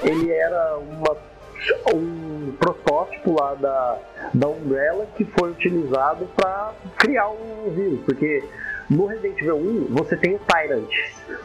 Ele 0.03 0.33
era 0.33 0.79
uma, 0.79 1.17
um 1.95 2.53
protótipo 2.59 3.39
lá 3.39 3.55
da, 3.55 3.99
da 4.33 4.49
Umbrella 4.49 5.07
que 5.17 5.25
foi 5.25 5.51
utilizado 5.51 6.27
para 6.37 6.73
criar 6.99 7.29
um 7.29 7.71
vírus, 7.71 8.01
porque 8.05 8.45
no 8.89 9.07
Resident 9.07 9.41
Evil 9.41 9.57
1 9.57 9.87
você 9.91 10.17
tem 10.17 10.35
o 10.35 10.41
Tyrant, 10.41 10.91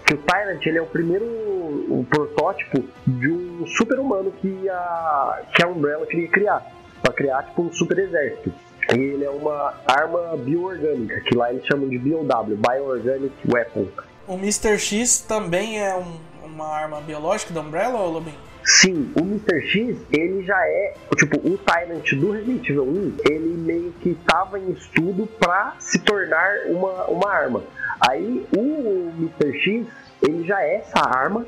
que 0.05 0.13
o 0.13 0.17
Tyrant 0.17 0.65
ele 0.65 0.77
é 0.77 0.81
o 0.81 0.87
primeiro 0.87 1.25
o 1.25 2.05
protótipo 2.09 2.83
de 3.05 3.31
um 3.31 3.67
super-humano 3.67 4.31
que 4.31 4.69
a, 4.69 5.41
que 5.53 5.63
a 5.63 5.67
Umbrella 5.67 6.05
queria 6.05 6.27
criar, 6.29 6.65
para 7.01 7.13
criar 7.13 7.43
tipo 7.43 7.63
um 7.63 7.73
super 7.73 7.99
exército. 7.99 8.51
E 8.93 8.99
ele 8.99 9.25
é 9.25 9.29
uma 9.29 9.73
arma 9.87 10.37
bioorgânica, 10.37 11.19
que 11.21 11.35
lá 11.35 11.51
eles 11.51 11.65
chamam 11.65 11.89
de 11.89 11.97
BOW, 11.97 12.25
Bioorganic 12.55 13.33
Weapon. 13.51 13.87
O 14.27 14.35
Mr. 14.35 14.77
X 14.77 15.19
também 15.19 15.83
é 15.83 15.95
um, 15.95 16.19
uma 16.45 16.67
arma 16.67 17.01
biológica 17.01 17.53
da 17.53 17.61
Umbrella, 17.61 17.99
ou 17.99 18.11
Lobin? 18.11 18.33
Sim, 18.65 19.11
o 19.15 19.19
Mr. 19.19 19.61
X, 19.61 19.97
ele 20.11 20.43
já 20.43 20.59
é, 20.65 20.95
tipo, 21.15 21.37
o 21.37 21.55
Tyrant 21.55 22.13
do 22.13 22.31
Resident 22.31 22.67
Evil 22.67 22.83
1, 22.83 23.17
ele 23.29 23.57
meio 23.57 23.93
que 24.01 24.09
estava 24.09 24.59
em 24.59 24.71
estudo 24.71 25.27
para 25.39 25.75
se 25.79 25.99
tornar 25.99 26.65
uma, 26.65 27.05
uma 27.05 27.31
arma. 27.31 27.63
Aí 28.09 28.43
o 28.57 29.11
Mr. 29.19 29.59
X, 29.59 29.87
ele 30.27 30.43
já 30.45 30.59
é 30.63 30.77
essa 30.77 30.99
arma, 30.99 31.45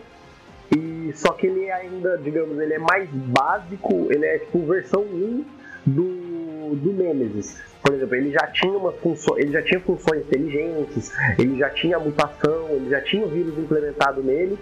e 0.75 1.11
só 1.15 1.31
que 1.33 1.47
ele 1.47 1.71
ainda, 1.71 2.19
digamos, 2.19 2.59
ele 2.59 2.75
é 2.75 2.79
mais 2.79 3.09
básico, 3.09 4.07
ele 4.11 4.25
é 4.25 4.37
tipo 4.37 4.67
versão 4.67 5.01
1 5.01 5.45
do, 5.87 6.26
do 6.75 6.93
Nemesis. 6.93 7.57
Por 7.81 7.93
exemplo, 7.93 8.15
ele 8.15 8.31
já 8.31 8.47
tinha 8.47 8.73
uma 8.73 8.91
função, 8.91 9.37
ele 9.37 9.51
já 9.51 9.61
tinha 9.61 9.79
funções 9.79 10.21
inteligentes, 10.21 11.11
ele 11.37 11.57
já 11.57 11.69
tinha 11.69 11.99
mutação, 11.99 12.69
ele 12.69 12.89
já 12.89 13.01
tinha 13.01 13.25
o 13.25 13.29
vírus 13.29 13.57
implementado 13.57 14.21
nele. 14.21 14.57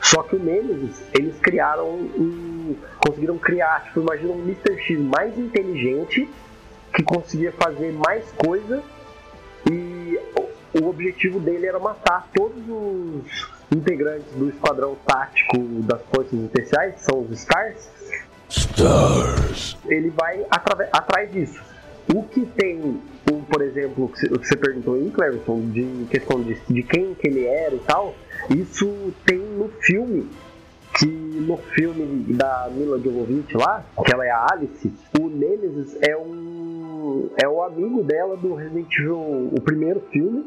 Só 0.00 0.22
que 0.22 0.36
o 0.36 0.38
Nemesis, 0.38 1.02
eles 1.12 1.38
criaram 1.40 1.88
um, 1.88 2.76
conseguiram 3.04 3.38
criar, 3.38 3.84
tipo, 3.84 4.00
imagina 4.00 4.32
um 4.32 4.42
Mr. 4.42 4.78
X 4.80 4.98
mais 4.98 5.38
inteligente 5.38 6.28
que 6.94 7.02
conseguia 7.02 7.52
fazer 7.52 7.92
mais 7.92 8.30
coisa 8.32 8.82
e 9.70 10.18
o 10.80 10.88
objetivo 10.88 11.38
dele 11.40 11.66
era 11.66 11.78
matar 11.78 12.28
todos 12.34 12.62
os 12.68 13.48
integrantes 13.70 14.32
do 14.34 14.48
esquadrão 14.48 14.96
tático 15.06 15.58
das 15.82 16.02
forças 16.14 16.38
especiais, 16.40 16.94
que 16.94 17.02
são 17.02 17.20
os 17.20 17.30
Stars. 17.30 17.90
Stars. 18.56 19.78
Ele 19.86 20.10
vai 20.10 20.44
atrás 20.92 21.32
disso. 21.32 21.60
O 22.12 22.22
que 22.24 22.44
tem, 22.44 23.00
o, 23.30 23.42
por 23.48 23.62
exemplo, 23.62 24.04
o 24.04 24.08
que 24.38 24.46
você 24.46 24.56
perguntou 24.56 24.94
aí, 24.94 25.10
Cleverson, 25.10 25.60
de 25.70 26.06
questão 26.10 26.42
de, 26.42 26.58
de 26.68 26.82
quem 26.82 27.14
que 27.14 27.28
ele 27.28 27.46
era 27.46 27.74
e 27.74 27.78
tal, 27.78 28.14
isso 28.50 29.12
tem 29.24 29.38
no 29.38 29.68
filme 29.80 30.28
que 30.98 31.06
no 31.06 31.56
filme 31.56 32.34
da 32.34 32.68
Mila 32.70 32.98
Jovovich 32.98 33.56
lá, 33.56 33.82
que 34.04 34.12
ela 34.12 34.26
é 34.26 34.30
a 34.30 34.46
Alice, 34.52 34.92
o 35.18 35.28
Nemesis 35.28 35.96
é 36.02 36.14
um 36.16 37.30
é 37.42 37.48
o 37.48 37.62
amigo 37.62 38.02
dela 38.02 38.36
do 38.36 38.54
Resident 38.54 38.92
Evil, 38.98 39.50
o 39.52 39.60
primeiro 39.60 40.00
filme, 40.12 40.44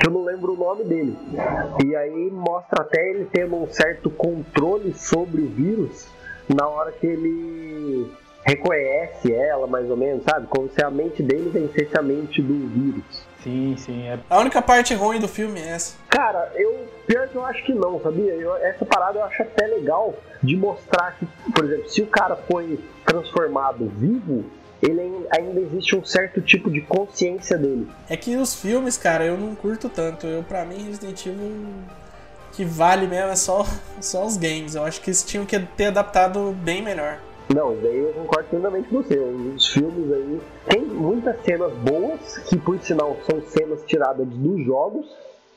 que 0.00 0.08
eu 0.08 0.12
não 0.12 0.24
lembro 0.24 0.54
o 0.54 0.56
nome 0.56 0.84
dele. 0.84 1.16
E 1.84 1.94
aí 1.94 2.30
mostra 2.30 2.82
até 2.82 3.10
ele 3.10 3.28
tendo 3.30 3.56
um 3.56 3.66
certo 3.68 4.08
controle 4.10 4.94
sobre 4.94 5.42
o 5.42 5.48
vírus 5.48 6.08
na 6.54 6.66
hora 6.66 6.92
que 6.92 7.06
ele 7.06 8.10
reconhece 8.44 9.32
ela, 9.32 9.66
mais 9.66 9.90
ou 9.90 9.96
menos, 9.96 10.24
sabe? 10.24 10.46
Como 10.46 10.70
se 10.70 10.82
a 10.82 10.90
mente 10.90 11.22
dele 11.22 11.50
vencesse 11.50 11.96
a 11.96 12.02
mente 12.02 12.40
do 12.40 12.68
vírus. 12.68 13.28
Sim, 13.42 13.76
sim. 13.76 14.06
É... 14.06 14.18
A 14.28 14.38
única 14.38 14.60
parte 14.60 14.94
ruim 14.94 15.20
do 15.20 15.28
filme 15.28 15.60
é 15.60 15.68
essa. 15.68 15.96
Cara, 16.08 16.50
eu. 16.56 16.88
Pior 17.06 17.26
que 17.26 17.36
eu 17.36 17.44
acho 17.46 17.64
que 17.64 17.72
não, 17.72 17.98
sabia? 18.00 18.34
Eu, 18.34 18.54
essa 18.56 18.84
parada 18.84 19.18
eu 19.18 19.24
acho 19.24 19.42
até 19.42 19.66
legal 19.66 20.14
de 20.42 20.54
mostrar 20.56 21.16
que, 21.18 21.26
por 21.52 21.64
exemplo, 21.64 21.88
se 21.88 22.02
o 22.02 22.06
cara 22.06 22.36
foi 22.36 22.78
transformado 23.06 23.90
vivo, 23.96 24.44
ele 24.82 25.26
ainda 25.30 25.60
existe 25.60 25.96
um 25.96 26.04
certo 26.04 26.42
tipo 26.42 26.70
de 26.70 26.82
consciência 26.82 27.56
dele. 27.56 27.88
É 28.10 28.16
que 28.16 28.36
os 28.36 28.54
filmes, 28.54 28.98
cara, 28.98 29.24
eu 29.24 29.38
não 29.38 29.54
curto 29.54 29.88
tanto. 29.88 30.26
Eu, 30.26 30.42
pra 30.42 30.66
mim, 30.66 30.84
Resident 30.84 31.24
Evil 31.24 31.50
que 32.58 32.64
vale 32.64 33.06
mesmo 33.06 33.30
é 33.30 33.36
só, 33.36 33.64
só 34.02 34.26
os 34.26 34.36
games. 34.36 34.74
Eu 34.74 34.82
acho 34.82 35.00
que 35.00 35.10
eles 35.10 35.22
tinham 35.22 35.46
que 35.46 35.56
ter 35.60 35.86
adaptado 35.86 36.52
bem 36.52 36.82
melhor. 36.82 37.20
Não, 37.54 37.74
daí 37.80 37.98
eu 37.98 38.12
concordo 38.12 38.48
plenamente 38.50 38.88
com 38.88 39.00
você. 39.00 39.16
Os 39.16 39.68
filmes 39.68 40.12
aí 40.12 40.40
tem 40.68 40.82
muitas 40.82 41.40
cenas 41.44 41.72
boas, 41.74 42.38
que 42.48 42.58
por 42.58 42.78
sinal 42.82 43.16
são 43.30 43.40
cenas 43.42 43.84
tiradas 43.86 44.26
dos 44.26 44.66
jogos. 44.66 45.06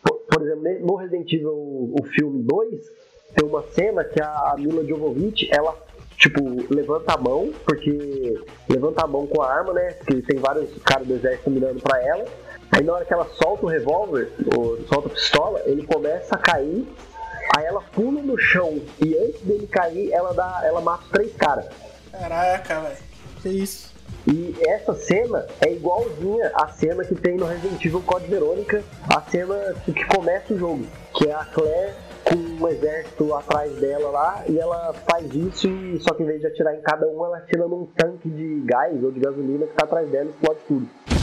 Por, 0.04 0.16
por 0.30 0.44
exemplo, 0.44 0.86
no 0.86 0.96
Resident 0.96 1.34
Evil, 1.34 1.52
o 1.52 2.04
filme 2.14 2.44
2, 2.44 2.82
tem 3.36 3.50
uma 3.50 3.64
cena 3.72 4.04
que 4.04 4.22
a 4.22 4.56
Mila 4.58 4.86
Jovovich, 4.86 5.50
ela 5.52 5.76
tipo, 6.18 6.40
levanta 6.70 7.16
a 7.16 7.18
mão, 7.18 7.52
porque 7.66 8.40
levanta 8.70 9.04
a 9.04 9.08
mão 9.08 9.26
com 9.26 9.42
a 9.42 9.52
arma, 9.52 9.74
né? 9.74 9.92
Que 10.06 10.22
tem 10.22 10.38
vários 10.38 10.70
caras 10.84 11.08
do 11.08 11.16
exército 11.16 11.50
mirando 11.50 11.82
pra 11.82 12.00
ela. 12.02 12.26
Aí 12.72 12.84
na 12.84 12.94
hora 12.94 13.06
que 13.06 13.14
ela 13.14 13.28
solta 13.42 13.66
o 13.66 13.70
revólver, 13.70 14.32
ou 14.56 14.80
solta 14.88 15.08
a 15.08 15.12
pistola, 15.12 15.62
ele 15.66 15.86
começa 15.86 16.36
a 16.36 16.38
cair. 16.38 16.88
Aí 17.58 17.66
ela 17.66 17.82
pula 17.82 18.22
no 18.22 18.38
chão 18.38 18.82
e 19.04 19.18
antes 19.18 19.42
dele 19.42 19.68
cair, 19.68 20.12
ela 20.12 20.34
dá, 20.34 20.62
ela 20.64 20.80
mata 20.80 21.04
três 21.12 21.34
caras. 21.36 21.66
Caraca, 22.12 22.80
velho. 22.80 22.98
Que 23.42 23.50
isso? 23.50 23.92
E 24.28 24.56
essa 24.68 24.94
cena 24.94 25.48
é 25.60 25.74
igualzinha 25.74 26.52
à 26.54 26.68
cena 26.68 27.04
que 27.04 27.16
tem 27.16 27.36
no 27.36 27.46
Resident 27.46 27.84
Evil 27.84 28.02
Code 28.02 28.28
Verônica, 28.28 28.84
a 29.10 29.22
cena 29.22 29.76
que 29.84 30.06
começa 30.06 30.54
o 30.54 30.58
jogo, 30.58 30.86
que 31.16 31.28
é 31.28 31.34
a 31.34 31.44
Claire 31.46 31.94
com 32.24 32.36
um 32.36 32.68
exército 32.68 33.34
atrás 33.34 33.74
dela 33.78 34.12
lá, 34.12 34.44
e 34.48 34.60
ela 34.60 34.94
faz 35.10 35.34
isso 35.34 35.68
e 35.68 36.00
só 36.00 36.14
que 36.14 36.24
em 36.24 36.28
vez 36.28 36.40
de 36.40 36.48
atirar 36.48 36.76
em 36.76 36.82
cada 36.82 37.08
um, 37.08 37.26
ela 37.26 37.38
atira 37.38 37.68
num 37.68 37.88
tanque 37.98 38.30
de 38.30 38.62
gás 38.66 39.04
ou 39.04 39.12
de 39.12 39.20
gasolina 39.20 39.66
que 39.66 39.74
tá 39.74 39.86
atrás 39.86 40.08
dela 40.10 40.26
e 40.26 40.30
explode 40.30 40.60
tudo. 40.68 41.21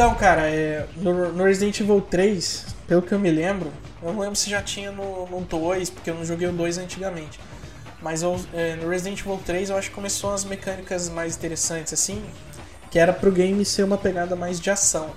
Então, 0.00 0.14
cara, 0.14 0.48
é, 0.48 0.86
no, 0.96 1.30
no, 1.30 1.44
Resident 1.44 1.78
Evil 1.78 2.00
3, 2.00 2.64
pelo 2.88 3.02
que 3.02 3.12
eu 3.12 3.18
me 3.18 3.30
lembro, 3.30 3.70
eu 4.02 4.10
não 4.14 4.20
lembro 4.20 4.34
se 4.34 4.48
já 4.48 4.62
tinha 4.62 4.90
no, 4.90 5.26
no 5.26 5.42
2, 5.42 5.90
porque 5.90 6.08
eu 6.08 6.14
não 6.14 6.24
joguei 6.24 6.48
o 6.48 6.52
2 6.52 6.78
antigamente. 6.78 7.38
Mas 8.00 8.22
eu, 8.22 8.40
é, 8.54 8.76
no 8.76 8.88
Resident 8.88 9.20
Evil 9.20 9.38
3 9.44 9.68
eu 9.68 9.76
acho 9.76 9.90
que 9.90 9.94
começou 9.94 10.32
as 10.32 10.42
mecânicas 10.42 11.10
mais 11.10 11.36
interessantes, 11.36 11.92
assim, 11.92 12.24
que 12.90 12.98
era 12.98 13.12
pro 13.12 13.30
game 13.30 13.62
ser 13.62 13.82
uma 13.82 13.98
pegada 13.98 14.34
mais 14.34 14.58
de 14.58 14.70
ação. 14.70 15.10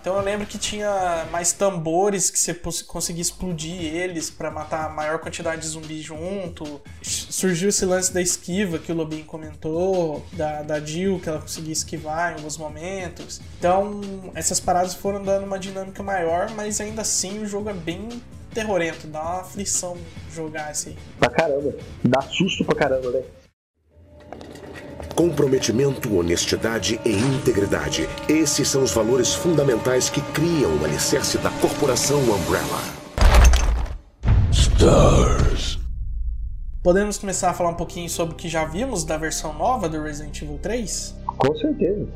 Então 0.00 0.16
eu 0.16 0.22
lembro 0.22 0.46
que 0.46 0.56
tinha 0.58 1.26
mais 1.32 1.52
tambores 1.52 2.30
que 2.30 2.38
você 2.38 2.54
conseguia 2.84 3.20
explodir 3.20 3.82
eles 3.82 4.30
para 4.30 4.50
matar 4.50 4.86
a 4.86 4.88
maior 4.88 5.18
quantidade 5.18 5.60
de 5.60 5.66
zumbis 5.66 6.04
junto. 6.04 6.80
Surgiu 7.02 7.68
esse 7.68 7.84
lance 7.84 8.12
da 8.12 8.22
esquiva 8.22 8.78
que 8.78 8.92
o 8.92 8.94
Lobinho 8.94 9.24
comentou, 9.24 10.24
da, 10.32 10.62
da 10.62 10.80
Jill 10.80 11.18
que 11.18 11.28
ela 11.28 11.40
conseguia 11.40 11.72
esquivar 11.72 12.32
em 12.32 12.36
alguns 12.36 12.56
momentos. 12.56 13.40
Então 13.58 14.00
essas 14.34 14.60
paradas 14.60 14.94
foram 14.94 15.22
dando 15.22 15.44
uma 15.44 15.58
dinâmica 15.58 16.02
maior, 16.02 16.48
mas 16.50 16.80
ainda 16.80 17.02
assim 17.02 17.40
o 17.40 17.46
jogo 17.46 17.68
é 17.68 17.74
bem 17.74 18.22
terrorento, 18.54 19.06
dá 19.08 19.20
uma 19.20 19.40
aflição 19.40 19.96
jogar 20.32 20.68
assim. 20.68 20.96
Pra 21.18 21.28
caramba, 21.28 21.74
dá 22.04 22.20
susto 22.22 22.64
pra 22.64 22.76
caramba, 22.76 23.10
né? 23.10 23.22
Comprometimento, 25.18 26.16
honestidade 26.16 27.00
e 27.04 27.10
integridade. 27.10 28.08
Esses 28.28 28.68
são 28.68 28.84
os 28.84 28.92
valores 28.92 29.34
fundamentais 29.34 30.08
que 30.08 30.20
criam 30.30 30.76
o 30.76 30.84
alicerce 30.84 31.36
da 31.38 31.50
corporação 31.50 32.20
Umbrella. 32.20 32.80
Stars. 34.52 35.80
Podemos 36.84 37.18
começar 37.18 37.50
a 37.50 37.52
falar 37.52 37.70
um 37.70 37.74
pouquinho 37.74 38.08
sobre 38.08 38.34
o 38.34 38.36
que 38.36 38.48
já 38.48 38.64
vimos 38.64 39.02
da 39.02 39.16
versão 39.16 39.52
nova 39.52 39.88
do 39.88 40.00
Resident 40.00 40.40
Evil 40.40 40.60
3? 40.62 41.16
Com 41.26 41.56
certeza. 41.56 42.06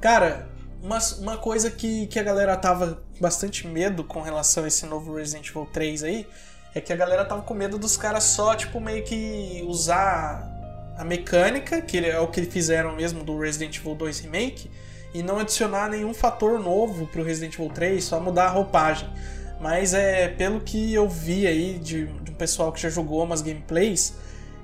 Cara, 0.00 0.48
uma, 0.82 0.98
uma 1.20 1.36
coisa 1.36 1.70
que, 1.70 2.08
que 2.08 2.18
a 2.18 2.24
galera 2.24 2.56
tava 2.56 3.00
bastante 3.20 3.68
medo 3.68 4.02
com 4.02 4.20
relação 4.20 4.64
a 4.64 4.66
esse 4.66 4.84
novo 4.84 5.14
Resident 5.14 5.48
Evil 5.48 5.68
3 5.72 6.02
aí 6.02 6.26
é 6.74 6.80
que 6.80 6.92
a 6.92 6.96
galera 6.96 7.24
tava 7.24 7.42
com 7.42 7.54
medo 7.54 7.78
dos 7.78 7.96
caras 7.96 8.24
só, 8.24 8.56
tipo, 8.56 8.80
meio 8.80 9.04
que 9.04 9.64
usar 9.68 10.57
a 10.98 11.04
mecânica, 11.04 11.80
que 11.80 12.04
é 12.04 12.18
o 12.18 12.26
que 12.26 12.42
fizeram 12.42 12.96
mesmo 12.96 13.22
do 13.22 13.38
Resident 13.38 13.76
Evil 13.76 13.94
2 13.94 14.18
Remake, 14.18 14.68
e 15.14 15.22
não 15.22 15.38
adicionar 15.38 15.88
nenhum 15.88 16.12
fator 16.12 16.58
novo 16.58 17.06
pro 17.06 17.22
Resident 17.22 17.54
Evil 17.54 17.70
3, 17.70 18.02
só 18.02 18.20
mudar 18.20 18.46
a 18.46 18.50
roupagem. 18.50 19.08
Mas 19.60 19.94
é 19.94 20.26
pelo 20.28 20.60
que 20.60 20.92
eu 20.92 21.08
vi 21.08 21.46
aí 21.46 21.78
de, 21.78 22.06
de 22.06 22.32
um 22.32 22.34
pessoal 22.34 22.72
que 22.72 22.80
já 22.80 22.90
jogou 22.90 23.22
umas 23.22 23.40
gameplays, 23.40 24.14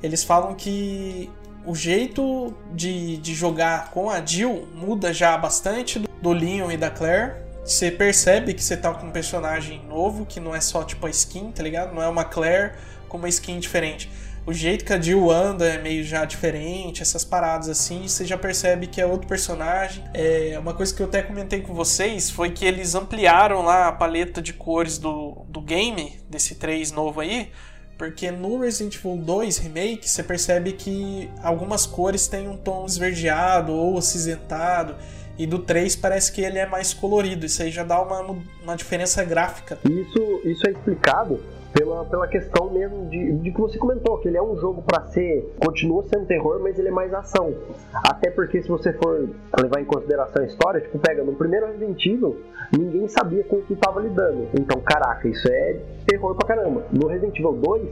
eles 0.02 0.24
falam 0.24 0.54
que 0.56 1.30
o 1.64 1.74
jeito 1.74 2.52
de, 2.72 3.16
de 3.18 3.32
jogar 3.32 3.92
com 3.92 4.10
a 4.10 4.24
Jill 4.24 4.68
muda 4.74 5.12
já 5.12 5.38
bastante 5.38 6.00
do, 6.00 6.08
do 6.20 6.32
Leon 6.32 6.70
e 6.70 6.76
da 6.76 6.90
Claire. 6.90 7.44
Você 7.64 7.90
percebe 7.92 8.52
que 8.54 8.62
você 8.62 8.76
tá 8.76 8.92
com 8.92 9.06
um 9.06 9.10
personagem 9.10 9.82
novo, 9.86 10.26
que 10.26 10.40
não 10.40 10.54
é 10.54 10.60
só 10.60 10.82
tipo 10.82 11.06
a 11.06 11.10
skin, 11.10 11.52
tá 11.52 11.62
ligado? 11.62 11.94
Não 11.94 12.02
é 12.02 12.08
uma 12.08 12.24
Claire 12.24 12.72
com 13.08 13.16
uma 13.16 13.28
skin 13.28 13.58
diferente 13.60 14.10
o 14.46 14.52
jeito 14.52 14.84
que 14.84 14.92
a 14.92 15.00
Jill 15.00 15.30
anda 15.30 15.66
é 15.66 15.80
meio 15.80 16.04
já 16.04 16.24
diferente, 16.24 17.00
essas 17.00 17.24
paradas 17.24 17.68
assim, 17.68 18.06
você 18.06 18.26
já 18.26 18.36
percebe 18.36 18.86
que 18.86 19.00
é 19.00 19.06
outro 19.06 19.26
personagem. 19.26 20.04
É, 20.12 20.56
uma 20.58 20.74
coisa 20.74 20.94
que 20.94 21.00
eu 21.00 21.06
até 21.06 21.22
comentei 21.22 21.62
com 21.62 21.72
vocês 21.72 22.30
foi 22.30 22.50
que 22.50 22.64
eles 22.64 22.94
ampliaram 22.94 23.62
lá 23.62 23.88
a 23.88 23.92
paleta 23.92 24.42
de 24.42 24.52
cores 24.52 24.98
do, 24.98 25.46
do 25.48 25.62
game, 25.62 26.20
desse 26.28 26.56
3 26.56 26.92
novo 26.92 27.20
aí, 27.20 27.52
porque 27.96 28.30
no 28.30 28.60
Resident 28.60 28.96
Evil 28.96 29.16
2 29.16 29.58
Remake 29.58 30.08
você 30.08 30.22
percebe 30.22 30.72
que 30.72 31.30
algumas 31.42 31.86
cores 31.86 32.26
têm 32.26 32.46
um 32.46 32.56
tom 32.56 32.84
esverdeado 32.84 33.72
ou 33.72 33.96
acinzentado. 33.96 34.96
E 35.36 35.46
do 35.46 35.58
3 35.58 35.96
parece 35.96 36.30
que 36.30 36.40
ele 36.40 36.58
é 36.58 36.66
mais 36.66 36.94
colorido. 36.94 37.44
Isso 37.44 37.60
aí 37.60 37.70
já 37.70 37.82
dá 37.82 38.00
uma, 38.00 38.38
uma 38.62 38.76
diferença 38.76 39.24
gráfica. 39.24 39.78
Isso, 39.84 40.40
isso 40.44 40.66
é 40.68 40.70
explicado 40.70 41.40
pela, 41.74 42.04
pela 42.04 42.28
questão 42.28 42.70
mesmo 42.70 43.06
de, 43.10 43.32
de 43.38 43.50
que 43.50 43.60
você 43.60 43.76
comentou, 43.76 44.18
que 44.18 44.28
ele 44.28 44.36
é 44.36 44.42
um 44.42 44.56
jogo 44.56 44.80
para 44.82 45.06
ser. 45.06 45.52
continua 45.58 46.04
sendo 46.04 46.24
terror, 46.24 46.60
mas 46.62 46.78
ele 46.78 46.88
é 46.88 46.92
mais 46.92 47.12
ação. 47.12 47.52
Até 47.92 48.30
porque 48.30 48.62
se 48.62 48.68
você 48.68 48.92
for 48.92 49.28
levar 49.60 49.80
em 49.80 49.84
consideração 49.84 50.42
a 50.42 50.46
história, 50.46 50.80
tipo, 50.80 50.98
pega, 51.00 51.24
no 51.24 51.34
primeiro 51.34 51.66
Resident 51.66 52.06
Evil, 52.06 52.40
ninguém 52.72 53.08
sabia 53.08 53.42
com 53.44 53.56
o 53.56 53.62
que 53.62 53.74
estava 53.74 54.00
lidando. 54.00 54.48
Então, 54.58 54.80
caraca, 54.80 55.26
isso 55.28 55.46
é 55.50 55.80
terror 56.06 56.36
pra 56.36 56.46
caramba. 56.46 56.84
No 56.92 57.08
Resident 57.08 57.36
Evil 57.36 57.54
2, 57.54 57.88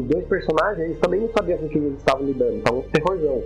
os 0.00 0.06
dois 0.06 0.26
personagens, 0.26 0.84
eles 0.84 0.98
também 0.98 1.20
não 1.20 1.30
sabiam 1.30 1.58
com 1.58 1.66
o 1.66 1.68
que 1.68 1.78
eles 1.78 1.98
estavam 1.98 2.26
lidando. 2.26 2.56
Então, 2.56 2.84
terrorzão. 2.92 3.42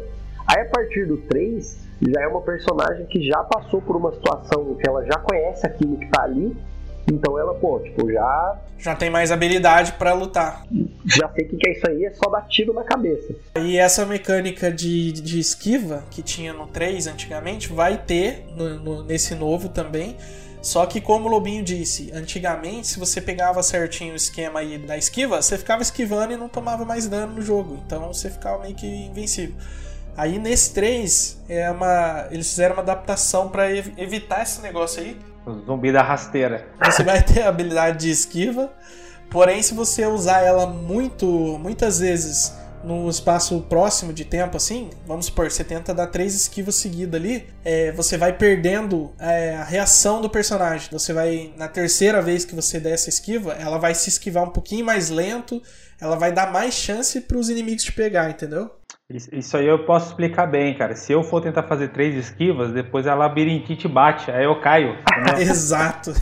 Aí 0.46 0.62
a 0.62 0.66
partir 0.66 1.06
do 1.06 1.18
3, 1.18 1.84
já 2.08 2.22
é 2.22 2.26
uma 2.26 2.42
personagem 2.42 3.06
que 3.06 3.26
já 3.26 3.42
passou 3.44 3.80
por 3.80 3.96
uma 3.96 4.12
situação 4.12 4.74
que 4.74 4.88
ela 4.88 5.04
já 5.04 5.18
conhece 5.18 5.66
aquilo 5.66 5.96
que 5.96 6.06
tá 6.08 6.22
ali 6.22 6.54
então 7.10 7.38
ela, 7.38 7.54
pô, 7.54 7.80
tipo, 7.80 8.10
já. 8.10 8.58
Já 8.78 8.94
tem 8.94 9.08
mais 9.10 9.30
habilidade 9.30 9.92
para 9.92 10.12
lutar. 10.12 10.64
Já 11.04 11.28
sei 11.30 11.44
que, 11.46 11.56
que 11.56 11.68
é 11.68 11.72
isso 11.72 11.88
aí, 11.88 12.04
é 12.04 12.10
só 12.12 12.28
dar 12.30 12.42
tiro 12.42 12.72
na 12.72 12.84
cabeça. 12.84 13.34
E 13.58 13.78
essa 13.78 14.04
mecânica 14.04 14.70
de, 14.70 15.12
de 15.12 15.38
esquiva 15.38 16.04
que 16.10 16.22
tinha 16.22 16.52
no 16.52 16.66
3 16.66 17.06
antigamente, 17.06 17.72
vai 17.72 17.98
ter 17.98 18.44
no, 18.56 18.78
no, 18.80 19.04
nesse 19.04 19.34
novo 19.34 19.68
também. 19.68 20.16
Só 20.60 20.86
que, 20.86 20.98
como 20.98 21.28
o 21.28 21.30
Lobinho 21.30 21.62
disse, 21.62 22.10
antigamente, 22.14 22.86
se 22.86 22.98
você 22.98 23.20
pegava 23.20 23.62
certinho 23.62 24.14
o 24.14 24.16
esquema 24.16 24.60
aí 24.60 24.78
da 24.78 24.96
esquiva, 24.96 25.40
você 25.40 25.58
ficava 25.58 25.82
esquivando 25.82 26.32
e 26.32 26.38
não 26.38 26.48
tomava 26.48 26.86
mais 26.86 27.06
dano 27.06 27.34
no 27.34 27.42
jogo. 27.42 27.78
Então 27.84 28.10
você 28.10 28.30
ficava 28.30 28.62
meio 28.62 28.74
que 28.74 28.86
invencível. 28.86 29.54
Aí 30.16 30.38
nesse 30.38 30.72
3, 30.72 31.42
é 31.48 31.70
uma, 31.70 32.28
eles 32.30 32.48
fizeram 32.48 32.76
uma 32.76 32.82
adaptação 32.82 33.50
para 33.50 33.70
evitar 33.70 34.42
esse 34.42 34.62
negócio 34.62 35.02
aí. 35.02 35.18
Zumbi 35.66 35.92
da 35.92 36.02
rasteira. 36.02 36.66
Você 36.84 37.02
vai 37.02 37.22
ter 37.22 37.42
a 37.42 37.48
habilidade 37.48 37.98
de 37.98 38.10
esquiva, 38.10 38.72
porém 39.30 39.62
se 39.62 39.74
você 39.74 40.06
usar 40.06 40.40
ela 40.40 40.66
muito, 40.66 41.26
muitas 41.58 42.00
vezes 42.00 42.52
no 42.84 43.08
espaço 43.08 43.60
próximo 43.62 44.12
de 44.12 44.24
tempo, 44.24 44.56
assim, 44.56 44.90
vamos 45.06 45.26
supor, 45.26 45.50
você 45.50 45.64
tenta 45.64 45.94
dar 45.94 46.08
três 46.08 46.34
esquivas 46.34 46.74
seguidas 46.74 47.18
ali, 47.18 47.46
é, 47.64 47.90
você 47.92 48.18
vai 48.18 48.32
perdendo 48.34 49.10
é, 49.18 49.56
a 49.56 49.64
reação 49.64 50.20
do 50.20 50.28
personagem. 50.28 50.88
Você 50.92 51.12
vai, 51.12 51.52
na 51.56 51.66
terceira 51.66 52.20
vez 52.20 52.44
que 52.44 52.54
você 52.54 52.78
der 52.78 52.92
essa 52.92 53.08
esquiva, 53.08 53.52
ela 53.54 53.78
vai 53.78 53.94
se 53.94 54.10
esquivar 54.10 54.44
um 54.44 54.50
pouquinho 54.50 54.84
mais 54.84 55.08
lento, 55.08 55.62
ela 56.00 56.16
vai 56.16 56.30
dar 56.30 56.52
mais 56.52 56.74
chance 56.74 57.20
para 57.22 57.38
os 57.38 57.48
inimigos 57.48 57.84
te 57.84 57.92
pegar, 57.92 58.28
entendeu? 58.28 58.70
Isso 59.10 59.56
aí 59.58 59.66
eu 59.66 59.84
posso 59.84 60.08
explicar 60.08 60.46
bem, 60.46 60.72
cara. 60.72 60.96
Se 60.96 61.12
eu 61.12 61.22
for 61.22 61.42
tentar 61.42 61.64
fazer 61.64 61.88
três 61.88 62.14
esquivas, 62.14 62.72
depois 62.72 63.06
a 63.06 63.14
labirintite 63.14 63.86
bate, 63.86 64.30
aí 64.30 64.44
eu 64.44 64.58
caio. 64.60 64.96
Exato. 65.38 66.14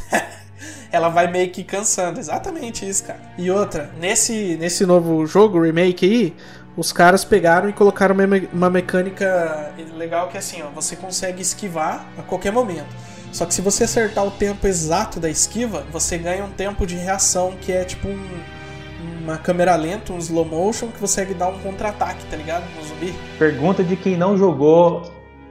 Ela 0.90 1.08
vai 1.08 1.30
meio 1.30 1.48
que 1.50 1.62
cansando, 1.62 2.18
exatamente 2.18 2.86
isso, 2.86 3.04
cara. 3.04 3.20
E 3.38 3.50
outra, 3.50 3.90
nesse, 4.00 4.56
nesse 4.56 4.84
novo 4.84 5.24
jogo, 5.26 5.62
remake 5.62 6.04
aí, 6.04 6.36
os 6.76 6.92
caras 6.92 7.24
pegaram 7.24 7.68
e 7.68 7.72
colocaram 7.72 8.14
uma, 8.14 8.24
uma 8.52 8.68
mecânica 8.68 9.72
legal 9.96 10.28
que 10.28 10.36
é 10.36 10.40
assim, 10.40 10.60
ó, 10.62 10.68
você 10.68 10.96
consegue 10.96 11.40
esquivar 11.40 12.04
a 12.18 12.22
qualquer 12.22 12.52
momento. 12.52 12.94
Só 13.32 13.46
que 13.46 13.54
se 13.54 13.62
você 13.62 13.84
acertar 13.84 14.26
o 14.26 14.30
tempo 14.30 14.66
exato 14.66 15.20
da 15.20 15.30
esquiva, 15.30 15.86
você 15.92 16.18
ganha 16.18 16.44
um 16.44 16.50
tempo 16.50 16.84
de 16.84 16.96
reação 16.96 17.56
que 17.60 17.72
é 17.72 17.84
tipo 17.84 18.08
um 18.08 18.40
uma 19.22 19.38
câmera 19.38 19.76
lenta, 19.76 20.12
um 20.12 20.18
slow 20.18 20.44
motion, 20.44 20.88
que 20.88 21.00
você 21.00 21.22
consegue 21.22 21.34
dar 21.34 21.48
um 21.48 21.58
contra-ataque, 21.58 22.24
tá 22.26 22.36
ligado? 22.36 22.64
No 22.76 22.82
zumbi. 22.82 23.14
Pergunta 23.38 23.84
de 23.84 23.96
quem 23.96 24.16
não 24.16 24.36
jogou 24.36 25.02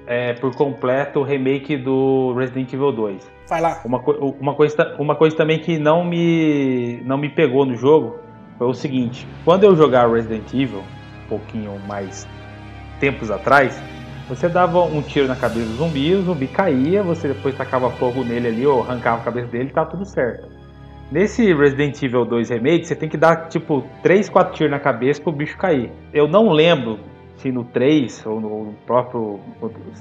é, 0.08 0.34
por 0.34 0.54
completo 0.56 1.20
o 1.20 1.24
remake 1.24 1.78
do 1.78 2.34
Resident 2.34 2.74
Evil 2.74 2.92
2. 2.92 3.32
Vai 3.48 3.62
lá. 3.62 3.82
Uma, 3.86 4.00
uma, 4.40 4.56
coisa, 4.56 4.96
uma 5.00 5.16
coisa 5.16 5.36
também 5.36 5.60
que 5.60 5.78
não 5.78 6.04
me, 6.04 7.02
não 7.06 7.18
me 7.18 7.30
pegou 7.30 7.66
no 7.66 7.76
jogo 7.76 8.20
foi 8.58 8.68
o 8.68 8.74
seguinte: 8.74 9.28
quando 9.46 9.64
eu 9.64 9.76
jogava 9.76 10.16
Resident 10.16 10.54
Evil, 10.54 10.84
um 11.26 11.30
pouquinho 11.30 11.80
mais 11.88 12.28
tempos 13.00 13.32
atrás, 13.32 13.82
você 14.28 14.48
dava 14.48 14.82
um 14.84 15.02
tiro 15.02 15.28
na 15.28 15.36
cabeça 15.36 15.66
do 15.66 15.76
zumbi, 15.76 16.14
o 16.14 16.24
zumbi 16.24 16.48
caía, 16.48 17.04
você 17.04 17.30
depois 17.30 17.56
tacava 17.56 17.90
fogo 17.92 18.24
nele 18.24 18.48
ali 18.48 18.68
ou 18.68 18.82
arrancava 18.82 19.22
a 19.22 19.26
cabeça 19.26 19.48
dele 19.48 19.70
e 19.70 19.74
tá 19.74 19.86
tudo 19.86 20.06
certo. 20.06 20.61
Nesse 21.12 21.54
Resident 21.54 22.02
Evil 22.02 22.24
2 22.24 22.50
Remake, 22.50 22.86
você 22.86 22.96
tem 22.96 23.10
que 23.10 23.18
dar 23.18 23.50
tipo 23.50 23.84
3, 24.02 24.30
4 24.30 24.54
tiros 24.56 24.72
na 24.72 24.80
cabeça 24.80 25.22
pro 25.22 25.32
bicho 25.34 25.58
cair. 25.58 25.92
Eu 26.14 26.26
não 26.26 26.50
lembro 26.50 27.00
se 27.36 27.52
no 27.52 27.66
3 27.66 28.26
ou 28.26 28.40
no 28.40 28.74
próprio. 28.86 29.42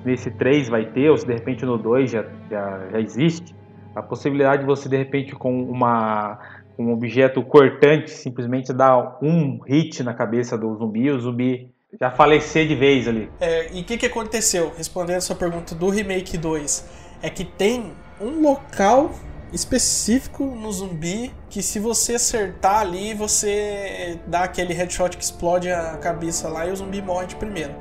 Nesse 0.04 0.30
3 0.30 0.68
vai 0.68 0.84
ter, 0.84 1.10
ou 1.10 1.16
se 1.16 1.26
de 1.26 1.32
repente 1.32 1.66
no 1.66 1.76
2 1.76 2.12
já, 2.12 2.24
já, 2.48 2.88
já 2.92 3.00
existe. 3.00 3.54
A 3.92 4.00
possibilidade 4.00 4.62
de 4.62 4.66
você 4.66 4.88
de 4.88 4.96
repente 4.96 5.34
com 5.34 5.64
uma 5.64 6.38
um 6.78 6.92
objeto 6.92 7.42
cortante 7.42 8.10
simplesmente 8.10 8.72
dar 8.72 9.18
um 9.20 9.60
hit 9.66 10.02
na 10.02 10.14
cabeça 10.14 10.56
do 10.56 10.74
zumbi, 10.76 11.10
o 11.10 11.20
zumbi 11.20 11.68
já 12.00 12.10
falecer 12.10 12.66
de 12.66 12.74
vez 12.74 13.06
ali. 13.06 13.28
É, 13.38 13.70
e 13.74 13.82
o 13.82 13.84
que, 13.84 13.98
que 13.98 14.06
aconteceu? 14.06 14.72
Respondendo 14.76 15.16
a 15.16 15.20
sua 15.20 15.36
pergunta 15.36 15.74
do 15.74 15.90
Remake 15.90 16.38
2, 16.38 17.18
é 17.20 17.28
que 17.28 17.44
tem 17.44 17.92
um 18.18 18.40
local 18.40 19.10
específico 19.52 20.44
no 20.44 20.72
zumbi 20.72 21.32
que 21.48 21.62
se 21.62 21.78
você 21.78 22.14
acertar 22.14 22.80
ali, 22.80 23.14
você 23.14 24.18
dá 24.26 24.44
aquele 24.44 24.72
headshot 24.72 25.16
que 25.16 25.24
explode 25.24 25.70
a 25.70 25.96
cabeça 25.96 26.48
lá 26.48 26.66
e 26.66 26.72
o 26.72 26.76
zumbi 26.76 27.02
morre 27.02 27.26
de 27.26 27.36
primeiro. 27.36 27.74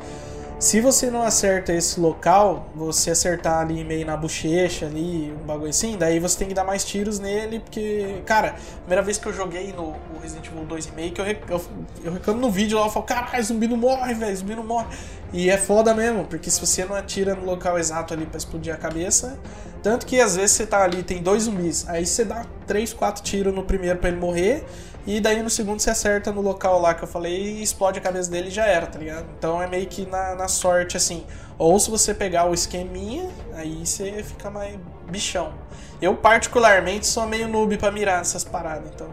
Se 0.59 0.81
você 0.81 1.09
não 1.09 1.21
acerta 1.23 1.71
esse 1.71 2.01
local, 2.01 2.67
você 2.75 3.11
acertar 3.11 3.59
ali 3.59 3.81
meio 3.85 4.05
na 4.05 4.17
bochecha 4.17 4.87
ali, 4.87 5.31
um 5.41 5.45
bagulho 5.45 5.69
assim, 5.69 5.95
daí 5.97 6.19
você 6.19 6.37
tem 6.39 6.49
que 6.49 6.53
dar 6.53 6.65
mais 6.65 6.83
tiros 6.83 7.17
nele, 7.17 7.61
porque, 7.61 8.21
cara, 8.25 8.55
primeira 8.81 9.01
vez 9.01 9.17
que 9.17 9.25
eu 9.25 9.31
joguei 9.31 9.71
no 9.71 9.95
Resident 10.21 10.47
Evil 10.47 10.65
2 10.65 10.85
Remake, 10.87 11.17
eu, 11.17 11.23
rec- 11.23 11.49
eu, 11.49 11.61
eu 12.03 12.11
reclamo 12.11 12.41
no 12.41 12.51
vídeo 12.51 12.77
lá, 12.77 12.87
eu 12.87 12.89
falo, 12.89 13.05
caralho, 13.05 13.41
zumbi 13.41 13.69
não 13.69 13.77
morre, 13.77 14.13
velho, 14.15 14.35
zumbi 14.35 14.53
não 14.53 14.65
morre. 14.65 14.87
E 15.31 15.49
é 15.49 15.57
foda 15.57 15.93
mesmo, 15.93 16.25
porque 16.25 16.49
se 16.51 16.59
você 16.59 16.83
não 16.83 16.93
atira 16.93 17.35
no 17.35 17.45
local 17.45 17.79
exato 17.79 18.13
ali 18.13 18.25
pra 18.25 18.37
explodir 18.37 18.73
a 18.73 18.77
cabeça, 18.77 19.39
tanto 19.81 20.05
que 20.05 20.19
às 20.19 20.35
vezes 20.35 20.51
você 20.51 20.65
tá 20.65 20.83
ali, 20.83 21.03
tem 21.03 21.21
dois 21.21 21.43
zumbis, 21.43 21.87
aí 21.87 22.05
você 22.05 22.25
dá 22.25 22.45
três, 22.67 22.93
quatro 22.93 23.23
tiros 23.23 23.53
no 23.53 23.63
primeiro 23.63 23.99
pra 23.99 24.09
ele 24.09 24.19
morrer, 24.19 24.65
e 25.07 25.19
daí 25.19 25.41
no 25.41 25.49
segundo 25.49 25.79
você 25.79 25.89
acerta 25.89 26.31
no 26.31 26.41
local 26.41 26.79
lá 26.79 26.93
que 26.93 27.03
eu 27.03 27.07
falei 27.07 27.57
e 27.57 27.63
explode 27.63 27.97
a 27.97 28.01
cabeça 28.01 28.29
dele 28.29 28.49
e 28.49 28.51
já 28.51 28.65
era, 28.65 28.85
tá 28.85 28.99
ligado? 28.99 29.25
Então 29.37 29.61
é 29.61 29.67
meio 29.67 29.87
que 29.87 30.05
na, 30.05 30.35
na 30.35 30.47
sorte, 30.47 30.97
assim. 30.97 31.25
Ou 31.57 31.79
se 31.79 31.89
você 31.89 32.13
pegar 32.13 32.49
o 32.49 32.53
esqueminha, 32.53 33.27
aí 33.53 33.85
você 33.85 34.23
fica 34.23 34.49
mais 34.49 34.77
bichão. 35.09 35.53
Eu, 36.01 36.15
particularmente, 36.15 37.07
sou 37.07 37.25
meio 37.25 37.47
noob 37.47 37.77
pra 37.77 37.91
mirar 37.91 38.21
essas 38.21 38.43
paradas, 38.43 38.91
então. 38.93 39.09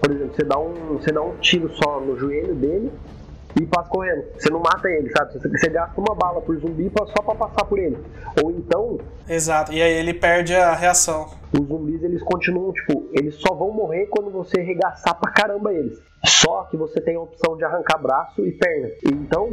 Por 0.00 0.12
exemplo, 0.12 0.34
você 0.36 0.44
dá 0.44 0.58
um, 0.58 0.98
você 0.98 1.12
dá 1.12 1.22
um 1.22 1.36
tiro 1.38 1.74
só 1.82 2.00
no 2.00 2.18
joelho 2.18 2.54
dele 2.54 2.92
e 3.60 3.66
passa 3.66 3.88
correndo. 3.90 4.24
Você 4.36 4.50
não 4.50 4.60
mata 4.60 4.88
ele, 4.88 5.10
sabe? 5.10 5.32
Você, 5.32 5.48
você 5.48 5.68
gasta 5.68 6.00
uma 6.00 6.14
bala 6.14 6.40
por 6.40 6.56
zumbi 6.58 6.90
só 6.96 7.22
pra 7.22 7.34
passar 7.34 7.64
por 7.64 7.78
ele. 7.78 7.96
Ou 8.42 8.50
então, 8.50 8.98
Exato. 9.28 9.72
E 9.72 9.82
aí 9.82 9.92
ele 9.92 10.14
perde 10.14 10.54
a 10.54 10.74
reação. 10.74 11.28
os 11.52 11.66
zumbis 11.66 12.02
eles 12.02 12.22
continuam, 12.22 12.72
tipo, 12.72 13.08
eles 13.12 13.34
só 13.36 13.54
vão 13.54 13.70
morrer 13.70 14.06
quando 14.06 14.30
você 14.30 14.60
arregaçar 14.60 15.18
pra 15.18 15.32
caramba 15.32 15.72
eles. 15.72 15.98
Só 16.24 16.64
que 16.64 16.76
você 16.76 17.00
tem 17.00 17.16
a 17.16 17.20
opção 17.20 17.56
de 17.56 17.64
arrancar 17.64 17.98
braço 17.98 18.44
e 18.44 18.52
perna. 18.52 18.88
Então, 19.12 19.50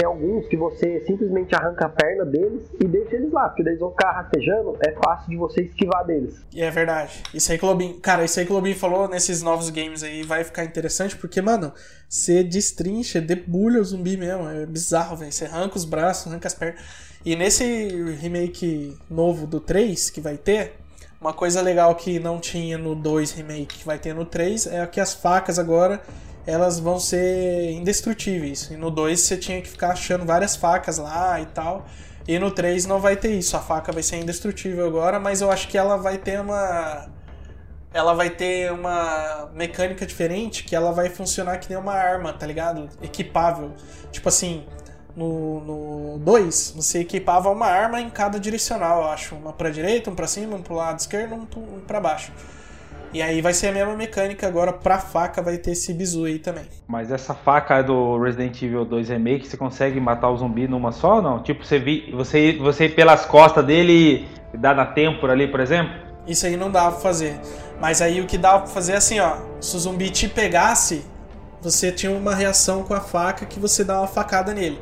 tem 0.00 0.06
alguns 0.06 0.46
que 0.46 0.56
você 0.56 1.04
simplesmente 1.06 1.54
arranca 1.54 1.84
a 1.84 1.88
perna 1.90 2.24
deles 2.24 2.62
e 2.80 2.84
deixa 2.86 3.16
eles 3.16 3.30
lá, 3.30 3.50
porque 3.50 3.60
eles 3.60 3.78
vão 3.78 3.90
ficar 3.90 4.12
rastejando, 4.12 4.78
é 4.80 4.92
fácil 4.92 5.28
de 5.28 5.36
você 5.36 5.62
esquivar 5.62 6.06
deles. 6.06 6.42
E 6.54 6.62
é 6.62 6.70
verdade. 6.70 7.22
Isso 7.34 7.52
aí 7.52 7.58
Lobinho. 7.60 8.00
Cara, 8.00 8.24
isso 8.24 8.40
aí 8.40 8.46
Lobinho 8.46 8.76
falou 8.76 9.06
nesses 9.06 9.42
novos 9.42 9.68
games 9.68 10.02
aí 10.02 10.22
vai 10.22 10.42
ficar 10.42 10.64
interessante, 10.64 11.14
porque, 11.16 11.42
mano, 11.42 11.70
você 12.08 12.42
destrincha, 12.42 13.20
debulha 13.20 13.78
o 13.78 13.84
zumbi 13.84 14.16
mesmo. 14.16 14.48
É 14.48 14.64
bizarro, 14.64 15.16
velho. 15.16 15.30
Você 15.30 15.44
arranca 15.44 15.76
os 15.76 15.84
braços, 15.84 16.28
arranca 16.28 16.48
as 16.48 16.54
pernas. 16.54 16.80
E 17.22 17.36
nesse 17.36 17.64
remake 18.14 18.96
novo 19.10 19.46
do 19.46 19.60
3 19.60 20.08
que 20.08 20.22
vai 20.22 20.38
ter, 20.38 20.76
uma 21.20 21.34
coisa 21.34 21.60
legal 21.60 21.94
que 21.94 22.18
não 22.18 22.40
tinha 22.40 22.78
no 22.78 22.94
2 22.94 23.32
remake 23.32 23.76
que 23.80 23.84
vai 23.84 23.98
ter 23.98 24.14
no 24.14 24.24
3 24.24 24.68
é 24.68 24.86
que 24.86 24.98
as 24.98 25.12
facas 25.12 25.58
agora 25.58 26.00
elas 26.46 26.78
vão 26.78 26.98
ser 26.98 27.72
indestrutíveis. 27.72 28.70
E 28.70 28.76
no 28.76 28.90
2 28.90 29.20
você 29.20 29.36
tinha 29.36 29.60
que 29.60 29.68
ficar 29.68 29.90
achando 29.92 30.24
várias 30.24 30.56
facas 30.56 30.98
lá 30.98 31.40
e 31.40 31.46
tal. 31.46 31.86
E 32.26 32.38
no 32.38 32.50
3 32.50 32.86
não 32.86 33.00
vai 33.00 33.16
ter 33.16 33.32
isso. 33.32 33.56
A 33.56 33.60
faca 33.60 33.92
vai 33.92 34.02
ser 34.02 34.16
indestrutível 34.16 34.86
agora, 34.86 35.18
mas 35.18 35.40
eu 35.40 35.50
acho 35.50 35.68
que 35.68 35.76
ela 35.78 35.96
vai 35.96 36.18
ter 36.18 36.40
uma 36.40 37.08
ela 37.92 38.14
vai 38.14 38.30
ter 38.30 38.72
uma 38.72 39.50
mecânica 39.52 40.06
diferente 40.06 40.62
que 40.62 40.76
ela 40.76 40.92
vai 40.92 41.10
funcionar 41.10 41.58
que 41.58 41.68
nem 41.68 41.78
uma 41.78 41.92
arma, 41.92 42.32
tá 42.32 42.46
ligado? 42.46 42.88
Equipável. 43.02 43.72
Tipo 44.12 44.28
assim, 44.28 44.64
no 45.16 46.18
2, 46.20 46.74
você 46.76 47.00
equipava 47.00 47.50
uma 47.50 47.66
arma 47.66 48.00
em 48.00 48.08
cada 48.08 48.38
direcional, 48.38 49.02
eu 49.02 49.08
acho. 49.08 49.34
Uma 49.34 49.52
pra 49.52 49.70
direita, 49.70 50.10
um 50.10 50.14
pra 50.14 50.26
cima, 50.26 50.56
um 50.56 50.62
pro 50.62 50.74
lado 50.74 51.00
esquerdo, 51.00 51.34
um 51.34 51.46
um 51.58 51.80
pra 51.80 52.00
baixo. 52.00 52.32
E 53.12 53.20
aí 53.20 53.40
vai 53.40 53.52
ser 53.52 53.68
a 53.68 53.72
mesma 53.72 53.96
mecânica 53.96 54.46
agora 54.46 54.72
pra 54.72 54.98
faca, 54.98 55.42
vai 55.42 55.58
ter 55.58 55.72
esse 55.72 55.92
bizu 55.92 56.26
aí 56.26 56.38
também. 56.38 56.64
Mas 56.86 57.10
essa 57.10 57.34
faca 57.34 57.82
do 57.82 58.22
Resident 58.22 58.62
Evil 58.62 58.84
2 58.84 59.08
Remake, 59.08 59.48
você 59.48 59.56
consegue 59.56 60.00
matar 60.00 60.30
o 60.30 60.36
zumbi 60.36 60.68
numa 60.68 60.92
só 60.92 61.16
ou 61.16 61.22
não? 61.22 61.42
Tipo, 61.42 61.64
você, 61.64 61.78
vi, 61.78 62.08
você, 62.12 62.56
você 62.58 62.84
ir 62.84 62.94
pelas 62.94 63.26
costas 63.26 63.64
dele 63.66 64.28
e 64.54 64.56
dar 64.56 64.76
na 64.76 64.86
têmpora 64.86 65.32
ali, 65.32 65.48
por 65.48 65.58
exemplo? 65.58 65.92
Isso 66.24 66.46
aí 66.46 66.56
não 66.56 66.70
dava 66.70 66.92
pra 66.92 67.00
fazer. 67.00 67.40
Mas 67.80 68.00
aí 68.00 68.20
o 68.20 68.26
que 68.26 68.38
dava 68.38 68.60
pra 68.60 68.68
fazer 68.68 68.92
é 68.92 68.96
assim, 68.96 69.18
ó. 69.18 69.38
Se 69.60 69.74
o 69.74 69.80
zumbi 69.80 70.08
te 70.10 70.28
pegasse, 70.28 71.04
você 71.60 71.90
tinha 71.90 72.12
uma 72.12 72.34
reação 72.34 72.84
com 72.84 72.94
a 72.94 73.00
faca 73.00 73.44
que 73.44 73.58
você 73.58 73.82
dá 73.82 73.98
uma 73.98 74.06
facada 74.06 74.54
nele. 74.54 74.78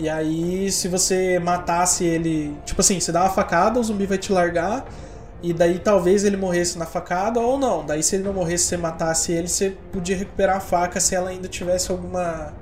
E 0.00 0.08
aí, 0.08 0.70
se 0.70 0.88
você 0.88 1.38
matasse 1.38 2.04
ele. 2.04 2.56
Tipo 2.64 2.80
assim, 2.80 2.98
você 2.98 3.12
dá 3.12 3.22
uma 3.22 3.30
facada, 3.30 3.78
o 3.78 3.84
zumbi 3.84 4.06
vai 4.06 4.18
te 4.18 4.32
largar. 4.32 4.84
E 5.42 5.52
daí 5.52 5.78
talvez 5.78 6.24
ele 6.24 6.36
morresse 6.36 6.78
na 6.78 6.86
facada 6.86 7.40
ou 7.40 7.58
não. 7.58 7.84
Daí, 7.84 8.02
se 8.02 8.16
ele 8.16 8.24
não 8.24 8.32
morresse, 8.32 8.64
você 8.64 8.76
matasse 8.76 9.32
ele, 9.32 9.48
você 9.48 9.74
podia 9.92 10.16
recuperar 10.16 10.56
a 10.56 10.60
faca 10.60 10.98
se 10.98 11.14
ela 11.14 11.30
ainda 11.30 11.48
tivesse 11.48 11.90
alguma. 11.90 12.52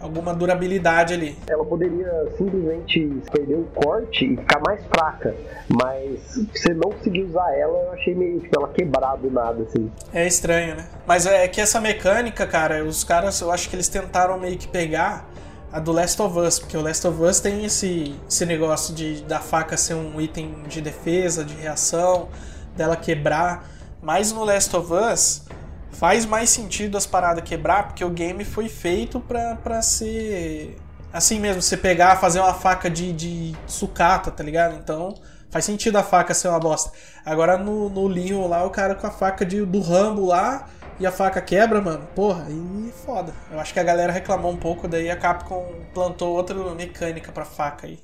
alguma 0.00 0.34
durabilidade 0.34 1.14
ali. 1.14 1.36
Ela 1.48 1.64
poderia 1.64 2.26
simplesmente 2.36 3.22
perder 3.30 3.54
o 3.54 3.64
corte 3.74 4.24
e 4.24 4.36
ficar 4.36 4.60
mais 4.66 4.84
fraca, 4.86 5.34
mas 5.68 6.20
se 6.22 6.48
você 6.52 6.74
não 6.74 6.90
conseguir 6.90 7.22
usar 7.22 7.56
ela, 7.56 7.78
eu 7.78 7.92
achei 7.92 8.14
meio 8.14 8.40
tipo, 8.40 8.58
ela 8.58 8.68
quebrar 8.68 9.16
do 9.16 9.30
nada, 9.30 9.62
assim. 9.62 9.90
É 10.12 10.26
estranho, 10.26 10.74
né? 10.74 10.86
Mas 11.06 11.24
é 11.24 11.46
que 11.46 11.60
essa 11.60 11.80
mecânica, 11.80 12.46
cara, 12.46 12.84
os 12.84 13.04
caras, 13.04 13.40
eu 13.40 13.50
acho 13.52 13.70
que 13.70 13.76
eles 13.76 13.88
tentaram 13.88 14.38
meio 14.40 14.58
que 14.58 14.66
pegar 14.66 15.28
a 15.72 15.80
do 15.80 15.90
Last 15.90 16.20
of 16.20 16.38
Us, 16.38 16.58
porque 16.58 16.76
o 16.76 16.82
Last 16.82 17.06
of 17.06 17.22
Us 17.22 17.40
tem 17.40 17.64
esse, 17.64 18.14
esse 18.28 18.44
negócio 18.44 18.94
de 18.94 19.22
da 19.22 19.40
faca 19.40 19.76
ser 19.76 19.94
um 19.94 20.20
item 20.20 20.64
de 20.68 20.82
defesa, 20.82 21.42
de 21.42 21.54
reação, 21.54 22.28
dela 22.76 22.94
quebrar. 22.94 23.66
Mas 24.02 24.32
no 24.32 24.44
Last 24.44 24.76
of 24.76 24.92
Us 24.92 25.42
faz 25.90 26.26
mais 26.26 26.50
sentido 26.50 26.98
as 26.98 27.06
paradas 27.06 27.42
quebrar, 27.42 27.88
porque 27.88 28.04
o 28.04 28.10
game 28.10 28.44
foi 28.44 28.68
feito 28.68 29.18
pra, 29.18 29.56
pra 29.56 29.80
ser 29.80 30.76
assim 31.10 31.40
mesmo, 31.40 31.62
você 31.62 31.76
pegar, 31.76 32.16
fazer 32.16 32.40
uma 32.40 32.54
faca 32.54 32.90
de, 32.90 33.12
de 33.12 33.56
sucata, 33.66 34.30
tá 34.30 34.42
ligado? 34.44 34.74
Então 34.76 35.14
faz 35.50 35.64
sentido 35.64 35.96
a 35.96 36.02
faca 36.02 36.34
ser 36.34 36.48
uma 36.48 36.60
bosta. 36.60 36.90
Agora 37.24 37.56
no, 37.56 37.88
no 37.88 38.06
Leon 38.08 38.46
lá, 38.46 38.64
o 38.64 38.70
cara 38.70 38.94
com 38.94 39.06
a 39.06 39.10
faca 39.10 39.44
de, 39.44 39.64
do 39.64 39.80
Rambo 39.80 40.26
lá 40.26 40.66
e 40.98 41.06
a 41.06 41.12
faca 41.12 41.40
quebra, 41.40 41.80
mano. 41.80 42.06
Porra, 42.14 42.44
aí 42.44 42.92
foda. 43.04 43.32
Eu 43.50 43.58
acho 43.60 43.72
que 43.72 43.80
a 43.80 43.84
galera 43.84 44.12
reclamou 44.12 44.52
um 44.52 44.56
pouco, 44.56 44.88
daí 44.88 45.10
a 45.10 45.16
Capcom 45.16 45.72
plantou 45.92 46.34
outra 46.34 46.56
mecânica 46.74 47.32
pra 47.32 47.44
faca 47.44 47.86
aí. 47.86 48.00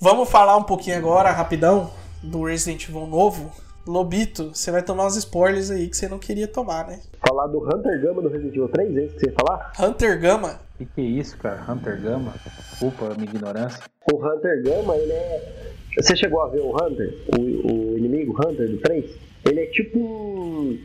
Vamos 0.00 0.30
falar 0.30 0.56
um 0.56 0.62
pouquinho 0.62 0.96
agora, 0.96 1.30
rapidão, 1.30 1.92
do 2.22 2.44
Resident 2.44 2.88
Evil 2.88 3.06
novo. 3.06 3.52
Lobito, 3.88 4.50
você 4.54 4.70
vai 4.70 4.82
tomar 4.82 5.06
uns 5.06 5.16
spoilers 5.16 5.70
aí 5.70 5.88
que 5.88 5.96
você 5.96 6.06
não 6.06 6.18
queria 6.18 6.46
tomar, 6.46 6.86
né? 6.86 7.00
Falar 7.26 7.46
do 7.46 7.64
Hunter 7.64 7.98
Gamma 8.02 8.20
do 8.20 8.28
Resident 8.28 8.54
Evil 8.54 8.68
3, 8.68 8.96
é 8.96 9.04
isso 9.04 9.14
que 9.14 9.20
você 9.20 9.26
ia 9.28 9.32
falar? 9.32 9.72
Hunter 9.80 10.20
Gamma? 10.20 10.60
O 10.74 10.78
que, 10.78 10.84
que 10.84 11.00
é 11.00 11.04
isso, 11.04 11.38
cara? 11.38 11.64
Hunter 11.66 11.98
Gamma? 11.98 12.34
Desculpa 12.70 13.06
a 13.06 13.14
minha 13.14 13.24
ignorância. 13.24 13.82
O 14.12 14.16
Hunter 14.16 14.62
Gamma, 14.62 14.94
ele 14.94 15.12
é. 15.12 15.72
Você 15.96 16.14
chegou 16.14 16.42
a 16.42 16.48
ver 16.48 16.60
o 16.60 16.76
Hunter? 16.76 17.14
O, 17.34 17.94
o 17.94 17.98
inimigo 17.98 18.36
Hunter 18.38 18.68
do 18.68 18.76
3? 18.76 19.10
Ele 19.46 19.60
é 19.60 19.66
tipo 19.66 19.98
um. 19.98 20.78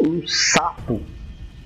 um 0.00 0.26
sapo, 0.26 1.02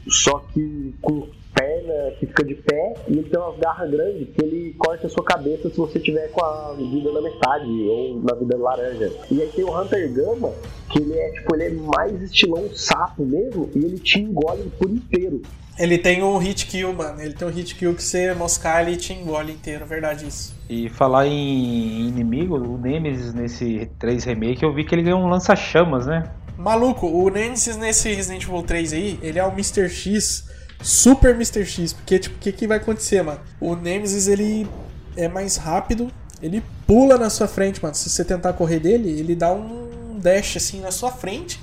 só 0.08 0.40
que 0.52 0.92
com 1.00 1.28
perna 1.56 2.12
que 2.18 2.26
fica 2.26 2.44
de 2.44 2.54
pé 2.54 2.94
e 3.08 3.12
ele 3.12 3.28
tem 3.30 3.40
umas 3.40 3.58
garras 3.58 3.90
grandes 3.90 4.28
que 4.28 4.44
ele 4.44 4.74
corta 4.78 5.06
a 5.06 5.10
sua 5.10 5.24
cabeça 5.24 5.70
se 5.70 5.76
você 5.76 5.98
tiver 5.98 6.28
com 6.28 6.44
a 6.44 6.74
vida 6.74 7.10
na 7.10 7.22
metade 7.22 7.66
ou 7.66 8.20
na 8.22 8.34
vida 8.34 8.56
laranja. 8.58 9.10
E 9.30 9.40
aí 9.40 9.48
tem 9.48 9.64
o 9.64 9.80
Hunter 9.80 10.12
Gamma, 10.12 10.52
que 10.92 10.98
ele 10.98 11.14
é 11.14 11.30
tipo, 11.32 11.56
ele 11.56 11.64
é 11.64 11.70
mais 11.70 12.22
estilão 12.22 12.68
sapo 12.74 13.24
mesmo 13.24 13.70
e 13.74 13.78
ele 13.78 13.98
te 13.98 14.20
engole 14.20 14.70
por 14.78 14.90
inteiro. 14.90 15.40
Ele 15.78 15.98
tem 15.98 16.22
um 16.22 16.38
hit 16.38 16.66
kill, 16.66 16.92
mano. 16.94 17.20
Ele 17.20 17.34
tem 17.34 17.46
um 17.46 17.50
hit 17.50 17.74
kill 17.74 17.94
que 17.94 18.02
você 18.02 18.32
moscar 18.34 18.86
ele 18.86 18.96
te 18.96 19.12
engole 19.12 19.52
inteiro, 19.52 19.84
é 19.84 19.86
verdade 19.86 20.26
isso. 20.26 20.54
E 20.68 20.88
falar 20.88 21.26
em 21.26 22.08
inimigo, 22.08 22.56
o 22.56 22.78
Nemesis 22.78 23.34
nesse 23.34 23.88
3 23.98 24.24
Remake, 24.24 24.62
eu 24.62 24.72
vi 24.72 24.84
que 24.84 24.94
ele 24.94 25.02
ganhou 25.02 25.20
um 25.20 25.28
lança-chamas, 25.28 26.06
né? 26.06 26.30
Maluco, 26.56 27.06
o 27.06 27.28
Nemesis 27.28 27.76
nesse 27.76 28.12
Resident 28.12 28.44
Evil 28.44 28.62
3 28.62 28.92
aí, 28.94 29.18
ele 29.22 29.38
é 29.38 29.44
o 29.44 29.52
Mr. 29.52 29.88
X, 29.90 30.48
super 30.82 31.34
Mr. 31.34 31.64
X, 31.64 31.92
porque 31.92 32.18
tipo, 32.18 32.36
o 32.36 32.38
que, 32.38 32.52
que 32.52 32.66
vai 32.66 32.78
acontecer, 32.78 33.22
mano? 33.22 33.40
O 33.60 33.74
Nemesis 33.74 34.28
ele 34.28 34.68
é 35.16 35.28
mais 35.28 35.56
rápido, 35.56 36.10
ele 36.42 36.62
pula 36.86 37.16
na 37.16 37.30
sua 37.30 37.48
frente, 37.48 37.82
mano. 37.82 37.94
Se 37.94 38.08
você 38.08 38.24
tentar 38.24 38.52
correr 38.52 38.80
dele, 38.80 39.08
ele 39.08 39.34
dá 39.34 39.52
um 39.52 40.18
dash 40.18 40.56
assim 40.56 40.80
na 40.80 40.90
sua 40.90 41.10
frente 41.10 41.60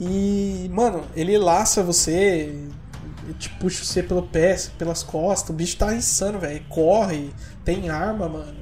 e, 0.00 0.70
mano, 0.72 1.04
ele 1.14 1.36
laça 1.36 1.82
você, 1.82 2.54
te 3.38 3.50
puxa 3.50 3.84
você 3.84 4.02
pelo 4.02 4.22
pé, 4.22 4.56
pelas 4.78 5.02
costas. 5.02 5.50
O 5.50 5.52
bicho 5.52 5.76
tá 5.76 5.94
insano, 5.94 6.38
velho. 6.38 6.62
Corre, 6.70 7.30
tem 7.64 7.90
arma, 7.90 8.26
mano. 8.26 8.56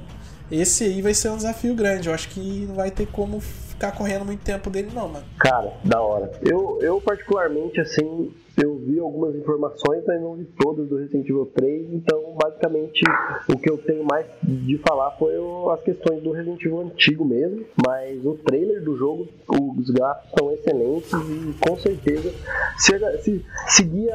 Esse 0.51 0.83
aí 0.83 1.01
vai 1.01 1.13
ser 1.13 1.29
um 1.29 1.37
desafio 1.37 1.73
grande. 1.73 2.09
Eu 2.09 2.13
acho 2.13 2.27
que 2.29 2.65
não 2.67 2.75
vai 2.75 2.91
ter 2.91 3.07
como 3.07 3.39
ficar 3.39 3.93
correndo 3.93 4.25
muito 4.25 4.41
tempo 4.41 4.69
dele, 4.69 4.91
não, 4.93 5.07
mano. 5.07 5.25
Cara, 5.39 5.71
da 5.85 6.01
hora. 6.01 6.29
Eu, 6.41 6.77
eu 6.81 6.99
particularmente, 6.99 7.79
assim, 7.79 8.33
eu 8.61 8.77
vi 8.77 8.99
algumas 8.99 9.35
informações, 9.35 10.03
mas 10.05 10.21
não 10.21 10.35
vi 10.35 10.45
todas 10.57 10.87
do 10.87 10.97
Resident 10.97 11.25
Evil 11.25 11.51
3, 11.55 11.93
então 11.93 12.35
basicamente 12.41 13.03
o 13.47 13.57
que 13.57 13.69
eu 13.69 13.77
tenho 13.77 14.03
mais 14.03 14.25
de 14.43 14.77
falar 14.79 15.11
foi 15.11 15.33
as 15.73 15.81
questões 15.81 16.21
do 16.21 16.31
Resident 16.31 16.61
Evil 16.61 16.81
antigo 16.81 17.25
mesmo, 17.25 17.65
mas 17.85 18.25
o 18.25 18.33
trailer 18.45 18.83
do 18.83 18.97
jogo, 18.97 19.27
os 19.47 19.89
gráficos 19.89 20.31
são 20.37 20.51
excelentes 20.51 21.11
e 21.13 21.67
com 21.67 21.77
certeza 21.77 22.33
se, 22.77 23.17
se 23.19 23.45
seguir 23.67 24.09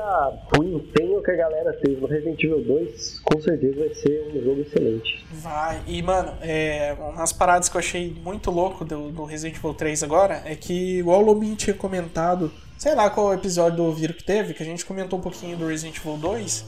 o 0.58 0.62
empenho 0.62 1.22
que 1.22 1.30
a 1.30 1.36
galera 1.36 1.72
teve 1.72 2.00
no 2.00 2.06
Resident 2.06 2.42
Evil 2.42 2.64
2, 2.64 3.20
com 3.20 3.40
certeza 3.40 3.80
vai 3.80 3.94
ser 3.94 4.30
um 4.34 4.42
jogo 4.42 4.60
excelente. 4.60 5.24
Vai, 5.32 5.80
e 5.86 6.02
mano, 6.02 6.32
é, 6.40 6.94
umas 6.98 7.32
paradas 7.32 7.68
que 7.68 7.76
eu 7.76 7.80
achei 7.80 8.14
muito 8.22 8.50
louco 8.50 8.84
do, 8.84 9.10
do 9.10 9.24
Resident 9.24 9.56
Evil 9.56 9.74
3 9.74 10.02
agora 10.02 10.42
é 10.44 10.54
que, 10.54 10.98
igual 10.98 11.20
o 11.20 11.24
Lobinho 11.24 11.56
tinha 11.56 11.74
comentado, 11.74 12.50
sei 12.84 12.94
lá 12.94 13.08
qual 13.08 13.32
episódio 13.32 13.78
do 13.78 13.94
Viro 13.94 14.12
que 14.12 14.22
teve, 14.22 14.52
que 14.52 14.62
a 14.62 14.66
gente 14.66 14.84
comentou 14.84 15.18
um 15.18 15.22
pouquinho 15.22 15.56
do 15.56 15.66
Resident 15.66 15.96
Evil 15.96 16.18
2, 16.18 16.66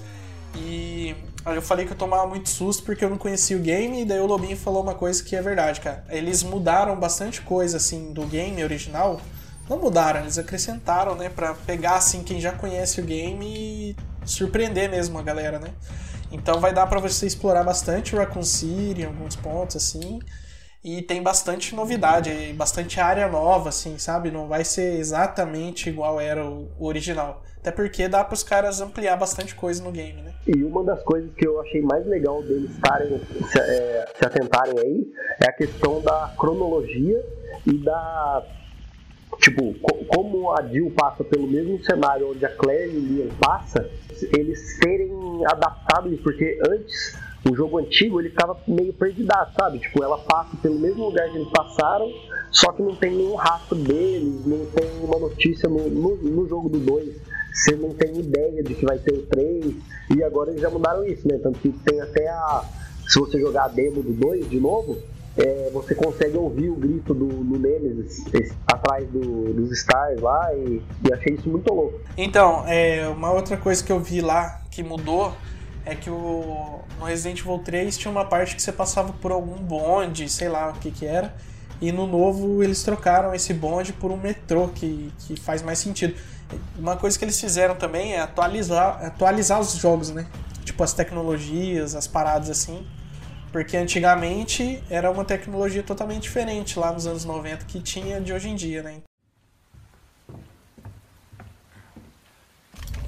e 0.55 1.15
eu 1.45 1.61
falei 1.61 1.85
que 1.85 1.93
eu 1.93 1.97
tomava 1.97 2.27
muito 2.27 2.49
susto 2.49 2.85
porque 2.85 3.05
eu 3.05 3.11
não 3.11 3.19
conhecia 3.19 3.55
o 3.55 3.61
game, 3.61 4.01
e 4.01 4.05
daí 4.07 4.19
o 4.19 4.25
Lobinho 4.25 4.57
falou 4.57 4.83
uma 4.83 4.95
coisa 4.95 5.23
que 5.23 5.37
é 5.37 5.43
verdade, 5.43 5.79
cara. 5.79 6.07
Eles 6.09 6.43
mudaram 6.43 6.99
bastante 6.99 7.43
coisa, 7.43 7.77
assim, 7.77 8.15
do 8.15 8.23
game 8.23 8.65
original. 8.65 9.21
Não 9.69 9.79
mudaram, 9.79 10.21
eles 10.21 10.39
acrescentaram, 10.39 11.15
né, 11.15 11.29
pra 11.29 11.53
pegar, 11.53 11.97
assim, 11.97 12.23
quem 12.23 12.41
já 12.41 12.53
conhece 12.53 12.99
o 12.99 13.05
game 13.05 13.47
e 13.47 13.97
surpreender 14.25 14.91
mesmo 14.91 15.19
a 15.19 15.23
galera, 15.23 15.59
né. 15.59 15.69
Então 16.33 16.61
vai 16.61 16.73
dar 16.73 16.87
para 16.87 16.99
você 16.99 17.27
explorar 17.27 17.63
bastante 17.63 18.17
o 18.17 18.19
Raccoon 18.19 18.43
City 18.43 19.03
em 19.03 19.05
alguns 19.05 19.37
pontos, 19.37 19.77
assim. 19.77 20.19
E 20.87 21.03
tem 21.03 21.21
bastante 21.21 21.75
novidade, 21.75 22.31
bastante 22.53 23.01
área 23.01 23.27
nova, 23.27 23.71
assim, 23.71 23.99
sabe? 23.99 24.31
Não 24.31 24.47
vai 24.47 24.65
ser 24.65 25.01
exatamente 25.01 25.91
igual 25.91 26.21
era 26.21 26.47
o 26.47 26.69
original. 26.79 27.43
Até 27.59 27.73
porque 27.73 28.07
dá 28.07 28.23
para 28.23 28.35
os 28.35 28.45
caras 28.45 28.81
ampliar 28.81 29.17
bastante 29.17 29.53
coisa 29.53 29.83
no 29.83 29.91
game, 29.91 30.23
né? 30.23 30.33
E 30.47 30.63
uma 30.63 30.85
das 30.85 31.03
coisas 31.03 31.35
que 31.35 31.45
eu 31.45 31.61
achei 31.61 31.83
mais 31.83 32.07
legal 32.07 32.41
deles 32.41 32.71
estarem 32.71 33.21
se, 33.51 33.59
é, 33.59 34.07
se 34.17 34.25
atentarem 34.25 34.79
aí 34.79 35.13
é 35.43 35.49
a 35.49 35.53
questão 35.53 36.01
da 36.01 36.33
cronologia 36.39 37.21
e 37.67 37.79
da 37.79 38.45
tipo, 39.41 39.75
como 40.07 40.53
a 40.53 40.63
Jill 40.69 40.93
passa 40.97 41.25
pelo 41.25 41.49
mesmo 41.49 41.83
cenário 41.83 42.31
onde 42.31 42.47
a 42.47 42.49
Claire 42.49 42.93
e 42.93 42.97
o 42.97 43.17
Leon 43.17 43.35
passa, 43.41 43.91
eles 44.39 44.79
terem 44.79 45.11
adaptado 45.47 46.15
isso, 46.15 46.23
porque 46.23 46.61
antes 46.71 47.26
o 47.51 47.55
jogo 47.55 47.79
antigo 47.79 48.21
ele 48.21 48.31
ficava 48.31 48.59
meio 48.67 48.93
perdido, 48.93 49.33
sabe? 49.59 49.79
Tipo, 49.79 50.03
ela 50.03 50.19
passa 50.19 50.57
pelo 50.61 50.79
mesmo 50.79 51.07
lugar 51.07 51.31
que 51.31 51.37
eles 51.37 51.49
passaram, 51.49 52.11
só 52.51 52.73
que 52.73 52.83
não 52.83 52.95
tem 52.95 53.15
nenhum 53.15 53.35
rastro 53.35 53.77
deles, 53.77 54.45
não 54.45 54.67
tem 54.67 54.91
uma 55.03 55.19
notícia 55.19 55.69
no, 55.69 55.89
no, 55.89 56.17
no 56.17 56.49
jogo 56.49 56.69
do 56.69 56.79
2. 56.79 57.15
Você 57.53 57.75
não 57.75 57.91
tem 57.91 58.19
ideia 58.19 58.63
de 58.63 58.75
que 58.75 58.85
vai 58.85 58.99
ter 58.99 59.15
o 59.15 59.23
3. 59.23 59.75
E 60.15 60.23
agora 60.23 60.51
eles 60.51 60.61
já 60.61 60.71
mudaram 60.71 61.05
isso, 61.05 61.27
né? 61.27 61.39
Tanto 61.43 61.59
que 61.59 61.71
tem 61.71 62.01
até 62.01 62.29
a. 62.29 62.65
Se 63.09 63.19
você 63.21 63.41
jogar 63.41 63.65
a 63.65 63.69
demo 63.69 64.03
do 64.03 64.13
2 64.13 64.51
de 64.51 64.59
novo, 64.59 64.99
é, 65.37 65.71
você 65.73 65.95
consegue 65.95 66.37
ouvir 66.37 66.69
o 66.71 66.75
grito 66.75 67.15
do, 67.15 67.27
do 67.27 67.59
Nemesis 67.59 68.25
esse, 68.35 68.55
atrás 68.67 69.09
do, 69.09 69.53
dos 69.55 69.71
Stars 69.71 70.21
lá 70.21 70.53
e, 70.55 70.83
e, 71.07 71.13
achei 71.13 71.35
isso 71.35 71.49
muito 71.49 71.73
louco. 71.73 72.01
Então, 72.17 72.65
é, 72.67 73.07
uma 73.09 73.33
outra 73.33 73.57
coisa 73.57 73.85
que 73.85 73.93
eu 73.93 74.01
vi 74.01 74.21
lá 74.21 74.63
que 74.71 74.83
mudou 74.83 75.33
é 75.87 75.95
que 75.95 76.11
o, 76.11 76.81
no 76.99 77.05
Resident 77.07 77.41
Evil 77.41 77.61
3 77.61 77.97
tinha 77.97 78.11
uma 78.11 78.25
parte 78.25 78.57
que 78.57 78.61
você 78.61 78.73
passava 78.73 79.13
por 79.15 79.31
algum 79.31 79.55
bonde, 79.55 80.29
sei 80.29 80.49
lá 80.49 80.71
o 80.71 80.73
que 80.75 80.91
que 80.91 81.07
era, 81.07 81.35
e 81.81 81.93
no 81.93 82.07
novo 82.07 82.63
eles 82.63 82.83
trocaram 82.83 83.33
esse 83.33 83.55
bonde 83.55 83.93
por 83.93 84.11
um 84.11 84.17
metrô, 84.17 84.69
que, 84.69 85.13
que 85.21 85.41
faz 85.41 85.63
mais 85.63 85.79
sentido. 85.79 86.15
Uma 86.77 86.97
coisa 86.97 87.17
que 87.17 87.25
eles 87.25 87.41
fizeram 87.41 87.77
também 87.77 88.15
é 88.15 88.21
atualizar, 88.21 89.05
atualizar 89.05 89.61
os 89.61 89.75
jogos, 89.75 90.11
né? 90.11 90.27
Tipo 90.65 90.83
as 90.83 90.93
tecnologias, 90.93 91.95
as 91.95 92.09
paradas 92.09 92.51
assim. 92.51 92.85
Porque 93.53 93.77
antigamente 93.77 94.83
era 94.91 95.11
uma 95.11 95.25
tecnologia 95.25 95.83
totalmente 95.83 96.23
diferente 96.23 96.79
lá 96.79 96.93
nos 96.93 97.07
anos 97.07 97.25
90 97.25 97.65
que 97.65 97.81
tinha 97.81 98.21
de 98.21 98.33
hoje 98.33 98.49
em 98.49 98.57
dia, 98.57 98.83
né? 98.83 99.03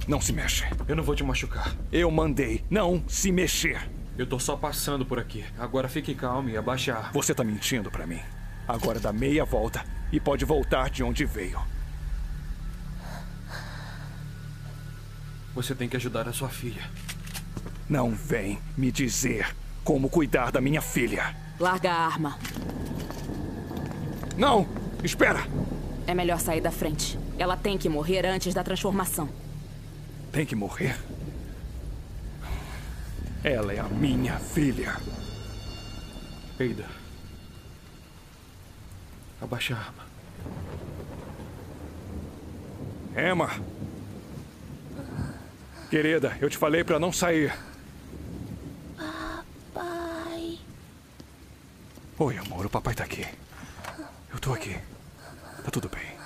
Não 0.09 0.22
se 0.22 0.32
mexe. 0.32 0.64
Eu 0.88 0.96
não 0.96 1.04
vou 1.04 1.14
te 1.14 1.22
machucar. 1.22 1.76
Eu 1.92 2.11
mandei 2.11 2.64
não 2.70 3.04
se 3.06 3.30
mexer. 3.30 3.90
Eu 4.16 4.26
tô 4.26 4.38
só 4.38 4.56
passando 4.56 5.04
por 5.04 5.18
aqui. 5.18 5.44
Agora 5.59 5.86
fique 5.86 6.14
calmo 6.14 6.48
e 6.48 6.56
abaixe 6.56 6.90
a... 6.90 7.11
Você 7.12 7.34
tá 7.34 7.44
mentindo 7.44 7.90
para 7.90 8.06
mim. 8.06 8.18
Agora 8.66 8.98
dá 8.98 9.12
meia 9.12 9.44
volta 9.44 9.84
e 10.11 10.18
pode 10.18 10.46
voltar 10.46 10.88
de 10.88 11.02
onde 11.02 11.26
veio. 11.26 11.61
Você 15.54 15.74
tem 15.74 15.90
que 15.90 15.96
ajudar 15.96 16.26
a 16.26 16.32
sua 16.32 16.48
filha. 16.48 16.82
Não 17.86 18.12
vem 18.12 18.59
me 18.78 18.90
dizer 18.90 19.54
como 19.84 20.09
cuidar 20.09 20.50
da 20.50 20.61
minha 20.61 20.80
filha. 20.80 21.36
Larga 21.61 21.92
a 21.92 22.06
arma. 22.06 22.38
Não! 24.38 24.66
Espera! 25.04 25.40
É 26.06 26.14
melhor 26.14 26.40
sair 26.40 26.62
da 26.62 26.70
frente. 26.70 27.18
Ela 27.38 27.59
tem 27.59 27.76
que 27.76 27.90
morrer 27.90 28.24
antes 28.24 28.54
da 28.54 28.64
transformação. 28.64 29.28
Tem 30.32 30.44
que 30.46 30.54
morrer? 30.54 30.96
Ela 33.42 33.72
é 33.72 33.78
a 33.78 33.84
minha 33.84 34.38
filha. 34.38 34.96
Eida. 36.58 36.86
Abaixa 39.40 39.74
a 39.74 39.78
arma. 39.78 40.04
Emma! 43.16 43.50
Querida, 45.90 46.36
eu 46.40 46.50
te 46.50 46.58
falei 46.58 46.84
para 46.84 46.98
não 46.98 47.12
sair. 47.12 47.56
Papai. 49.74 50.58
Oi, 52.18 52.36
amor, 52.36 52.66
o 52.66 52.70
papai 52.70 52.94
tá 52.94 53.04
aqui. 53.04 53.26
Eu 54.32 54.38
tô 54.38 54.52
aqui. 54.52 54.76
Tá 55.64 55.70
tudo 55.70 55.88
bem. 55.88 56.17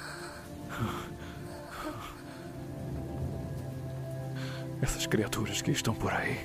Essas 4.83 5.07
criaturas 5.07 5.63
que 5.63 5.71
estão 5.71 5.95
por 5.95 6.13
aí. 6.13 6.39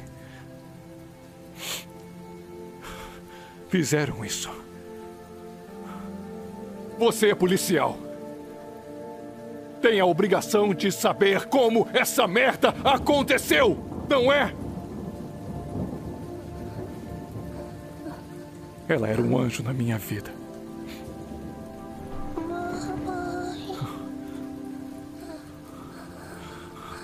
Fizeram 3.68 4.24
isso. 4.24 4.50
Você 6.98 7.32
é 7.32 7.36
policial 7.36 8.08
tem 9.82 10.00
a 10.00 10.06
obrigação 10.06 10.74
de 10.74 10.92
saber 10.92 11.46
como 11.46 11.88
essa 11.94 12.28
merda 12.28 12.74
aconteceu, 12.84 13.78
não 14.10 14.32
é? 14.32 14.54
Ela 18.88 19.08
era 19.08 19.22
um 19.22 19.38
anjo 19.38 19.64
na 19.64 19.74
minha 19.74 19.98
vida. 19.98 20.37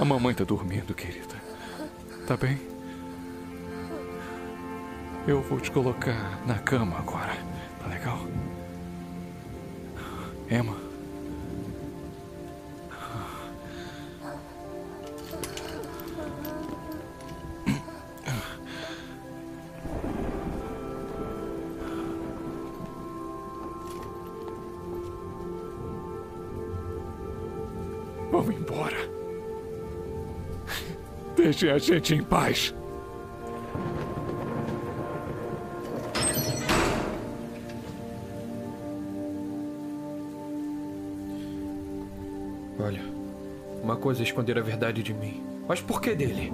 A 0.04 0.06
mamãe 0.06 0.36
tá 0.36 0.44
dormindo, 0.44 0.94
querida. 0.94 1.42
Tá 2.28 2.36
bem? 2.36 2.60
Eu 5.26 5.42
vou 5.42 5.62
te 5.62 5.72
colocar 5.72 6.46
na 6.46 6.60
cama 6.60 6.98
agora. 6.98 7.38
Tá 7.80 7.88
legal? 7.88 8.20
Emma. 10.52 10.93
Deixe 31.44 31.70
a 31.70 31.78
gente 31.78 32.16
em 32.16 32.24
paz. 32.24 32.74
Olha, 42.80 43.02
uma 43.84 43.98
coisa 43.98 44.22
é 44.22 44.24
esconder 44.24 44.58
a 44.58 44.62
verdade 44.62 45.04
de 45.04 45.14
mim. 45.14 45.44
Mas 45.68 45.82
por 45.82 46.00
que 46.00 46.16
dele? 46.16 46.54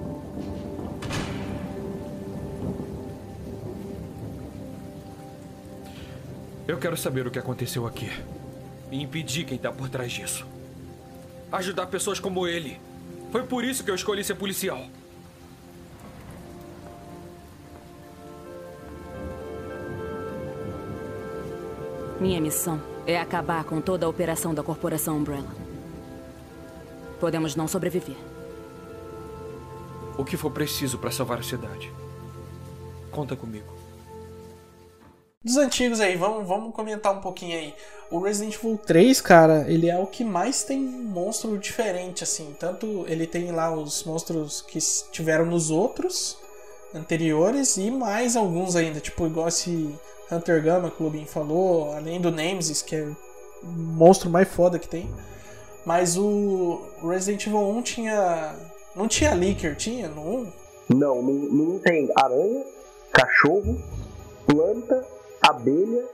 Eu 6.66 6.78
quero 6.78 6.96
saber 6.96 7.28
o 7.28 7.30
que 7.30 7.38
aconteceu 7.38 7.86
aqui. 7.86 8.10
E 8.90 9.00
impedir 9.00 9.44
quem 9.44 9.56
está 9.56 9.70
por 9.70 9.88
trás 9.88 10.10
disso 10.10 10.44
ajudar 11.52 11.86
pessoas 11.86 12.20
como 12.20 12.46
ele. 12.46 12.78
Foi 13.30 13.44
por 13.44 13.64
isso 13.64 13.84
que 13.84 13.90
eu 13.90 13.94
escolhi 13.94 14.24
ser 14.24 14.34
policial. 14.34 14.84
Minha 22.20 22.40
missão 22.40 22.80
é 23.06 23.18
acabar 23.18 23.64
com 23.64 23.80
toda 23.80 24.04
a 24.04 24.08
operação 24.08 24.52
da 24.52 24.62
Corporação 24.62 25.16
Umbrella. 25.16 25.48
Podemos 27.18 27.56
não 27.56 27.66
sobreviver, 27.68 28.16
o 30.18 30.24
que 30.24 30.36
for 30.36 30.50
preciso 30.50 30.98
para 30.98 31.10
salvar 31.10 31.38
a 31.38 31.42
cidade. 31.42 31.90
Conta 33.10 33.36
comigo. 33.36 33.72
Dos 35.42 35.56
antigos 35.56 36.00
aí, 36.00 36.16
vamos, 36.16 36.46
vamos 36.46 36.74
comentar 36.74 37.16
um 37.16 37.20
pouquinho 37.20 37.56
aí. 37.56 37.74
O 38.10 38.18
Resident 38.18 38.56
Evil 38.56 38.76
3, 38.76 39.20
cara, 39.20 39.64
ele 39.68 39.88
é 39.88 39.96
o 39.96 40.06
que 40.06 40.24
mais 40.24 40.64
tem 40.64 40.80
monstro 40.80 41.56
diferente, 41.56 42.24
assim. 42.24 42.54
Tanto 42.58 43.04
ele 43.06 43.26
tem 43.26 43.52
lá 43.52 43.72
os 43.72 44.02
monstros 44.02 44.62
que 44.62 44.78
tiveram 45.12 45.46
nos 45.46 45.70
outros 45.70 46.36
anteriores 46.92 47.76
e 47.76 47.88
mais 47.88 48.34
alguns 48.34 48.74
ainda, 48.74 48.98
tipo 48.98 49.26
igual 49.26 49.46
esse 49.46 49.94
Hunter 50.30 50.60
Gamma 50.60 50.90
que 50.90 51.00
o 51.00 51.04
Lubin 51.04 51.24
falou, 51.24 51.92
além 51.92 52.20
do 52.20 52.32
Nemesis, 52.32 52.82
que 52.82 52.96
é 52.96 53.02
o 53.62 53.66
monstro 53.66 54.28
mais 54.28 54.48
foda 54.48 54.78
que 54.78 54.88
tem. 54.88 55.08
Mas 55.86 56.16
o 56.16 56.82
Resident 57.02 57.46
Evil 57.46 57.60
1 57.60 57.82
tinha. 57.82 58.56
Não 58.94 59.06
tinha 59.06 59.34
Licker, 59.34 59.76
tinha 59.76 60.08
no 60.08 60.20
1? 60.20 60.52
Não, 60.96 61.22
não, 61.22 61.32
não 61.32 61.78
tem 61.78 62.10
aranha, 62.16 62.64
cachorro, 63.12 63.80
planta, 64.46 65.06
abelha, 65.40 66.04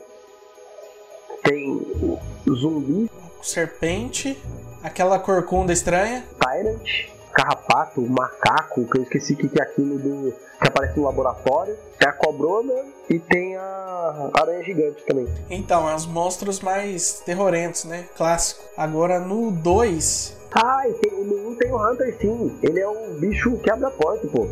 tem 1.47 2.19
zumbi, 2.49 3.11
serpente, 3.43 4.37
aquela 4.83 5.19
corcunda 5.19 5.73
estranha, 5.73 6.25
tyrant, 6.41 7.11
carrapato, 7.33 8.01
macaco, 8.03 8.87
que 8.87 8.99
eu 8.99 9.03
esqueci 9.03 9.35
o 9.35 9.37
que 9.37 9.61
é 9.61 9.63
aquilo 9.63 9.99
do 9.99 10.33
que 10.61 10.69
aparece 10.69 10.99
no 10.99 11.05
laboratório, 11.05 11.77
tem 11.99 12.09
a 12.09 12.13
cobrona 12.13 12.73
e 13.09 13.19
tem 13.19 13.57
a 13.57 14.31
aranha 14.33 14.65
gigante 14.65 15.05
também. 15.05 15.29
Então, 15.51 15.89
é 15.89 15.95
os 15.95 16.07
monstros 16.07 16.61
mais 16.61 17.21
terrorentos, 17.21 17.85
né? 17.85 18.07
Clássico. 18.17 18.65
Agora 18.77 19.21
no 19.21 19.51
2. 19.51 20.37
Ah, 20.51 20.89
e 20.89 20.95
tem, 20.95 21.25
no 21.25 21.51
1 21.51 21.57
tem 21.57 21.71
o 21.71 21.77
Hunter 21.77 22.17
sim. 22.19 22.59
Ele 22.63 22.81
é 22.81 22.89
um 22.89 23.15
bicho 23.21 23.59
quebra 23.59 23.91
porta, 23.91 24.27
pô. 24.29 24.49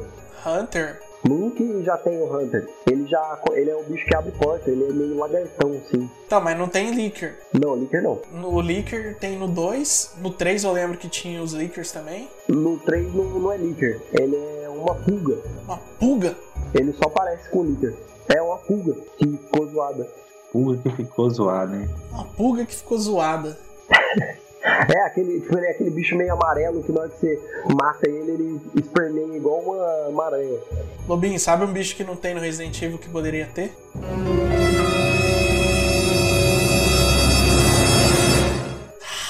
Hunter? 0.47 1.01
No 1.27 1.47
1 1.47 1.51
que 1.53 1.83
já 1.83 1.97
tem 1.97 2.19
o 2.21 2.37
Hunter. 2.37 2.69
Ele 2.87 3.07
já. 3.07 3.41
Ele 3.53 3.71
é 3.71 3.77
o 3.77 3.83
bicho 3.83 4.05
que 4.05 4.15
abre 4.15 4.33
porta, 4.33 4.71
ele 4.71 4.85
é 4.85 4.93
meio 4.93 5.17
lagartão, 5.17 5.73
assim. 5.73 6.09
Tá, 6.29 6.39
mas 6.39 6.57
não 6.59 6.69
tem 6.69 6.95
Licker. 6.95 7.39
Não, 7.53 7.75
Licker 7.75 8.03
não. 8.03 8.21
No 8.33 8.61
Licker 8.61 9.17
tem 9.19 9.39
no 9.39 9.49
2. 9.49 10.17
No 10.19 10.31
3 10.31 10.65
eu 10.65 10.73
lembro 10.73 10.99
que 10.99 11.09
tinha 11.09 11.43
os 11.43 11.53
Lickers 11.53 11.93
também. 11.93 12.29
No 12.49 12.79
3 12.79 13.15
não, 13.15 13.25
não 13.25 13.53
é 13.53 13.57
Licker. 13.57 14.01
Ele 14.13 14.37
é 14.37 14.69
uma 14.69 14.95
pulga. 14.95 15.39
Uma 15.65 15.79
pulga? 15.99 16.37
Ele 16.75 16.93
só 16.93 17.09
parece 17.09 17.49
com 17.49 17.61
o 17.61 17.65
Licker. 17.65 17.95
É 18.29 18.43
uma 18.43 18.59
pulga 18.59 18.95
que 19.17 19.27
ficou 19.27 19.67
zoada. 19.67 20.07
Pulga 20.53 20.79
que 20.83 20.91
ficou 20.91 21.31
zoada, 21.31 21.77
hein? 21.77 21.89
Uma 22.13 22.25
pulga 22.25 22.67
que 22.67 22.75
ficou 22.75 22.99
zoada. 22.99 23.59
É, 24.65 25.01
aquele, 25.01 25.41
tipo, 25.41 25.59
ele 25.59 25.67
é 25.67 25.71
aquele 25.73 25.91
bicho 25.91 26.17
meio 26.17 26.33
amarelo 26.33 26.83
que 26.83 26.91
na 26.91 27.03
hora 27.03 27.11
que 27.11 27.19
você 27.19 27.41
mata 27.75 28.09
ele, 28.09 28.33
ele 28.33 28.61
esperneia 28.75 29.37
igual 29.37 29.61
uma, 29.61 30.09
uma 30.09 30.25
aranha. 30.25 30.59
Lobinho, 31.07 31.39
sabe 31.39 31.65
um 31.65 31.73
bicho 31.73 31.95
que 31.95 32.03
não 32.03 32.17
tem 32.17 32.35
no 32.35 32.41
Resident 32.41 32.81
Evil 32.81 32.97
que 32.97 33.09
poderia 33.11 33.47
ter? 33.47 33.75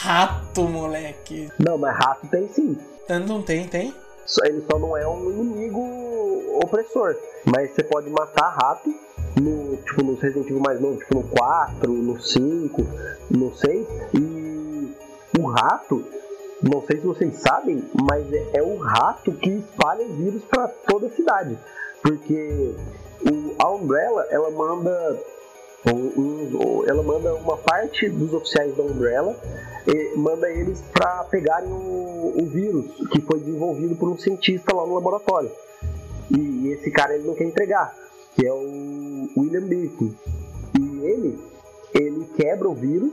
Rato, 0.02 0.68
moleque. 0.68 1.48
Não, 1.58 1.78
mas 1.78 1.96
rato 1.96 2.28
tem 2.28 2.48
sim. 2.48 2.78
Não 3.26 3.42
tem, 3.42 3.66
tem? 3.66 3.92
Ele 4.44 4.64
só 4.70 4.78
não 4.78 4.96
é 4.96 5.06
um 5.08 5.30
inimigo 5.30 5.80
opressor. 6.62 7.16
Mas 7.44 7.70
você 7.70 7.82
pode 7.82 8.08
matar 8.08 8.50
rato 8.50 8.94
no, 9.40 9.76
tipo, 9.78 10.02
nos 10.02 10.20
Resident 10.20 10.46
Evil 10.46 10.60
mais 10.60 10.80
novos, 10.80 11.00
tipo 11.00 11.16
no 11.16 11.22
4, 11.24 11.92
no 11.92 12.20
5, 12.20 12.86
no 13.30 13.54
6. 13.54 13.86
E 14.14 14.33
o 15.38 15.46
rato, 15.46 16.04
não 16.62 16.82
sei 16.86 17.00
se 17.00 17.06
vocês 17.06 17.36
sabem, 17.36 17.84
mas 18.02 18.32
é, 18.32 18.58
é 18.58 18.62
o 18.62 18.76
rato 18.76 19.32
que 19.32 19.50
espalha 19.50 20.06
vírus 20.08 20.42
para 20.44 20.68
toda 20.68 21.06
a 21.06 21.10
cidade. 21.10 21.58
Porque 22.02 22.74
o, 23.22 23.54
a 23.58 23.70
Umbrella, 23.70 24.26
ela 24.30 24.50
manda 24.50 25.20
ela 26.86 27.02
manda 27.02 27.34
uma 27.34 27.58
parte 27.58 28.08
dos 28.08 28.32
oficiais 28.32 28.74
da 28.74 28.82
Umbrella 28.82 29.36
manda 30.16 30.50
eles 30.50 30.80
para 30.92 31.24
pegarem 31.24 31.68
o, 31.70 32.34
o, 32.42 32.46
vírus 32.46 32.86
que 33.10 33.20
foi 33.20 33.38
desenvolvido 33.40 33.94
por 33.96 34.08
um 34.08 34.18
cientista 34.18 34.74
lá 34.74 34.86
no 34.86 34.94
laboratório. 34.94 35.50
E, 36.30 36.38
e 36.38 36.72
esse 36.72 36.90
cara 36.90 37.14
ele 37.14 37.26
não 37.26 37.34
quer 37.34 37.44
entregar, 37.44 37.94
que 38.34 38.46
é 38.46 38.52
o 38.52 39.28
William 39.36 39.66
Birkin. 39.66 40.16
E 40.78 41.04
ele, 41.04 41.38
ele 41.92 42.26
quebra 42.36 42.68
o 42.68 42.74
vírus, 42.74 43.12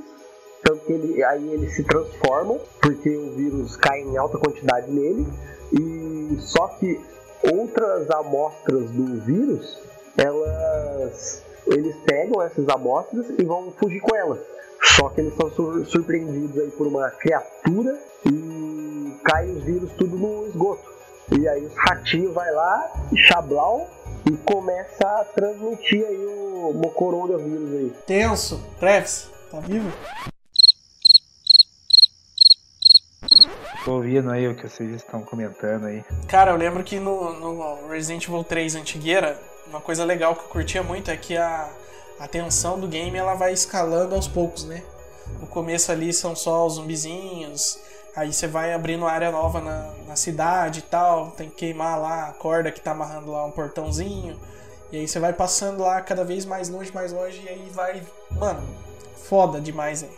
tanto 0.72 0.86
que 0.86 0.93
ele, 0.93 1.24
aí 1.24 1.53
ele 1.53 1.69
se 1.69 1.84
transforma, 1.84 2.57
porque 2.82 3.09
o 3.15 3.32
vírus 3.32 3.76
cai 3.76 3.99
em 4.01 4.17
alta 4.17 4.38
quantidade 4.38 4.89
nele, 4.89 5.28
e 5.74 6.38
só 6.39 6.67
que 6.67 6.99
outras 7.51 8.09
amostras 8.11 8.89
do 8.91 9.19
vírus, 9.22 9.80
elas 10.17 11.43
eles 11.67 11.95
pegam 12.05 12.41
essas 12.41 12.67
amostras 12.69 13.28
e 13.38 13.43
vão 13.43 13.72
fugir 13.78 14.01
com 14.01 14.15
elas. 14.15 14.39
Só 14.82 15.09
que 15.09 15.22
eles 15.22 15.36
são 15.36 15.49
sur 15.51 15.86
surpreendidos 15.86 16.57
aí 16.57 16.72
por 16.72 16.88
uma 16.88 17.09
criatura 17.11 17.97
e 18.26 19.15
caem 19.24 19.57
os 19.57 19.63
vírus 19.63 19.91
tudo 19.93 20.17
no 20.17 20.47
esgoto. 20.47 20.91
E 21.32 21.47
aí 21.47 21.63
os 21.63 21.76
ratinhos 21.76 22.34
vai 22.34 22.51
lá, 22.51 22.91
chablau, 23.15 23.88
e 24.26 24.36
começa 24.38 25.05
a 25.05 25.24
transmitir 25.34 26.05
aí 26.05 26.26
o 26.26 26.74
Mocoronga 26.74 27.38
vírus 27.38 27.74
aí. 27.74 27.93
Tenso. 28.05 28.61
Travis, 28.80 29.30
tá 29.49 29.59
vivo? 29.59 29.91
Tô 33.84 33.93
ouvindo 33.93 34.29
aí 34.29 34.47
o 34.47 34.53
que 34.53 34.69
vocês 34.69 34.91
estão 34.91 35.23
comentando 35.23 35.86
aí. 35.86 36.03
Cara, 36.27 36.51
eu 36.51 36.55
lembro 36.55 36.84
que 36.84 36.99
no, 36.99 37.34
no 37.34 37.88
Resident 37.88 38.27
Evil 38.27 38.43
3 38.43 38.75
Antigueira, 38.75 39.39
uma 39.65 39.82
coisa 39.82 40.05
legal 40.05 40.36
que 40.36 40.43
eu 40.43 40.49
curtia 40.49 40.84
muito 40.84 41.09
é 41.09 41.17
que 41.17 41.36
a, 41.36 41.67
a 42.19 42.27
tensão 42.27 42.79
do 42.79 42.88
game 42.88 43.17
ela 43.17 43.34
vai 43.34 43.51
escalando 43.51 44.13
aos 44.13 44.27
poucos, 44.27 44.65
né? 44.65 44.84
No 45.39 45.47
começo 45.47 45.91
ali 45.91 46.13
são 46.13 46.36
só 46.36 46.67
os 46.67 46.73
zumbizinhos, 46.75 47.79
aí 48.15 48.32
você 48.32 48.47
vai 48.47 48.71
abrindo 48.71 49.07
área 49.07 49.32
nova 49.32 49.59
na, 49.59 49.91
na 50.07 50.15
cidade 50.15 50.79
e 50.79 50.84
tal, 50.84 51.32
tem 51.32 51.49
que 51.49 51.55
queimar 51.55 51.99
lá 51.99 52.27
a 52.27 52.34
corda 52.34 52.71
que 52.71 52.82
tá 52.82 52.91
amarrando 52.91 53.32
lá 53.32 53.43
um 53.45 53.51
portãozinho, 53.51 54.39
e 54.91 54.97
aí 54.97 55.07
você 55.07 55.19
vai 55.19 55.34
passando 55.34 55.82
lá 55.82 55.99
cada 56.01 56.23
vez 56.23 56.45
mais 56.45 56.69
longe, 56.69 56.93
mais 56.93 57.11
longe, 57.11 57.41
e 57.43 57.49
aí 57.49 57.71
vai. 57.73 58.03
Mano, 58.29 58.61
foda 59.15 59.59
demais 59.59 60.03
aí. 60.03 60.11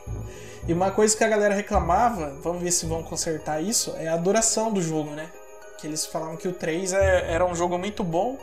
E 0.66 0.72
uma 0.72 0.91
coisa 0.91 1.16
que 1.16 1.24
a 1.24 1.28
galera 1.28 1.53
reclamava, 1.53 2.38
vamos 2.41 2.64
ver 2.64 2.72
se 2.72 2.86
vão 2.86 3.03
consertar 3.03 3.61
isso, 3.61 3.93
é 3.97 4.07
a 4.07 4.16
duração 4.16 4.72
do 4.72 4.82
jogo, 4.82 5.11
né? 5.11 5.30
Que 5.78 5.86
eles 5.86 6.05
falavam 6.05 6.38
que 6.38 6.47
o 6.47 6.53
3 6.53 6.93
é, 6.93 7.34
era 7.34 7.45
um 7.45 7.53
jogo 7.53 7.78
muito 7.78 8.01
bom, 8.01 8.38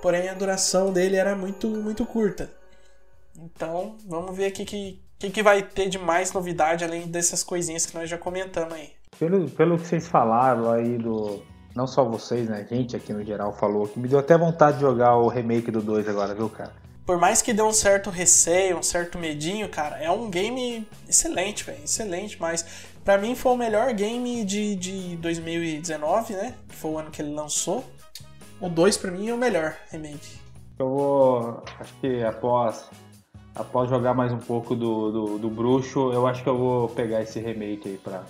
porém 0.00 0.30
a 0.30 0.34
duração 0.34 0.90
dele 0.90 1.16
era 1.16 1.36
muito, 1.36 1.68
muito 1.68 2.06
curta. 2.06 2.50
Então, 3.38 3.96
vamos 4.08 4.34
ver 4.34 4.50
o 4.50 4.52
que, 4.54 4.64
que, 5.18 5.30
que 5.30 5.42
vai 5.42 5.62
ter 5.62 5.90
de 5.90 5.98
mais 5.98 6.32
novidade 6.32 6.82
além 6.82 7.06
dessas 7.06 7.44
coisinhas 7.44 7.84
que 7.84 7.94
nós 7.94 8.08
já 8.08 8.16
comentamos 8.16 8.72
aí. 8.72 8.92
Pelo, 9.18 9.50
pelo 9.50 9.76
que 9.76 9.86
vocês 9.86 10.08
falaram 10.08 10.72
aí 10.72 10.96
do. 10.96 11.42
Não 11.74 11.86
só 11.86 12.02
vocês, 12.06 12.48
né? 12.48 12.66
A 12.70 12.74
gente 12.74 12.96
aqui 12.96 13.12
no 13.12 13.22
geral 13.22 13.52
falou 13.52 13.86
que 13.86 14.00
me 14.00 14.08
deu 14.08 14.18
até 14.18 14.36
vontade 14.38 14.78
de 14.78 14.82
jogar 14.82 15.14
o 15.16 15.28
remake 15.28 15.70
do 15.70 15.82
2 15.82 16.08
agora, 16.08 16.34
viu, 16.34 16.48
cara? 16.48 16.72
Por 17.06 17.18
mais 17.18 17.40
que 17.40 17.52
dê 17.52 17.62
um 17.62 17.72
certo 17.72 18.10
receio, 18.10 18.76
um 18.76 18.82
certo 18.82 19.16
medinho, 19.16 19.68
cara, 19.68 19.96
é 20.02 20.10
um 20.10 20.28
game 20.28 20.86
excelente, 21.08 21.62
velho. 21.62 21.84
Excelente, 21.84 22.36
mas 22.40 22.66
para 23.04 23.16
mim 23.16 23.36
foi 23.36 23.52
o 23.52 23.56
melhor 23.56 23.92
game 23.94 24.44
de, 24.44 24.74
de 24.74 25.16
2019, 25.18 26.34
né? 26.34 26.54
Que 26.68 26.74
foi 26.74 26.90
o 26.90 26.98
ano 26.98 27.12
que 27.12 27.22
ele 27.22 27.32
lançou. 27.32 27.84
O 28.60 28.68
2 28.68 28.96
para 28.96 29.12
mim 29.12 29.28
é 29.28 29.34
o 29.34 29.38
melhor 29.38 29.76
remake. 29.88 30.40
Eu 30.80 30.88
vou. 30.88 31.62
Acho 31.78 31.94
que 32.00 32.24
após. 32.24 32.90
Após 33.54 33.88
jogar 33.88 34.12
mais 34.12 34.32
um 34.32 34.38
pouco 34.38 34.74
do, 34.74 35.10
do, 35.10 35.38
do 35.38 35.48
bruxo, 35.48 36.12
eu 36.12 36.26
acho 36.26 36.42
que 36.42 36.48
eu 36.48 36.58
vou 36.58 36.88
pegar 36.90 37.22
esse 37.22 37.40
remake 37.40 37.88
aí 37.88 37.96
pra, 37.96 38.24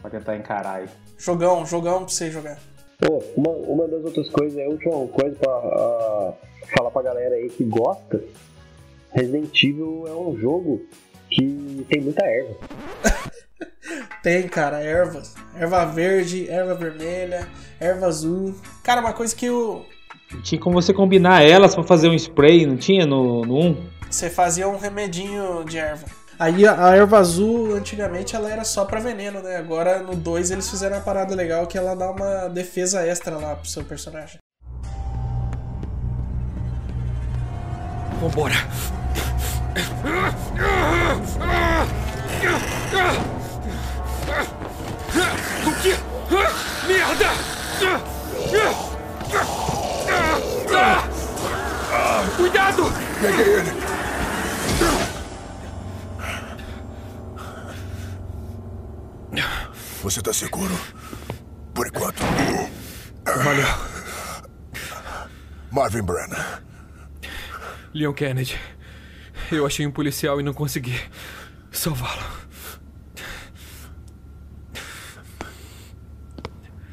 pra 0.00 0.08
tentar 0.08 0.36
encarar 0.36 0.76
aí. 0.76 0.88
Jogão, 1.18 1.66
jogão 1.66 1.98
pra 1.98 2.08
você 2.08 2.30
jogar. 2.30 2.58
Pô, 2.98 3.22
uma, 3.36 3.50
uma 3.50 3.88
das 3.88 4.04
outras 4.04 4.28
coisas, 4.30 4.58
a 4.58 4.68
última 4.68 5.06
coisa 5.08 5.36
pra 5.36 5.58
uh, 5.58 6.34
falar 6.76 6.90
pra 6.90 7.02
galera 7.02 7.34
aí 7.34 7.48
que 7.48 7.64
gosta, 7.64 8.22
Resident 9.12 9.62
Evil 9.62 10.04
é 10.06 10.12
um 10.12 10.36
jogo 10.36 10.82
que 11.30 11.86
tem 11.88 12.00
muita 12.00 12.24
erva. 12.24 12.56
tem, 14.22 14.48
cara, 14.48 14.80
ervas. 14.80 15.34
Erva 15.56 15.84
verde, 15.84 16.48
erva 16.48 16.74
vermelha, 16.74 17.48
erva 17.80 18.06
azul. 18.06 18.54
Cara, 18.82 19.00
uma 19.00 19.12
coisa 19.12 19.34
que 19.34 19.48
o. 19.48 19.84
Tinha 20.42 20.60
como 20.60 20.80
você 20.80 20.92
combinar 20.92 21.42
elas 21.42 21.74
pra 21.74 21.84
fazer 21.84 22.08
um 22.08 22.14
spray, 22.14 22.66
não 22.66 22.76
tinha 22.76 23.06
no, 23.06 23.42
no 23.42 23.56
1? 23.56 23.86
Você 24.10 24.30
fazia 24.30 24.68
um 24.68 24.76
remedinho 24.76 25.64
de 25.64 25.78
erva. 25.78 26.06
Aí 26.38 26.66
a 26.66 26.96
erva 26.96 27.18
azul, 27.18 27.76
antigamente, 27.76 28.34
ela 28.34 28.50
era 28.50 28.64
só 28.64 28.84
pra 28.84 29.00
veneno, 29.00 29.40
né? 29.40 29.56
Agora 29.56 30.02
no 30.02 30.14
2 30.16 30.50
eles 30.50 30.68
fizeram 30.68 30.96
uma 30.96 31.02
parada 31.02 31.34
legal 31.34 31.66
que 31.66 31.78
ela 31.78 31.94
dá 31.94 32.10
uma 32.10 32.48
defesa 32.48 33.06
extra 33.06 33.38
lá 33.38 33.54
pro 33.56 33.68
seu 33.68 33.84
personagem. 33.84 34.38
Vambora! 38.20 38.54
O 45.66 45.72
que? 45.82 45.96
Merda! 46.86 47.30
Cuidado! 52.36 52.92
Peguei 53.20 53.54
ele! 53.54 53.72
Você 60.02 60.20
tá 60.20 60.32
seguro? 60.32 60.74
Por 61.74 61.86
enquanto. 61.86 62.22
Valeu. 63.24 63.66
Marvin 65.70 66.02
Brennan. 66.02 66.62
Leon 67.92 68.12
Kennedy. 68.12 68.58
Eu 69.50 69.66
achei 69.66 69.86
um 69.86 69.90
policial 69.90 70.40
e 70.40 70.42
não 70.42 70.54
consegui 70.54 71.00
salvá-lo. 71.72 72.22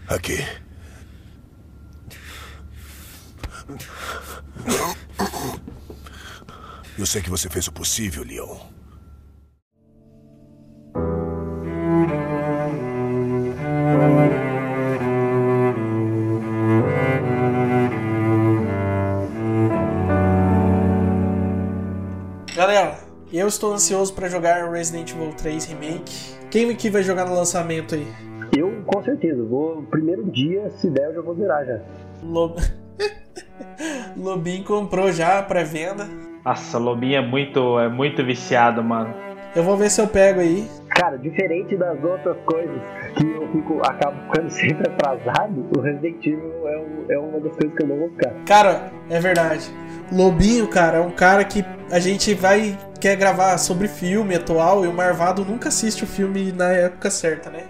Aqui. 0.08 0.46
Eu 6.98 7.06
sei 7.06 7.22
que 7.22 7.30
você 7.30 7.50
fez 7.50 7.68
o 7.68 7.72
possível, 7.72 8.24
Leon. 8.24 8.60
Estou 23.52 23.74
ansioso 23.74 24.14
pra 24.14 24.28
jogar 24.28 24.70
Resident 24.72 25.12
Evil 25.12 25.34
3 25.34 25.66
Remake. 25.66 26.36
Quem 26.50 26.70
aqui 26.70 26.90
vai 26.90 27.04
jogar 27.04 27.26
no 27.26 27.36
lançamento 27.36 27.96
aí? 27.96 28.08
Eu, 28.58 28.82
com 28.86 29.02
certeza, 29.04 29.42
vou. 29.44 29.84
Primeiro 29.84 30.24
dia, 30.32 30.70
se 30.78 30.90
der, 30.90 31.06
eu 31.10 31.14
já 31.16 31.22
vou 31.22 31.36
zerar 31.36 31.66
já. 31.66 31.80
Lob... 32.24 32.56
Lobinho 34.18 34.64
comprou 34.64 35.12
já 35.12 35.40
a 35.40 35.44
pré-venda. 35.44 36.08
Nossa, 36.44 36.78
Lobinho 36.78 37.18
é 37.18 37.26
muito, 37.26 37.80
é 37.80 37.88
muito 37.88 38.24
viciado, 38.26 38.84
mano. 38.84 39.14
Eu 39.56 39.64
vou 39.64 39.76
ver 39.78 39.90
se 39.90 40.02
eu 40.02 40.08
pego 40.08 40.40
aí. 40.40 40.68
Cara, 40.90 41.18
diferente 41.18 41.76
das 41.78 42.02
outras 42.04 42.38
coisas 42.46 42.82
que 43.18 43.26
eu 43.32 43.48
fico, 43.52 43.80
acabo 43.86 44.16
ficando 44.28 44.50
sempre 44.52 44.88
atrasado, 44.90 45.66
o 45.76 45.82
Resident 45.82 46.26
Evil 46.26 46.68
é, 46.68 46.78
um- 46.78 47.06
é 47.10 47.18
uma 47.20 47.40
das 47.40 47.52
coisas 47.56 47.78
que 47.78 47.84
eu 47.84 47.88
não 47.88 47.98
vou 47.98 48.10
ficar. 48.10 48.32
Cara, 48.46 48.92
é 49.10 49.20
verdade. 49.20 49.70
Lobinho, 50.12 50.68
cara, 50.68 50.98
é 50.98 51.02
um 51.02 51.12
cara 51.12 51.44
que 51.44 51.64
a 51.92 52.00
gente 52.00 52.34
vai 52.34 52.78
quer 53.02 53.16
gravar 53.18 53.58
sobre 53.58 53.88
filme 53.88 54.36
atual 54.36 54.86
e 54.86 54.88
o 54.88 54.94
Marvado 54.94 55.44
nunca 55.44 55.70
assiste 55.70 56.04
o 56.04 56.08
filme 56.08 56.52
na 56.52 56.72
época 56.72 57.10
certa, 57.10 57.50
né? 57.50 57.64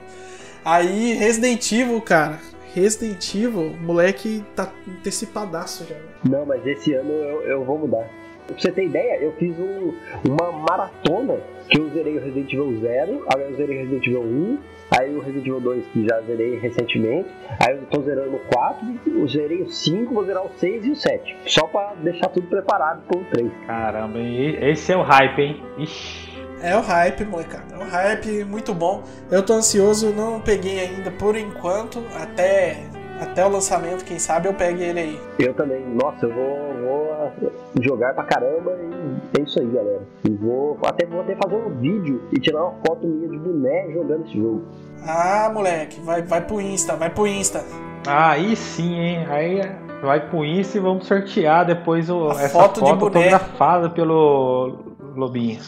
Aí, 0.64 1.14
Resident 1.14 1.72
Evil, 1.72 2.02
cara. 2.02 2.38
Resident 2.76 3.34
Evil, 3.34 3.76
moleque 3.82 4.44
tá 4.56 4.70
antecipadaço 4.88 5.86
já. 5.90 5.96
Não, 6.30 6.46
mas 6.46 6.66
esse 6.68 6.94
ano 6.94 7.12
eu, 7.12 7.42
eu 7.44 7.64
vou 7.66 7.80
mudar. 7.80 8.08
Pra 8.48 8.56
você 8.60 8.72
ter 8.72 8.86
ideia, 8.86 9.18
eu 9.22 9.34
fiz 9.40 9.58
um- 9.58 9.94
uma 10.28 10.52
maratona 10.52 11.38
que 11.70 11.80
eu 11.80 11.90
zerei 11.90 12.18
o 12.18 12.22
Resident 12.24 12.52
Evil 12.54 12.80
0, 12.82 13.26
aí 13.34 13.42
eu 13.50 13.56
zerei 13.56 13.78
o 13.78 13.80
Resident 13.80 14.08
Evil 14.08 14.22
1, 14.22 14.58
aí 14.92 15.16
o 15.16 15.20
Resident 15.22 15.48
Evil 15.48 15.62
2 15.62 15.86
que 15.88 16.06
já 16.06 16.22
zerei 16.22 16.60
recentemente, 16.60 17.30
aí 17.60 17.76
eu 17.76 17.86
tô 17.90 18.02
zerando 18.02 18.36
o 18.36 18.40
4, 18.54 18.88
eu 19.08 19.28
zerei 19.28 19.62
o 19.62 19.70
5, 19.70 20.14
vou 20.14 20.26
zerar 20.26 20.46
o 20.46 20.52
6 20.58 20.86
e 20.86 20.92
o 20.92 20.96
7. 20.96 21.38
Só 21.48 21.66
pra 21.68 21.94
deixar 22.04 22.28
tudo 22.30 22.48
preparado 22.48 23.02
pro 23.08 23.24
3. 23.32 23.52
Caramba, 23.66 24.20
e 24.20 24.56
esse 24.70 24.92
é 24.92 24.98
o 24.98 25.02
hype, 25.02 25.42
hein? 25.42 25.64
Ixi. 25.78 26.32
É 26.62 26.78
o 26.78 26.82
hype, 26.82 27.26
molecada. 27.26 27.74
É 27.74 27.78
um 27.78 27.90
hype 27.90 28.44
muito 28.44 28.72
bom. 28.74 29.04
Eu 29.32 29.44
tô 29.44 29.54
ansioso, 29.54 30.14
não 30.14 30.40
peguei 30.40 30.80
ainda 30.80 31.10
por 31.10 31.36
enquanto, 31.36 32.04
até, 32.22 32.84
até 33.20 33.44
o 33.44 33.50
lançamento, 33.50 34.06
quem 34.06 34.20
sabe 34.20 34.48
eu 34.48 34.54
pegue 34.54 34.84
ele 34.84 35.00
aí. 35.00 35.20
Eu 35.40 35.56
também, 35.56 35.84
nossa, 35.88 36.28
eu 36.28 36.32
vou, 36.32 36.74
vou 36.82 37.52
jogar 37.82 38.14
pra 38.14 38.26
caramba 38.26 38.78
e 38.80 39.01
é 39.38 39.42
isso 39.42 39.60
aí, 39.60 39.68
galera. 39.68 40.02
E 40.24 40.30
vou 40.32 40.78
até 40.86 41.06
vou 41.06 41.22
até 41.22 41.36
fazer 41.36 41.56
um 41.56 41.78
vídeo 41.80 42.22
e 42.32 42.40
tirar 42.40 42.64
uma 42.64 42.74
foto 42.86 43.08
minha 43.08 43.30
de 43.30 43.38
boné 43.38 43.92
jogando 43.92 44.26
esse 44.26 44.38
jogo. 44.38 44.64
Ah, 45.06 45.50
moleque, 45.54 46.00
vai, 46.02 46.22
vai 46.22 46.42
pro 46.42 46.60
Insta, 46.62 46.96
vai 46.96 47.10
pro 47.10 47.26
Insta. 47.28 47.64
Ah, 48.08 48.32
aí 48.32 48.56
sim, 48.56 48.94
hein? 49.00 49.26
Aí 49.30 49.62
vai 50.02 50.28
pro 50.30 50.44
Insta 50.46 50.78
e 50.78 50.82
vamos 50.82 51.08
sortear 51.08 51.66
depois 51.66 52.10
o, 52.10 52.30
A 52.30 52.34
essa 52.34 52.50
foto 52.50 52.80
foto, 52.80 52.86
de 52.94 53.00
boneco. 53.00 53.18
autografada 53.36 53.90
pelo 53.90 54.78
Lobinho. 55.16 55.60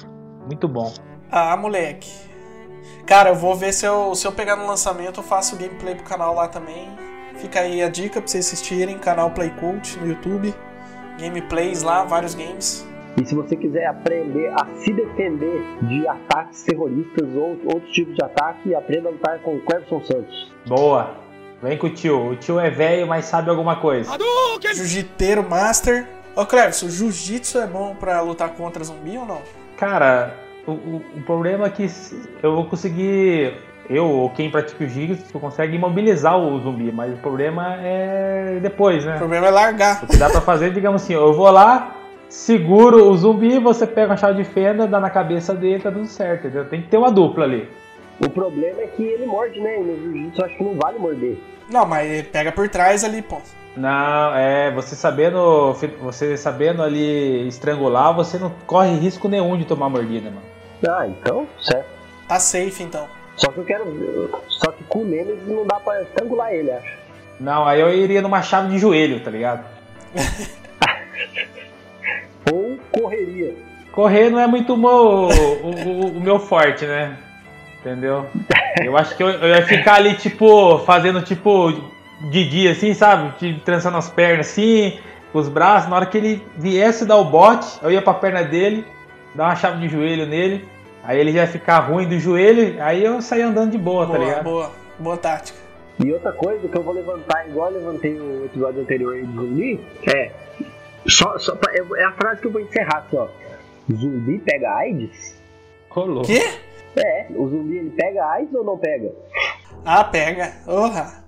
Muito 0.45 0.67
bom. 0.67 0.91
Ah, 1.31 1.55
moleque. 1.55 2.11
Cara, 3.05 3.29
eu 3.29 3.35
vou 3.35 3.55
ver 3.55 3.73
se 3.73 3.85
eu, 3.85 4.13
se 4.15 4.25
eu 4.25 4.31
pegar 4.31 4.55
no 4.55 4.65
lançamento, 4.67 5.19
eu 5.19 5.23
faço 5.23 5.55
gameplay 5.57 5.95
pro 5.95 6.03
canal 6.05 6.35
lá 6.35 6.47
também. 6.47 6.87
Fica 7.35 7.61
aí 7.61 7.81
a 7.81 7.89
dica 7.89 8.19
pra 8.21 8.27
vocês 8.27 8.45
assistirem, 8.45 8.97
canal 8.99 9.31
Playcult 9.31 9.97
no 9.99 10.07
YouTube. 10.07 10.53
Gameplays 11.19 11.81
lá, 11.83 12.03
vários 12.03 12.33
games. 12.35 12.87
E 13.21 13.25
se 13.25 13.35
você 13.35 13.55
quiser 13.55 13.85
aprender 13.85 14.51
a 14.59 14.65
se 14.77 14.91
defender 14.91 15.61
de 15.83 16.07
ataques 16.07 16.63
terroristas 16.63 17.27
ou 17.35 17.57
outros 17.65 17.91
tipos 17.91 18.15
de 18.15 18.23
ataque, 18.23 18.73
aprenda 18.73 19.09
a 19.09 19.11
lutar 19.11 19.39
com 19.39 19.55
o 19.55 19.59
Clebson 19.61 20.01
Santos. 20.03 20.51
Boa. 20.65 21.11
Vem 21.61 21.77
com 21.77 21.87
o 21.87 21.89
tio. 21.91 22.31
O 22.31 22.35
tio 22.35 22.59
é 22.59 22.69
velho, 22.69 23.07
mas 23.07 23.25
sabe 23.25 23.49
alguma 23.49 23.75
coisa. 23.75 24.11
Jiu-jiteiro 24.73 25.47
Master. 25.47 26.05
Ô, 26.35 26.45
Cleves, 26.45 26.81
o 26.81 26.89
jiu-jitsu 26.89 27.59
é 27.59 27.67
bom 27.67 27.95
pra 27.95 28.19
lutar 28.21 28.49
contra 28.49 28.83
zumbi 28.83 29.15
ou 29.17 29.25
não? 29.25 29.41
Cara, 29.77 30.33
o, 30.65 30.71
o- 30.71 31.01
o 31.17 31.21
problema 31.21 31.67
é 31.67 31.69
que 31.69 31.87
eu 32.41 32.55
vou 32.55 32.65
conseguir. 32.65 33.53
Eu 33.89 34.05
ou 34.09 34.29
quem 34.31 34.49
pratica 34.49 34.83
o 34.83 34.87
jiu-jitsu 34.87 35.37
consegue 35.39 35.75
imobilizar 35.75 36.37
o 36.37 36.59
zumbi, 36.61 36.91
mas 36.91 37.13
o 37.13 37.17
problema 37.17 37.75
é 37.81 38.57
depois, 38.61 39.05
né? 39.05 39.15
O 39.15 39.19
problema 39.19 39.47
é 39.47 39.51
largar. 39.51 40.03
O 40.03 40.07
que 40.07 40.17
dá 40.17 40.29
pra 40.29 40.41
fazer, 40.41 40.73
digamos 40.73 41.03
assim, 41.03 41.13
eu 41.13 41.33
vou 41.33 41.51
lá, 41.51 41.95
seguro 42.33 43.11
o 43.11 43.15
zumbi, 43.15 43.59
você 43.59 43.85
pega 43.85 44.13
a 44.13 44.17
chave 44.17 44.43
de 44.43 44.49
fenda, 44.49 44.87
dá 44.87 44.99
na 44.99 45.11
cabeça 45.11 45.53
dele, 45.53 45.83
tá 45.83 45.91
tudo 45.91 46.07
certo, 46.07 46.47
entendeu? 46.47 46.67
Tem 46.67 46.81
que 46.81 46.87
ter 46.87 46.97
uma 46.97 47.11
dupla 47.11 47.45
ali. 47.45 47.69
O 48.19 48.27
problema 48.27 48.81
é 48.81 48.87
que 48.87 49.03
ele 49.03 49.27
morde, 49.27 49.59
né? 49.59 49.79
E 49.79 49.83
no 49.83 49.95
jiu-jitsu 49.95 50.41
eu 50.41 50.45
acho 50.45 50.57
que 50.57 50.63
não 50.63 50.73
vale 50.73 50.97
morder. 50.97 51.37
Não, 51.69 51.85
mas 51.85 52.09
ele 52.09 52.23
pega 52.23 52.51
por 52.51 52.67
trás 52.67 53.03
ali, 53.03 53.21
pô. 53.21 53.37
Não, 53.77 54.35
é, 54.35 54.71
você 54.71 54.95
sabendo, 54.95 55.73
você 56.01 56.35
sabendo 56.35 56.81
ali 56.81 57.47
estrangular, 57.47 58.15
você 58.15 58.39
não 58.39 58.51
corre 58.65 58.95
risco 58.95 59.27
nenhum 59.27 59.55
de 59.55 59.65
tomar 59.65 59.89
mordida, 59.89 60.31
mano. 60.31 60.45
Ah, 60.87 61.07
então, 61.07 61.47
certo. 61.61 61.87
Tá 62.27 62.39
safe 62.39 62.81
então. 62.81 63.07
Só 63.35 63.51
que 63.51 63.59
eu 63.59 63.63
quero. 63.63 64.31
Só 64.47 64.71
que 64.71 64.83
com 64.85 64.99
o 64.99 65.05
Nemesis 65.05 65.47
não 65.47 65.65
dá 65.65 65.79
pra 65.79 66.01
estrangular 66.01 66.51
ele, 66.51 66.71
acho. 66.71 66.97
Não, 67.39 67.67
aí 67.67 67.79
eu 67.79 67.93
iria 67.93 68.21
numa 68.21 68.41
chave 68.41 68.69
de 68.69 68.79
joelho, 68.79 69.23
tá 69.23 69.29
ligado? 69.29 69.65
Correria. 72.99 73.53
Correr 73.91 74.29
não 74.29 74.39
é 74.39 74.47
muito 74.47 74.73
o 74.73 74.77
meu, 74.77 74.89
o, 74.89 75.67
o- 75.67 76.17
o 76.17 76.21
meu 76.21 76.39
forte, 76.39 76.85
né? 76.85 77.17
Entendeu? 77.79 78.25
Eu 78.83 78.97
acho 78.97 79.15
que 79.15 79.21
eu, 79.21 79.27
eu 79.29 79.49
ia 79.49 79.65
ficar 79.65 79.95
ali, 79.95 80.15
tipo, 80.15 80.79
fazendo 80.79 81.21
tipo 81.21 81.73
Didi, 82.31 82.67
assim, 82.67 82.93
sabe? 82.93 83.33
De 83.39 83.59
trançando 83.59 83.97
as 83.97 84.09
pernas 84.09 84.47
assim, 84.47 84.97
com 85.31 85.39
os 85.39 85.49
braços. 85.49 85.89
Na 85.89 85.97
hora 85.97 86.05
que 86.05 86.17
ele 86.17 86.41
viesse 86.57 87.05
dar 87.05 87.17
o 87.17 87.25
bote, 87.25 87.67
eu 87.83 87.91
ia 87.91 88.01
pra 88.01 88.13
perna 88.13 88.43
dele, 88.43 88.85
dar 89.35 89.45
uma 89.45 89.55
chave 89.55 89.81
de 89.81 89.89
joelho 89.93 90.25
nele. 90.25 90.65
Aí 91.03 91.19
ele 91.19 91.33
já 91.33 91.41
ia 91.41 91.47
ficar 91.47 91.79
ruim 91.79 92.07
do 92.07 92.17
joelho, 92.17 92.81
aí 92.81 93.03
eu 93.03 93.21
saía 93.21 93.47
andando 93.47 93.71
de 93.71 93.77
boa, 93.77 94.05
tá 94.07 94.13
Boa, 94.13 94.25
ligado? 94.25 94.43
boa. 94.43 94.71
Boa 94.97 95.17
tática. 95.17 95.57
E 96.03 96.11
outra 96.13 96.31
coisa 96.31 96.65
que 96.67 96.77
eu 96.77 96.81
vou 96.81 96.93
levantar, 96.93 97.45
igual 97.49 97.69
eu 97.69 97.79
levantei 97.79 98.13
no 98.13 98.45
episódio 98.45 98.81
anterior 98.81 99.13
aí 99.13 99.23
do 99.23 99.41
zumbi, 99.41 99.79
é. 100.07 100.31
Só, 101.07 101.37
só 101.37 101.55
pra- 101.55 101.73
é 101.73 102.03
a 102.03 102.11
frase 102.13 102.41
que 102.41 102.47
eu 102.47 102.51
vou 102.51 102.61
encerrar 102.61 102.99
assim, 103.05 103.17
ó. 103.17 103.27
Zumbi 103.91 104.39
pega 104.39 104.73
AIDS? 104.75 105.41
Rolou. 105.89 106.23
Quê? 106.23 106.41
É, 106.95 107.25
o 107.35 107.47
zumbi 107.49 107.77
ele 107.77 107.89
pega 107.91 108.25
AIDS 108.25 108.53
ou 108.53 108.63
não 108.63 108.77
pega? 108.77 109.11
Ah, 109.85 110.03
pega. 110.03 110.53
Orra. 110.67 111.23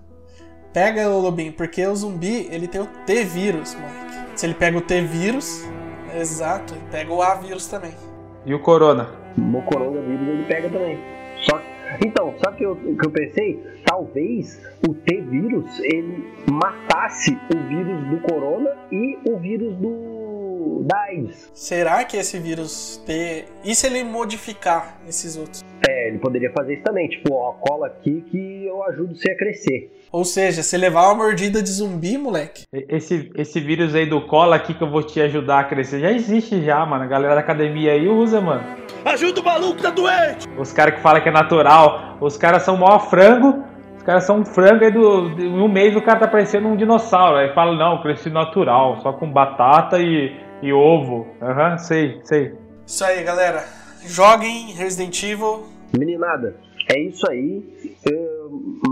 Pega 0.71 1.09
o 1.09 1.19
Lobinho, 1.19 1.53
porque 1.53 1.85
o 1.85 1.95
zumbi, 1.95 2.47
ele 2.51 2.67
tem 2.67 2.81
o 2.81 2.85
T-vírus, 3.05 3.75
moleque. 3.75 4.39
Se 4.39 4.45
ele 4.45 4.53
pega 4.53 4.77
o 4.77 4.81
T-vírus, 4.81 5.63
exato, 6.13 6.73
ele 6.75 6.83
pega 6.91 7.13
o 7.13 7.21
A-vírus 7.21 7.67
também. 7.67 7.93
E 8.45 8.53
o 8.53 8.59
Corona? 8.59 9.09
No 9.37 9.61
coronavírus 9.63 10.27
ele 10.27 10.43
pega 10.45 10.69
também. 10.69 10.99
Só 11.49 11.61
então, 12.03 12.33
sabe 12.43 12.65
o 12.65 12.75
que 12.75 12.89
eu, 12.89 12.95
que 12.97 13.07
eu 13.07 13.11
pensei? 13.11 13.59
Talvez 13.85 14.61
o 14.87 14.93
T-vírus 14.93 15.79
ele 15.79 16.25
matasse 16.51 17.37
o 17.53 17.57
vírus 17.67 18.07
do 18.09 18.19
corona 18.21 18.71
e 18.91 19.17
o 19.25 19.37
vírus 19.37 19.75
do 19.77 20.15
da 20.85 20.99
AIDS. 21.03 21.51
Será 21.53 22.03
que 22.03 22.17
esse 22.17 22.39
vírus 22.39 23.01
T. 23.05 23.45
E 23.63 23.75
se 23.75 23.87
ele 23.87 24.03
modificar 24.03 24.99
esses 25.07 25.35
outros? 25.35 25.63
É, 25.87 26.09
ele 26.09 26.19
poderia 26.19 26.51
fazer 26.51 26.75
isso 26.75 26.83
também, 26.83 27.07
tipo, 27.07 27.33
ó, 27.33 27.53
cola 27.53 27.87
aqui 27.87 28.23
que 28.29 28.65
eu 28.65 28.83
ajudo 28.83 29.15
você 29.15 29.31
a 29.31 29.37
crescer. 29.37 29.91
Ou 30.11 30.23
seja, 30.23 30.63
se 30.63 30.77
levar 30.77 31.07
uma 31.07 31.23
mordida 31.23 31.61
de 31.61 31.69
zumbi, 31.69 32.17
moleque. 32.17 32.65
Esse, 32.71 33.31
esse 33.35 33.59
vírus 33.59 33.93
aí 33.93 34.05
do 34.05 34.25
cola 34.27 34.55
aqui 34.55 34.73
que 34.73 34.83
eu 34.83 34.89
vou 34.89 35.03
te 35.03 35.19
ajudar 35.21 35.59
a 35.59 35.63
crescer 35.63 35.99
já 35.99 36.11
existe 36.11 36.63
já, 36.63 36.85
mano. 36.85 37.03
A 37.03 37.07
galera 37.07 37.35
da 37.35 37.41
academia 37.41 37.91
aí 37.91 38.07
usa, 38.07 38.39
mano. 38.41 38.63
Ajuda 39.05 39.39
o 39.39 39.45
maluco, 39.45 39.81
tá 39.81 39.91
doente! 39.91 40.47
Os 40.57 40.73
caras 40.73 40.95
que 40.95 41.01
falam 41.01 41.21
que 41.21 41.29
é 41.29 41.31
natural, 41.31 42.17
os 42.19 42.37
caras 42.37 42.63
são 42.63 42.75
maior 42.75 43.07
frango. 43.07 43.63
Os 43.95 44.03
caras 44.03 44.23
são 44.23 44.39
um 44.39 44.45
frango 44.45 44.83
aí 44.83 44.91
do, 44.91 45.29
em 45.39 45.61
um 45.61 45.67
mês 45.67 45.95
o 45.95 46.01
cara 46.01 46.19
tá 46.19 46.27
parecendo 46.27 46.67
um 46.67 46.75
dinossauro. 46.75 47.37
Aí 47.37 47.53
fala, 47.53 47.75
não, 47.75 47.97
eu 47.97 48.01
cresci 48.01 48.31
natural, 48.31 48.99
só 49.01 49.13
com 49.13 49.31
batata 49.31 49.99
e, 49.99 50.35
E 50.61 50.73
ovo. 50.73 51.27
Aham, 51.39 51.71
uhum, 51.71 51.77
sei, 51.77 52.19
sei. 52.23 52.53
Isso 52.85 53.05
aí, 53.05 53.23
galera. 53.23 53.63
Joguem 54.03 54.73
Resident 54.73 55.21
Evil. 55.23 55.67
Meninada, 55.97 56.55
é 56.91 56.99
isso 56.99 57.29
aí. 57.29 57.63
Eu 58.03 58.34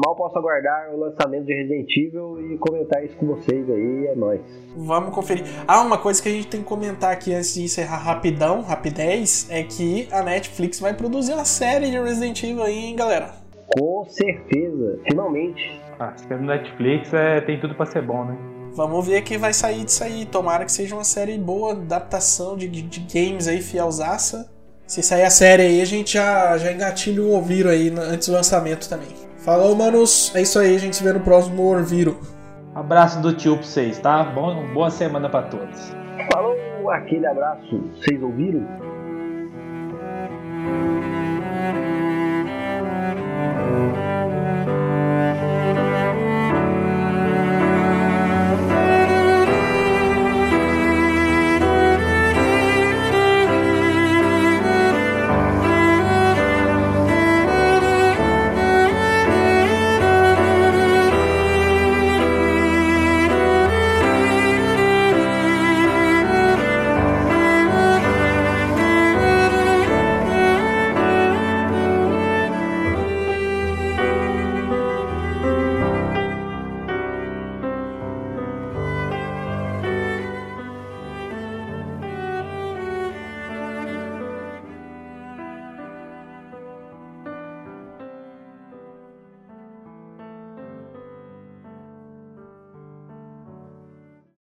mal 0.04 0.16
posso 0.16 0.38
aguardar 0.38 0.94
o 0.94 1.00
lançamento 1.00 1.46
de 1.46 1.54
Resident 1.54 1.90
Evil 1.98 2.54
e 2.54 2.58
comentar 2.58 3.04
isso 3.04 3.16
com 3.18 3.28
vocês 3.28 3.70
aí. 3.70 4.08
É 4.08 4.16
nóis. 4.16 4.42
Vamos 4.76 5.14
conferir. 5.14 5.44
Ah, 5.68 5.82
uma 5.82 5.98
coisa 5.98 6.22
que 6.22 6.30
a 6.30 6.32
gente 6.32 6.48
tem 6.48 6.62
que 6.62 6.68
comentar 6.68 7.12
aqui 7.12 7.34
antes 7.34 7.54
de 7.54 7.64
encerrar 7.64 7.98
rapidão, 7.98 8.62
rapidez, 8.62 9.48
é 9.50 9.64
que 9.64 10.08
a 10.12 10.22
Netflix 10.22 10.80
vai 10.80 10.94
produzir 10.94 11.34
uma 11.34 11.46
série 11.46 11.90
de 11.90 12.00
Resident 12.00 12.42
Evil 12.44 12.64
aí, 12.64 12.86
hein, 12.86 12.96
galera? 12.96 13.32
Com 13.78 14.06
certeza, 14.06 15.00
finalmente. 15.08 15.82
Ah, 16.00 16.14
se 16.16 16.32
é 16.32 16.36
no 16.36 16.46
Netflix 16.48 17.14
é, 17.14 17.42
tem 17.42 17.60
tudo 17.60 17.76
pra 17.76 17.86
ser 17.86 18.02
bom, 18.02 18.26
né? 18.26 18.38
Vamos 18.76 19.06
ver 19.06 19.22
que 19.22 19.38
vai 19.38 19.54
sair 19.54 19.84
disso 19.86 20.04
aí. 20.04 20.26
Tomara 20.26 20.66
que 20.66 20.72
seja 20.72 20.96
uma 20.96 21.04
série 21.04 21.38
boa, 21.38 21.74
adaptação 21.74 22.58
de, 22.58 22.68
de, 22.68 22.82
de 22.82 23.00
games 23.02 23.48
aí, 23.48 23.62
fielzaça. 23.62 24.52
Se 24.88 25.02
sair 25.02 25.24
a 25.24 25.30
série 25.30 25.64
aí, 25.64 25.82
a 25.82 25.86
gente 25.86 26.14
já, 26.14 26.58
já 26.58 26.72
engatilha 26.72 27.22
o 27.22 27.34
Orviro 27.36 27.70
aí 27.70 27.90
antes 27.90 28.28
do 28.28 28.34
lançamento 28.34 28.90
também. 28.90 29.08
Falou, 29.44 29.76
manos. 29.76 30.34
É 30.34 30.42
isso 30.42 30.58
aí. 30.58 30.76
A 30.76 30.80
gente 30.80 30.96
se 30.96 31.04
vê 31.04 31.12
no 31.12 31.20
próximo 31.20 31.64
Orviro. 31.64 32.18
Abraço 32.74 33.22
do 33.22 33.34
tio 33.34 33.56
pra 33.58 33.66
vocês, 33.66 34.00
tá? 34.00 34.24
Bom, 34.24 34.74
boa 34.74 34.90
semana 34.90 35.30
para 35.30 35.48
todos. 35.48 35.94
Falou, 36.32 36.56
aquele 36.90 37.28
abraço. 37.28 37.84
Vocês 37.94 38.22
ouviram? 38.24 38.66